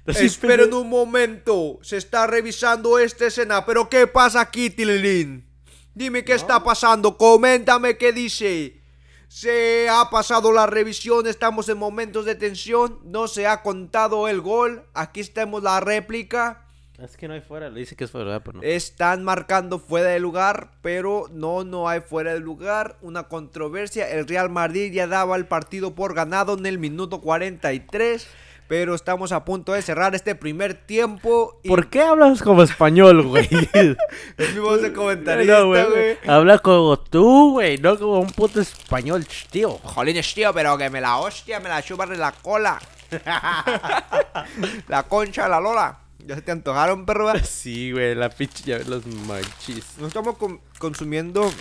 Esperen 0.07 0.72
un 0.75 0.89
momento. 0.89 1.79
Se 1.83 1.97
está 1.97 2.27
revisando 2.27 2.99
esta 2.99 3.27
escena. 3.27 3.64
Pero 3.66 3.89
¿qué 3.89 4.07
pasa 4.07 4.41
aquí, 4.41 4.70
Tililín? 4.70 5.47
Dime 5.95 6.25
qué 6.25 6.35
está 6.35 6.62
pasando. 6.62 7.16
Coméntame 7.16 7.97
qué 7.97 8.12
dice. 8.12 8.83
Se 9.29 9.89
ha 9.89 10.11
pasado 10.11 10.53
la 10.53 10.66
revisión. 10.66 11.27
Estamos 11.27 11.68
en 11.68 11.79
momentos 11.79 12.25
de 12.25 12.35
tensión. 12.35 13.01
No 13.05 13.29
se 13.29 13.47
ha 13.47 13.62
contado 13.62 14.29
el 14.29 14.41
gol. 14.41 14.85
Aquí 14.95 15.20
estamos 15.20 15.62
la 15.62 15.81
réplica. 15.81 16.64
Es 16.99 17.16
que 17.16 17.27
no 17.27 17.35
hay 17.35 17.41
fuera, 17.41 17.70
le 17.70 17.81
dice 17.81 17.97
que 17.97 18.05
es 18.05 18.11
fuera, 18.12 18.39
pero 18.45 18.59
no. 18.59 18.62
Están 18.62 19.25
marcando 19.25 19.81
fuera 19.81 20.11
de 20.11 20.20
lugar, 20.20 20.70
pero 20.81 21.27
no, 21.33 21.64
no 21.64 21.89
hay 21.89 22.01
fuera 22.01 22.35
de 22.35 22.39
lugar. 22.39 22.99
Una 23.03 23.25
controversia. 23.25 24.09
El 24.09 24.29
Real 24.29 24.49
Madrid 24.49 24.93
ya 24.93 25.09
daba 25.09 25.35
el 25.35 25.47
partido 25.47 25.97
por 25.97 26.14
ganado 26.14 26.57
en 26.57 26.66
el 26.66 26.79
minuto 26.79 27.20
43. 27.20 28.29
Pero 28.67 28.95
estamos 28.95 29.33
a 29.33 29.45
punto 29.45 29.73
de 29.75 29.83
cerrar 29.83 30.15
este 30.15 30.35
primer 30.35 30.75
tiempo. 30.75 31.61
Y 31.62 31.69
¿Por 31.69 31.89
qué 31.91 32.01
hablas 32.03 32.43
como 32.43 32.62
español, 32.62 33.23
güey? 33.27 33.47
es 34.39 34.55
mi 34.55 34.61
voz 34.61 34.81
de 34.81 34.93
comentarista, 34.93 35.61
No, 35.61 35.67
güey. 35.69 35.85
güey. 35.85 36.19
Habla 36.27 36.59
como 36.61 36.99
tú, 36.99 37.53
güey, 37.53 37.77
no 37.79 37.99
como 37.99 38.21
un 38.21 38.31
puto 38.31 38.61
español, 38.62 39.27
tío. 39.51 39.71
Jolines, 39.83 40.33
tío, 40.35 40.53
pero 40.55 40.79
que 40.79 40.89
me 40.89 41.01
la 41.01 41.19
hostia, 41.19 41.61
me 41.61 41.69
la 41.69 41.83
chupas 41.83 42.09
de 42.09 42.17
la 42.17 42.33
cola. 42.33 42.81
la 44.89 45.03
concha 45.05 45.45
de 45.45 45.49
la 45.51 45.61
lola. 45.61 45.99
¿Ya 46.27 46.37
se 46.37 46.43
te 46.43 46.53
antojaron, 46.53 47.05
perro? 47.05 47.33
Sí, 47.45 47.93
güey, 47.93 48.15
la 48.15 48.31
pinche 48.31 48.65
ya 48.65 48.79
ves 48.79 48.89
los 48.89 49.07
manchis. 49.07 49.85
No 49.99 50.07
estamos 50.07 50.37
con- 50.39 50.61
consumiendo 50.79 51.53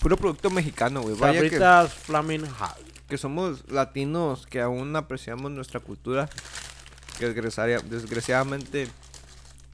puro 0.00 0.16
producto 0.16 0.50
mexicano, 0.50 1.00
güey. 1.02 1.16
Vaya 1.16 1.40
que... 1.40 1.48
Sabritas 1.48 1.94
Flaming 1.94 2.46
Hot. 2.46 2.93
Que 3.08 3.18
somos 3.18 3.68
latinos, 3.70 4.46
que 4.46 4.60
aún 4.60 4.94
apreciamos 4.96 5.50
nuestra 5.50 5.80
cultura, 5.80 6.28
que 7.18 7.26
desgracia- 7.32 7.80
desgraciadamente 7.82 8.88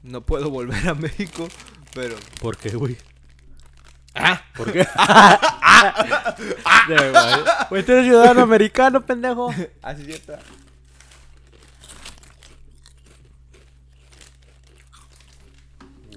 no 0.03 0.21
puedo 0.21 0.49
volver 0.49 0.89
a 0.89 0.95
México, 0.95 1.47
pero 1.93 2.15
¿Por 2.41 2.57
qué, 2.57 2.69
güey? 2.75 2.97
¿Ah? 4.13 4.41
¿Por 4.55 4.71
qué? 4.73 4.79
De 6.87 7.11
güey. 7.11 7.33
Güey, 7.69 7.85
tú 7.85 7.91
eres 7.93 8.05
ciudadano 8.05 8.41
americano, 8.41 9.05
pendejo. 9.05 9.51
así 9.81 10.01
es 10.01 10.07
cierto. 10.07 10.33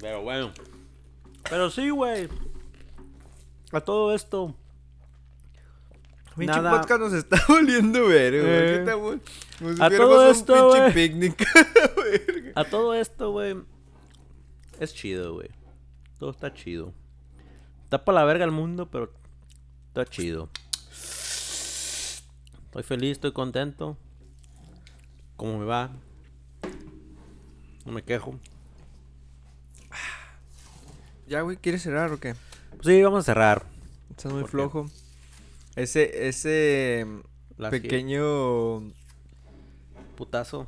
Pero 0.00 0.22
bueno. 0.22 0.52
Pero 1.48 1.70
sí, 1.70 1.90
güey. 1.90 2.28
A 3.72 3.80
todo 3.80 4.14
esto. 4.14 4.54
Pinche 6.36 6.54
Nada. 6.56 6.70
podcast 6.72 7.00
nos 7.00 7.12
está 7.12 7.40
volviendo 7.48 8.06
ver, 8.08 8.40
güey. 8.40 8.52
Eh. 8.52 9.18
Como 9.58 9.74
si 9.74 9.82
A 9.82 9.88
todo 9.90 10.24
un 10.24 10.30
esto, 10.30 10.52
pinche 10.54 10.80
güey. 10.80 10.92
picnic. 10.92 11.46
Verga. 11.96 12.52
A 12.56 12.64
todo 12.64 12.94
esto, 12.94 13.30
güey. 13.30 13.56
Es 14.80 14.92
chido, 14.94 15.34
güey. 15.34 15.48
Todo 16.18 16.30
está 16.30 16.52
chido. 16.52 16.92
Está 17.84 18.04
para 18.04 18.20
la 18.20 18.24
verga 18.24 18.44
el 18.44 18.50
mundo, 18.50 18.90
pero 18.90 19.12
está 19.88 20.04
chido. 20.04 20.48
Estoy 20.90 22.82
feliz, 22.82 23.12
estoy 23.12 23.32
contento. 23.32 23.96
¿Cómo 25.36 25.58
me 25.58 25.64
va? 25.64 25.90
No 27.84 27.92
me 27.92 28.02
quejo. 28.02 28.38
ya, 31.28 31.42
güey, 31.42 31.56
¿quieres 31.56 31.82
cerrar 31.82 32.10
o 32.12 32.18
qué? 32.18 32.34
Pues 32.70 32.86
sí, 32.86 33.02
vamos 33.02 33.20
a 33.20 33.22
cerrar. 33.22 33.64
Estás 34.10 34.32
muy 34.32 34.42
¿Por 34.42 34.50
qué? 34.50 34.56
Ese, 35.76 36.28
ese 36.28 37.06
La 37.56 37.70
pequeño 37.70 38.92
Putazo. 40.16 40.66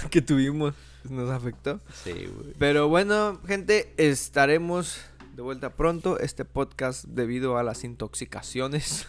que 0.10 0.22
tuvimos 0.22 0.74
nos 1.08 1.30
afectó. 1.30 1.80
Sí, 2.04 2.12
güey. 2.12 2.54
Pero 2.58 2.88
bueno, 2.88 3.40
gente, 3.46 3.94
estaremos 3.96 5.00
de 5.34 5.42
vuelta 5.42 5.70
pronto. 5.70 6.18
Este 6.18 6.44
podcast, 6.44 7.04
debido 7.04 7.56
a 7.56 7.62
las 7.62 7.84
intoxicaciones, 7.84 9.08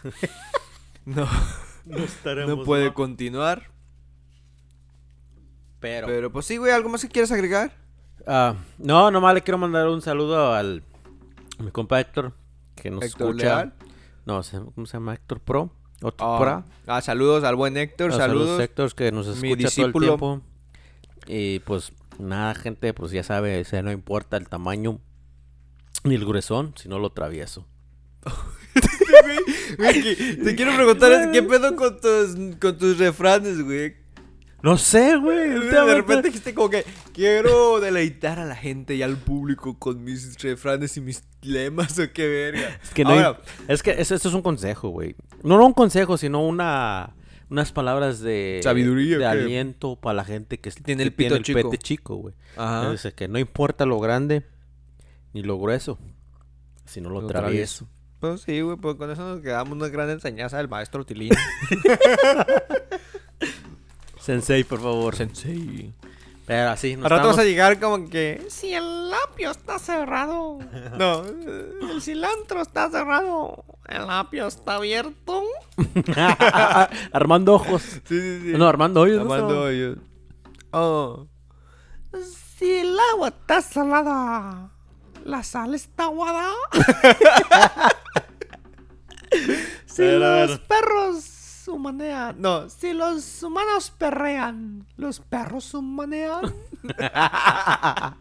no, 1.05 1.27
No 1.85 1.97
estaremos. 1.97 2.57
no 2.57 2.63
puede 2.63 2.93
continuar. 2.93 3.71
Pero. 5.79 6.07
Pero 6.07 6.31
pues 6.31 6.45
sí, 6.45 6.57
güey, 6.57 6.71
¿algo 6.71 6.89
más 6.89 7.01
que 7.01 7.09
quieras 7.09 7.31
agregar? 7.31 7.71
Ah, 8.27 8.55
no, 8.77 9.09
nomás 9.09 9.33
le 9.33 9.41
quiero 9.41 9.57
mandar 9.57 9.87
un 9.87 10.01
saludo 10.01 10.53
al 10.53 10.83
a 11.57 11.63
mi 11.63 11.71
compa 11.71 11.99
Héctor, 11.99 12.33
que 12.75 12.91
nos 12.91 13.03
Héctor 13.03 13.29
escucha. 13.29 13.45
Leal. 13.55 13.73
No, 14.25 14.41
¿cómo 14.75 14.85
se 14.85 14.93
llama? 14.93 15.13
Héctor 15.13 15.39
Pro. 15.39 15.71
Otro 16.03 16.25
Ah, 16.35 16.39
Pro. 16.39 16.63
ah, 16.93 17.01
saludos 17.01 17.43
al 17.43 17.55
buen 17.55 17.77
Héctor, 17.77 18.11
Ah, 18.13 18.17
saludos. 18.17 18.59
Héctor, 18.61 18.93
que 18.95 19.11
nos 19.11 19.27
escucha 19.27 19.69
todo 19.69 19.85
el 19.87 19.93
tiempo. 19.93 20.41
Y 21.27 21.59
pues 21.59 21.91
nada, 22.17 22.55
gente, 22.55 22.93
pues 22.93 23.11
ya 23.11 23.23
sabe, 23.23 23.61
o 23.61 23.65
sea, 23.65 23.81
no 23.83 23.91
importa 23.91 24.37
el 24.37 24.49
tamaño 24.49 24.99
ni 26.03 26.15
el 26.15 26.25
gruesón, 26.25 26.73
sino 26.75 26.97
lo 26.99 27.11
travieso. 27.11 27.67
Güey, 29.77 29.93
te 30.43 30.55
quiero 30.55 30.73
preguntar, 30.75 31.31
¿qué 31.31 31.43
pedo 31.43 31.75
con 31.75 31.99
tus, 31.99 32.35
con 32.59 32.77
tus 32.77 32.97
refranes, 32.97 33.61
güey? 33.63 33.95
No 34.63 34.77
sé, 34.77 35.17
güey. 35.17 35.49
De 35.49 35.95
repente 35.95 36.27
dijiste 36.27 36.53
como 36.53 36.69
que 36.69 36.85
quiero 37.13 37.79
deleitar 37.79 38.39
a 38.39 38.45
la 38.45 38.55
gente 38.55 38.95
y 38.95 39.01
al 39.01 39.17
público 39.17 39.77
con 39.79 40.03
mis 40.03 40.39
refranes 40.41 40.95
y 40.97 41.01
mis 41.01 41.23
lemas 41.41 41.97
o 41.97 42.11
qué 42.13 42.27
verga. 42.27 42.79
Es 42.83 42.89
que 42.91 43.03
no. 43.03 43.11
Ahora, 43.11 43.41
es 43.67 43.81
que 43.81 43.91
eso, 43.91 44.13
esto 44.13 44.29
es 44.29 44.33
un 44.35 44.41
consejo, 44.41 44.89
güey. 44.89 45.15
No, 45.43 45.57
no 45.57 45.65
un 45.65 45.73
consejo, 45.73 46.17
sino 46.17 46.45
una. 46.45 47.15
Unas 47.49 47.73
palabras 47.73 48.21
de. 48.21 48.61
Sabiduría, 48.63 49.17
De 49.17 49.25
aliento 49.25 49.97
para 49.97 50.13
la 50.13 50.23
gente 50.23 50.59
que, 50.59 50.71
Tiene 50.71 51.03
que 51.03 51.07
el 51.07 51.13
pito 51.13 51.37
chico. 51.39 51.69
pete 51.69 51.77
chico, 51.77 52.15
güey. 52.15 52.33
Ajá. 52.55 52.91
Dice 52.91 53.13
que 53.13 53.27
no 53.27 53.39
importa 53.39 53.85
lo 53.85 53.99
grande 53.99 54.45
ni 55.33 55.43
lo 55.43 55.59
grueso, 55.59 55.99
sino 56.85 57.09
lo, 57.09 57.21
Lo 57.21 57.27
travieso. 57.27 57.89
Pues 58.19 58.41
sí, 58.41 58.61
güey, 58.61 58.77
pues 58.77 58.95
con 58.95 59.09
eso 59.09 59.27
nos 59.27 59.41
quedamos 59.41 59.73
una 59.73 59.89
gran 59.89 60.09
enseñanza 60.09 60.57
del 60.57 60.69
maestro 60.69 61.05
Tilín. 61.05 61.31
Sensei, 64.21 64.63
por 64.63 64.79
favor. 64.81 65.15
Sensei. 65.15 65.93
Pero 66.45 66.69
así, 66.71 66.95
nos 66.95 67.05
Al 67.05 67.09
rato 67.11 67.27
vas 67.27 67.37
a 67.37 67.41
estamos- 67.43 67.45
llegar 67.49 67.79
como 67.79 68.09
que... 68.09 68.45
Si 68.49 68.73
el 68.73 69.09
lapio 69.09 69.51
está 69.51 69.79
cerrado. 69.79 70.59
No, 70.97 71.23
el 71.25 72.01
cilantro 72.01 72.61
está 72.61 72.89
cerrado. 72.89 73.63
El 73.87 74.07
lapio 74.07 74.47
está 74.47 74.75
abierto. 74.75 75.43
Armando 77.13 77.53
ojos. 77.53 77.81
Sí, 77.83 77.99
sí, 78.05 78.39
sí. 78.41 78.53
No, 78.57 78.67
Armando 78.67 79.01
hoyos. 79.01 79.17
¿no? 79.25 79.33
Armando 79.33 79.61
hoyos. 79.63 79.97
Oh. 80.71 81.27
Si 82.57 82.69
el 82.79 82.97
agua 83.13 83.29
está 83.29 83.61
salada, 83.61 84.69
la 85.25 85.43
sal 85.43 85.73
está 85.73 86.03
aguada. 86.05 86.51
si 89.85 90.03
los 90.03 90.59
perros 90.59 91.23
humanean, 91.71 92.35
no, 92.39 92.69
si 92.69 92.93
los 92.93 93.41
humanos 93.43 93.91
perrean, 93.97 94.85
los 94.97 95.19
perros 95.19 95.73
humanean. 95.73 96.53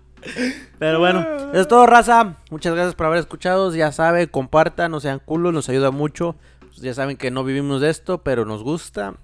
Pero 0.79 0.99
bueno, 0.99 1.21
eso 1.53 1.61
es 1.61 1.69
todo, 1.69 1.87
raza. 1.87 2.37
Muchas 2.51 2.75
gracias 2.75 2.95
por 2.95 3.07
haber 3.07 3.19
escuchado. 3.19 3.75
Ya 3.75 3.93
saben, 3.93 4.29
compartan, 4.29 4.91
no 4.91 5.01
sean 5.01 5.19
culos, 5.19 5.53
nos 5.53 5.69
ayuda 5.69 5.91
mucho. 5.91 6.37
Pues 6.61 6.81
ya 6.81 6.95
saben 6.95 7.17
que 7.17 7.31
no 7.31 7.45
vivimos 7.45 7.81
de 7.81 7.91
esto, 7.91 8.23
pero 8.23 8.45
nos 8.45 8.63
gusta. 8.63 9.15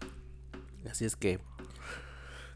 Así 0.91 1.05
es 1.05 1.17
que, 1.17 1.41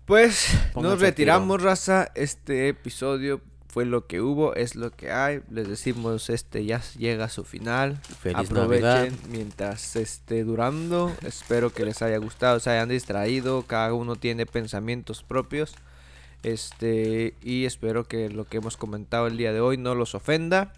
Pues 0.07 0.49
Pónganse 0.73 0.95
nos 0.95 1.01
retiramos, 1.01 1.63
raza. 1.63 2.11
Este 2.15 2.69
episodio 2.69 3.41
fue 3.73 3.85
lo 3.85 4.07
que 4.07 4.21
hubo, 4.21 4.55
es 4.55 4.75
lo 4.75 4.91
que 4.91 5.13
hay. 5.13 5.41
Les 5.51 5.69
decimos, 5.69 6.29
este 6.29 6.65
ya 6.65 6.83
llega 6.99 7.27
a 7.27 7.29
su 7.29 7.45
final. 7.45 7.99
Feliz 8.21 8.51
Aprovechen 8.51 8.83
Navidad. 8.85 9.13
mientras 9.31 9.95
esté 9.97 10.43
durando. 10.45 11.13
Espero 11.25 11.71
que 11.73 11.85
les 11.85 12.03
haya 12.03 12.19
gustado, 12.19 12.59
se 12.61 12.71
hayan 12.71 12.89
distraído. 12.89 13.63
Cada 13.63 13.95
uno 13.95 14.17
tiene 14.17 14.45
pensamientos 14.47 15.23
propios. 15.23 15.75
Este, 16.43 17.35
y 17.43 17.65
espero 17.67 18.05
que 18.05 18.29
lo 18.31 18.45
que 18.47 18.57
hemos 18.59 18.77
comentado 18.77 19.27
el 19.27 19.37
día 19.37 19.53
de 19.53 19.61
hoy 19.61 19.77
no 19.77 19.95
los 19.95 20.15
ofenda. 20.15 20.73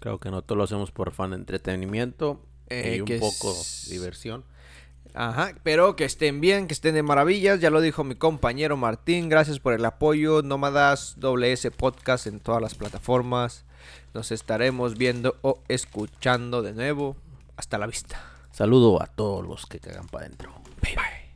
creo 0.00 0.18
que 0.20 0.30
nosotros 0.30 0.56
lo 0.58 0.64
hacemos 0.64 0.92
por 0.92 1.10
fan 1.12 1.32
entretenimiento 1.32 2.40
Eh, 2.68 2.96
y 2.98 3.00
un 3.00 3.18
poco 3.20 3.50
es- 3.50 3.88
diversión. 3.90 4.44
Ajá, 5.14 5.52
pero 5.62 5.96
que 5.96 6.04
estén 6.04 6.40
bien, 6.40 6.66
que 6.66 6.74
estén 6.74 6.94
de 6.94 7.02
maravillas. 7.02 7.60
Ya 7.60 7.70
lo 7.70 7.80
dijo 7.80 8.04
mi 8.04 8.14
compañero 8.14 8.76
Martín. 8.76 9.28
Gracias 9.28 9.58
por 9.58 9.72
el 9.72 9.84
apoyo. 9.84 10.42
Nómadas 10.42 11.16
WS 11.18 11.70
Podcast 11.76 12.26
en 12.26 12.40
todas 12.40 12.62
las 12.62 12.74
plataformas. 12.74 13.64
Nos 14.14 14.32
estaremos 14.32 14.96
viendo 14.96 15.36
o 15.42 15.60
escuchando 15.68 16.62
de 16.62 16.72
nuevo. 16.72 17.16
Hasta 17.56 17.78
la 17.78 17.86
vista. 17.86 18.22
Saludo 18.52 19.02
a 19.02 19.06
todos 19.06 19.46
los 19.46 19.66
que 19.66 19.80
cagan 19.80 20.08
para 20.08 20.26
adentro. 20.26 20.52
Bye 20.82 20.96
bye. 20.96 21.27